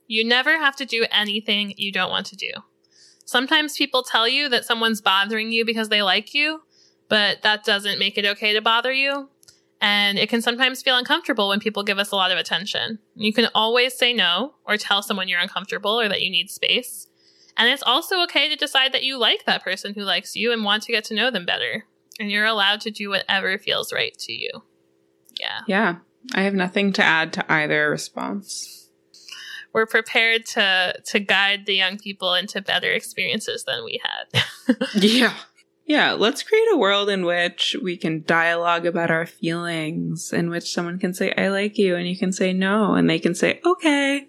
you 0.08 0.24
never 0.24 0.60
have 0.60 0.76
to 0.78 0.86
do 0.86 1.06
anything 1.12 1.74
you 1.78 1.92
don't 1.92 2.12
want 2.12 2.26
to 2.28 2.36
do. 2.36 2.52
Sometimes 3.26 3.78
people 3.78 4.04
tell 4.04 4.28
you 4.28 4.50
that 4.50 4.66
someone's 4.66 5.02
bothering 5.02 5.52
you 5.52 5.66
because 5.66 5.90
they 5.90 6.04
like 6.04 6.34
you, 6.34 6.62
but 7.10 7.42
that 7.44 7.64
doesn't 7.64 8.00
make 8.00 8.18
it 8.18 8.26
okay 8.26 8.54
to 8.54 8.62
bother 8.62 8.92
you. 8.92 9.30
And 9.82 10.18
it 10.18 10.30
can 10.30 10.42
sometimes 10.42 10.82
feel 10.82 10.98
uncomfortable 10.98 11.50
when 11.50 11.60
people 11.60 11.84
give 11.84 12.00
us 12.00 12.12
a 12.12 12.16
lot 12.16 12.32
of 12.32 12.38
attention. 12.38 13.00
You 13.16 13.34
can 13.34 13.50
always 13.54 13.94
say 13.94 14.14
no 14.14 14.54
or 14.66 14.78
tell 14.78 15.04
someone 15.04 15.28
you're 15.28 15.42
uncomfortable 15.42 16.00
or 16.00 16.08
that 16.08 16.22
you 16.22 16.32
need 16.32 16.50
space. 16.50 17.08
And 17.58 17.70
it's 17.70 17.84
also 17.84 18.24
okay 18.24 18.48
to 18.48 18.56
decide 18.56 18.94
that 18.94 19.04
you 19.04 19.18
like 19.18 19.46
that 19.46 19.64
person 19.64 19.94
who 19.94 20.04
likes 20.04 20.36
you 20.36 20.54
and 20.54 20.64
want 20.64 20.84
to 20.84 20.92
get 20.94 21.04
to 21.06 21.14
know 21.14 21.30
them 21.30 21.46
better. 21.46 21.86
And 22.20 22.32
you're 22.32 22.46
allowed 22.46 22.82
to 22.82 22.92
do 22.92 23.10
whatever 23.10 23.58
feels 23.58 23.92
right 23.92 24.18
to 24.20 24.32
you. 24.32 24.64
Yeah. 25.40 25.60
Yeah. 25.68 25.96
I 26.34 26.44
have 26.44 26.54
nothing 26.54 26.94
to 26.94 27.04
add 27.04 27.34
to 27.34 27.52
either 27.52 27.90
response. 27.90 28.90
We're 29.74 29.88
prepared 29.88 30.46
to 30.48 30.94
to 31.08 31.20
guide 31.20 31.66
the 31.66 31.74
young 31.74 31.98
people 31.98 32.36
into 32.36 32.62
better 32.62 32.92
experiences 32.92 33.66
than 33.66 33.84
we 33.84 34.00
had. 34.04 34.44
Yeah. 34.94 35.34
Yeah, 35.86 36.14
let's 36.14 36.44
create 36.44 36.68
a 36.72 36.78
world 36.78 37.10
in 37.10 37.26
which 37.26 37.76
we 37.82 37.98
can 37.98 38.24
dialogue 38.26 38.86
about 38.86 39.12
our 39.12 39.26
feelings, 39.26 40.32
in 40.32 40.50
which 40.50 40.72
someone 40.72 40.98
can 40.98 41.14
say, 41.14 41.34
I 41.38 41.50
like 41.50 41.78
you, 41.78 41.96
and 41.96 42.08
you 42.08 42.18
can 42.18 42.32
say 42.32 42.54
no, 42.54 42.94
and 42.94 43.10
they 43.10 43.20
can 43.20 43.36
say, 43.36 43.60
okay. 43.66 44.28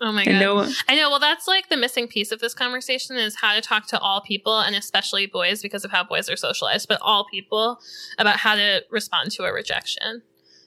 oh 0.00 0.12
my 0.12 0.24
god. 0.24 0.40
No, 0.40 0.66
I 0.88 0.96
know. 0.96 1.10
Well, 1.10 1.20
that's 1.20 1.46
like 1.46 1.68
the 1.68 1.76
missing 1.76 2.08
piece 2.08 2.32
of 2.32 2.40
this 2.40 2.54
conversation 2.54 3.16
is 3.16 3.36
how 3.36 3.54
to 3.54 3.60
talk 3.60 3.88
to 3.88 3.98
all 3.98 4.22
people, 4.22 4.58
and 4.58 4.74
especially 4.74 5.26
boys 5.26 5.60
because 5.60 5.84
of 5.84 5.90
how 5.90 6.02
boys 6.02 6.30
are 6.30 6.36
socialized, 6.36 6.88
but 6.88 6.98
all 7.02 7.26
people 7.30 7.78
about 8.18 8.38
how 8.38 8.54
to 8.54 8.82
respond 8.90 9.32
to 9.32 9.44
a 9.44 9.52
rejection. 9.52 10.22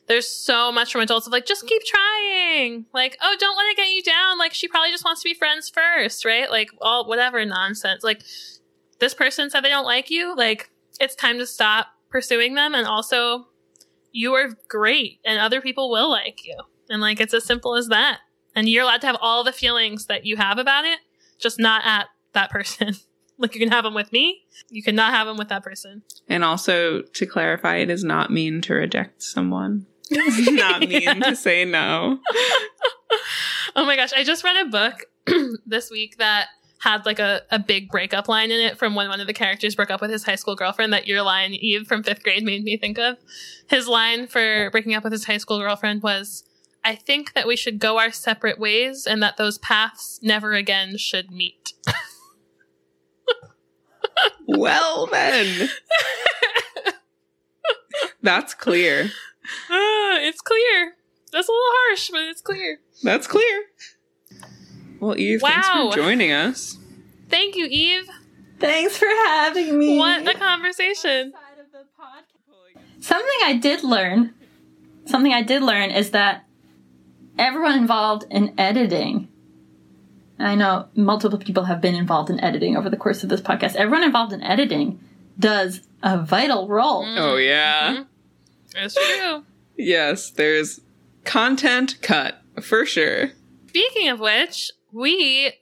There's 0.08 0.28
so 0.28 0.72
much 0.72 0.92
from 0.92 1.02
adults 1.02 1.28
of 1.28 1.34
like, 1.34 1.46
just 1.46 1.66
keep 1.66 1.82
trying. 1.86 2.86
Like, 2.94 3.18
oh, 3.22 3.36
don't 3.40 3.58
let 3.58 3.72
it 3.72 3.78
get 3.78 3.88
you 3.88 4.04
down. 4.04 4.38
Like, 4.38 4.54
she 4.54 4.68
probably 4.68 4.92
just 4.92 5.06
wants 5.06 5.24
to 5.24 5.30
be 5.30 5.34
friends 5.34 5.70
first, 5.70 6.26
right? 6.26 6.52
Like, 6.52 6.70
all 6.82 7.08
whatever 7.08 7.44
nonsense. 7.46 8.04
Like, 8.04 8.22
this 9.00 9.14
person 9.14 9.50
said 9.50 9.62
they 9.62 9.70
don't 9.70 9.86
like 9.86 10.10
you. 10.10 10.36
Like, 10.36 10.70
it's 11.00 11.16
time 11.16 11.38
to 11.40 11.46
stop 11.46 11.88
pursuing 12.10 12.54
them. 12.56 12.74
And 12.76 12.86
also, 12.88 13.48
you 14.12 14.34
are 14.34 14.50
great, 14.68 15.20
and 15.26 15.40
other 15.40 15.62
people 15.62 15.90
will 15.90 16.10
like 16.10 16.46
you. 16.46 16.58
And 16.90 17.02
like, 17.02 17.20
it's 17.20 17.34
as 17.34 17.46
simple 17.46 17.76
as 17.76 17.88
that 17.88 18.20
and 18.56 18.70
you're 18.70 18.84
allowed 18.84 19.02
to 19.02 19.08
have 19.08 19.18
all 19.20 19.44
the 19.44 19.52
feelings 19.52 20.06
that 20.06 20.26
you 20.26 20.38
have 20.38 20.60
about 20.60 20.86
it, 20.86 21.00
just 21.40 21.60
not 21.60 21.82
at 21.86 22.06
that 22.34 22.52
person. 22.52 22.94
like 23.40 23.56
you 23.56 23.60
can 23.60 23.72
have 23.72 23.84
them 23.84 23.96
with 23.96 24.12
me, 24.12 24.44
you 24.70 24.84
cannot 24.84 25.12
have 25.12 25.26
them 25.26 25.38
with 25.38 25.50
that 25.50 25.64
person. 25.64 26.04
and 26.30 26.44
also 26.44 27.02
to 27.02 27.26
clarify, 27.26 27.78
it 27.78 27.90
is 27.90 28.04
not 28.04 28.30
mean 28.32 28.62
to 28.62 28.74
reject 28.76 29.24
someone. 29.24 29.88
It's 30.12 30.52
not 30.52 30.82
mean 30.82 31.02
Yeah. 31.02 31.14
to 31.16 31.36
say 31.36 31.66
no. 31.66 32.20
Oh 33.76 33.86
my 33.86 33.96
gosh, 33.96 34.12
I 34.16 34.24
just 34.24 34.44
read 34.44 34.68
a 34.68 34.70
book 34.70 35.06
this 35.66 35.90
week 35.90 36.18
that 36.20 36.48
had 36.84 37.06
like 37.06 37.20
a, 37.20 37.42
a 37.50 37.60
big 37.60 37.90
breakup 37.90 38.28
line 38.28 38.52
in 38.52 38.60
it 38.60 38.78
from 38.78 38.94
when 38.94 39.08
one 39.08 39.22
of 39.22 39.28
the 39.28 39.34
characters 39.34 39.76
broke 39.76 39.90
up 39.90 40.02
with 40.02 40.12
his 40.12 40.24
high 40.24 40.36
school 40.36 40.56
girlfriend 40.56 40.92
that 40.92 41.08
your 41.08 41.22
line 41.22 41.54
Eve 41.54 41.88
from 41.88 42.04
fifth 42.04 42.24
grade 42.24 42.44
made 42.44 42.64
me 42.64 42.76
think 42.78 42.98
of. 42.98 43.18
His 43.70 43.88
line 43.88 44.28
for 44.28 44.70
breaking 44.72 44.94
up 44.94 45.04
with 45.04 45.14
his 45.14 45.26
high 45.26 45.38
school 45.38 45.60
girlfriend 45.60 46.04
was 46.04 46.44
I 46.84 46.96
think 46.96 47.34
that 47.34 47.48
we 47.48 47.56
should 47.56 47.80
go 47.80 47.98
our 48.00 48.12
separate 48.12 48.60
ways 48.60 49.08
and 49.08 49.24
that 49.24 49.38
those 49.38 49.58
paths 49.58 50.20
never 50.22 50.52
again 50.54 50.98
should 50.98 51.32
meet. 51.32 51.74
Well, 54.46 55.08
then. 55.08 55.70
That's 58.22 58.54
clear. 58.54 59.10
Ah, 59.70 60.18
it's 60.20 60.42
clear. 60.42 60.94
That's 61.32 61.48
a 61.48 61.52
little 61.52 61.72
harsh, 61.88 62.10
but 62.12 62.22
it's 62.24 62.42
clear. 62.42 62.80
That's 63.02 63.28
clear. 63.28 63.64
Well, 65.04 65.20
Eve, 65.20 65.42
thanks 65.42 65.68
for 65.68 65.92
joining 65.92 66.32
us. 66.32 66.78
Thank 67.28 67.58
you, 67.58 67.68
Eve. 67.70 68.08
Thanks 68.58 68.98
for 68.98 69.06
having 69.06 69.78
me. 69.78 69.98
What 69.98 70.26
a 70.26 70.34
conversation. 70.34 71.34
Something 73.02 73.38
I 73.44 73.60
did 73.62 73.84
learn, 73.84 74.34
something 75.04 75.34
I 75.34 75.42
did 75.42 75.62
learn 75.62 75.92
is 75.92 76.12
that 76.12 76.46
everyone 77.38 77.78
involved 77.78 78.24
in 78.32 78.54
editing, 78.58 79.28
I 80.40 80.56
know 80.56 80.88
multiple 80.96 81.38
people 81.38 81.66
have 81.66 81.82
been 81.82 81.96
involved 81.96 82.30
in 82.30 82.40
editing 82.40 82.78
over 82.78 82.90
the 82.90 82.96
course 82.96 83.24
of 83.24 83.30
this 83.30 83.42
podcast. 83.42 83.76
Everyone 83.76 84.06
involved 84.06 84.32
in 84.32 84.42
editing 84.42 85.02
does 85.38 85.82
a 86.02 86.18
vital 86.18 86.70
role. 86.70 87.04
Mm-hmm. 87.04 87.22
Oh, 87.22 87.36
yeah. 87.36 87.90
Mm-hmm. 87.92 88.86
It's 88.86 88.96
true. 88.96 89.44
Yes, 89.76 90.30
there's 90.30 90.80
content 91.26 92.02
cut 92.02 92.42
for 92.62 92.86
sure. 92.86 93.32
Speaking 93.68 94.08
of 94.08 94.22
which, 94.22 94.72
we 94.94 95.54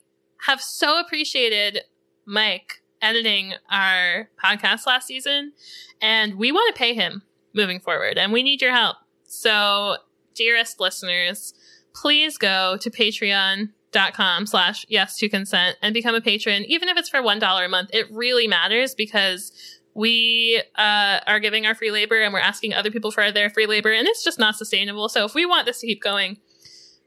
have 0.46 0.62
so 0.62 1.00
appreciated 1.00 1.82
Mike 2.26 2.82
editing 3.02 3.54
our 3.70 4.30
podcast 4.44 4.86
last 4.86 5.08
season, 5.08 5.54
and 6.02 6.36
we 6.36 6.52
want 6.52 6.74
to 6.74 6.78
pay 6.78 6.94
him 6.94 7.24
moving 7.54 7.80
forward, 7.80 8.18
and 8.18 8.32
we 8.32 8.44
need 8.44 8.62
your 8.62 8.72
help. 8.72 8.98
So, 9.26 9.98
dearest 10.36 10.80
listeners, 10.80 11.54
please 11.96 12.38
go 12.38 12.78
to 12.82 12.90
patreon.com 12.90 14.46
slash 14.46 14.86
yes 14.90 15.18
to 15.18 15.30
consent 15.30 15.78
and 15.82 15.94
become 15.94 16.16
a 16.16 16.22
patron, 16.22 16.64
even 16.66 16.90
if 16.90 16.98
it's 16.98 17.10
for 17.10 17.22
$1 17.22 17.66
a 17.66 17.70
month. 17.70 17.90
It 17.94 18.12
really 18.12 18.48
matters 18.48 18.94
because 18.94 19.52
we 19.94 20.62
uh, 20.76 21.20
are 21.28 21.40
giving 21.40 21.66
our 21.66 21.76
free 21.76 21.92
labor 21.92 22.22
and 22.22 22.34
we're 22.34 22.40
asking 22.40 22.74
other 22.74 22.92
people 22.92 23.12
for 23.12 23.32
their 23.32 23.50
free 23.50 23.66
labor, 23.66 23.92
and 23.92 24.08
it's 24.08 24.24
just 24.24 24.40
not 24.40 24.56
sustainable. 24.56 25.10
So, 25.10 25.26
if 25.26 25.34
we 25.34 25.46
want 25.46 25.66
this 25.66 25.80
to 25.80 25.88
keep 25.88 26.02
going, 26.02 26.38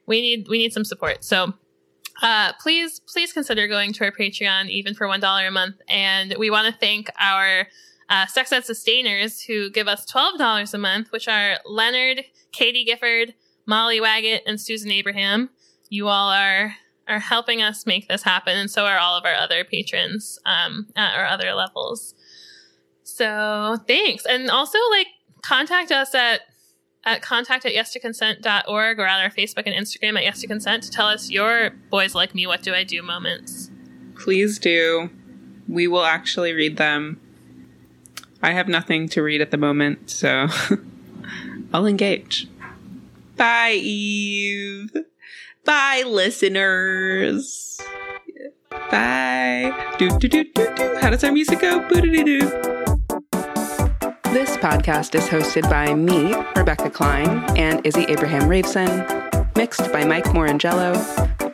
we 0.06 0.20
need 0.20 0.48
we 0.48 0.58
need 0.58 0.72
some 0.72 0.84
support. 0.84 1.24
So 1.24 1.54
uh, 2.22 2.52
please 2.60 3.00
please 3.00 3.32
consider 3.32 3.66
going 3.68 3.92
to 3.94 4.04
our 4.04 4.12
Patreon 4.12 4.68
even 4.68 4.94
for 4.94 5.08
one 5.08 5.20
dollar 5.20 5.46
a 5.46 5.50
month. 5.50 5.76
And 5.88 6.34
we 6.38 6.50
want 6.50 6.72
to 6.72 6.78
thank 6.78 7.10
our 7.18 7.66
uh, 8.08 8.26
sex 8.26 8.52
ed 8.52 8.64
sustainers 8.64 9.42
who 9.42 9.70
give 9.70 9.88
us 9.88 10.04
twelve 10.04 10.38
dollars 10.38 10.74
a 10.74 10.78
month, 10.78 11.10
which 11.10 11.28
are 11.28 11.58
Leonard, 11.64 12.24
Katie 12.52 12.84
Gifford, 12.84 13.34
Molly 13.66 14.00
Waggett, 14.00 14.40
and 14.46 14.60
Susan 14.60 14.90
Abraham. 14.90 15.50
You 15.88 16.08
all 16.08 16.30
are 16.30 16.76
are 17.06 17.18
helping 17.18 17.60
us 17.60 17.84
make 17.84 18.08
this 18.08 18.22
happen, 18.22 18.56
and 18.56 18.70
so 18.70 18.86
are 18.86 18.98
all 18.98 19.16
of 19.16 19.24
our 19.24 19.34
other 19.34 19.64
patrons 19.64 20.38
um, 20.46 20.86
at 20.96 21.14
our 21.18 21.26
other 21.26 21.52
levels. 21.52 22.14
So 23.02 23.76
thanks, 23.86 24.24
and 24.24 24.50
also 24.50 24.78
like 24.90 25.08
contact 25.42 25.92
us 25.92 26.14
at 26.14 26.40
at 27.04 27.22
contact 27.22 27.64
at 27.66 27.72
yes2consent.org 27.72 28.98
or 28.98 29.06
on 29.06 29.20
our 29.20 29.30
Facebook 29.30 29.64
and 29.66 29.74
Instagram 29.74 30.16
at 30.16 30.24
yes 30.24 30.40
to 30.40 30.90
tell 30.90 31.06
us 31.06 31.30
your 31.30 31.70
boys 31.90 32.14
like 32.14 32.34
me, 32.34 32.46
what 32.46 32.62
do 32.62 32.74
I 32.74 32.84
do 32.84 33.02
moments. 33.02 33.70
Please 34.16 34.58
do. 34.58 35.10
We 35.68 35.86
will 35.86 36.04
actually 36.04 36.52
read 36.52 36.76
them. 36.76 37.20
I 38.42 38.52
have 38.52 38.68
nothing 38.68 39.08
to 39.10 39.22
read 39.22 39.40
at 39.40 39.50
the 39.50 39.56
moment, 39.56 40.10
so 40.10 40.48
I'll 41.72 41.86
engage. 41.86 42.46
Bye, 43.36 43.78
Eve. 43.82 44.94
Bye, 45.64 46.04
listeners. 46.06 47.80
Bye. 48.70 49.94
Do, 49.98 50.10
do, 50.18 50.28
do, 50.28 50.44
do, 50.44 50.74
do. 50.74 50.96
How 51.00 51.10
does 51.10 51.24
our 51.24 51.32
music 51.32 51.60
go? 51.60 51.80
Boo-doo-doo-doo. 51.88 52.93
This 54.34 54.56
podcast 54.56 55.14
is 55.14 55.28
hosted 55.28 55.70
by 55.70 55.94
me, 55.94 56.34
Rebecca 56.56 56.90
Klein, 56.90 57.44
and 57.56 57.86
Izzy 57.86 58.02
Abraham 58.08 58.48
Raveson. 58.48 59.06
Mixed 59.54 59.92
by 59.92 60.04
Mike 60.04 60.24
Morangello. 60.24 60.92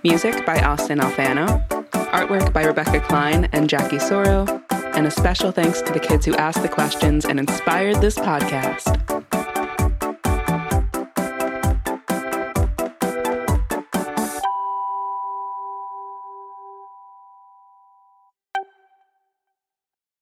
Music 0.03 0.47
by 0.47 0.59
Austin 0.63 0.99
Alfano. 0.99 1.69
Artwork 2.11 2.55
by 2.55 2.65
Rebecca 2.65 3.01
Klein 3.01 3.51
and 3.53 3.69
Jackie 3.69 3.99
Soro. 3.99 4.63
And 4.97 5.07
a 5.07 5.11
special 5.11 5.53
thanks 5.53 5.83
to 5.83 5.93
the 5.93 6.01
kids 6.01 6.25
who 6.25 6.35
asked 6.37 6.63
the 6.63 6.71
questions 6.71 7.27
and 7.27 7.39
inspired 7.39 7.97
this 7.97 8.17
podcast. 8.17 9.20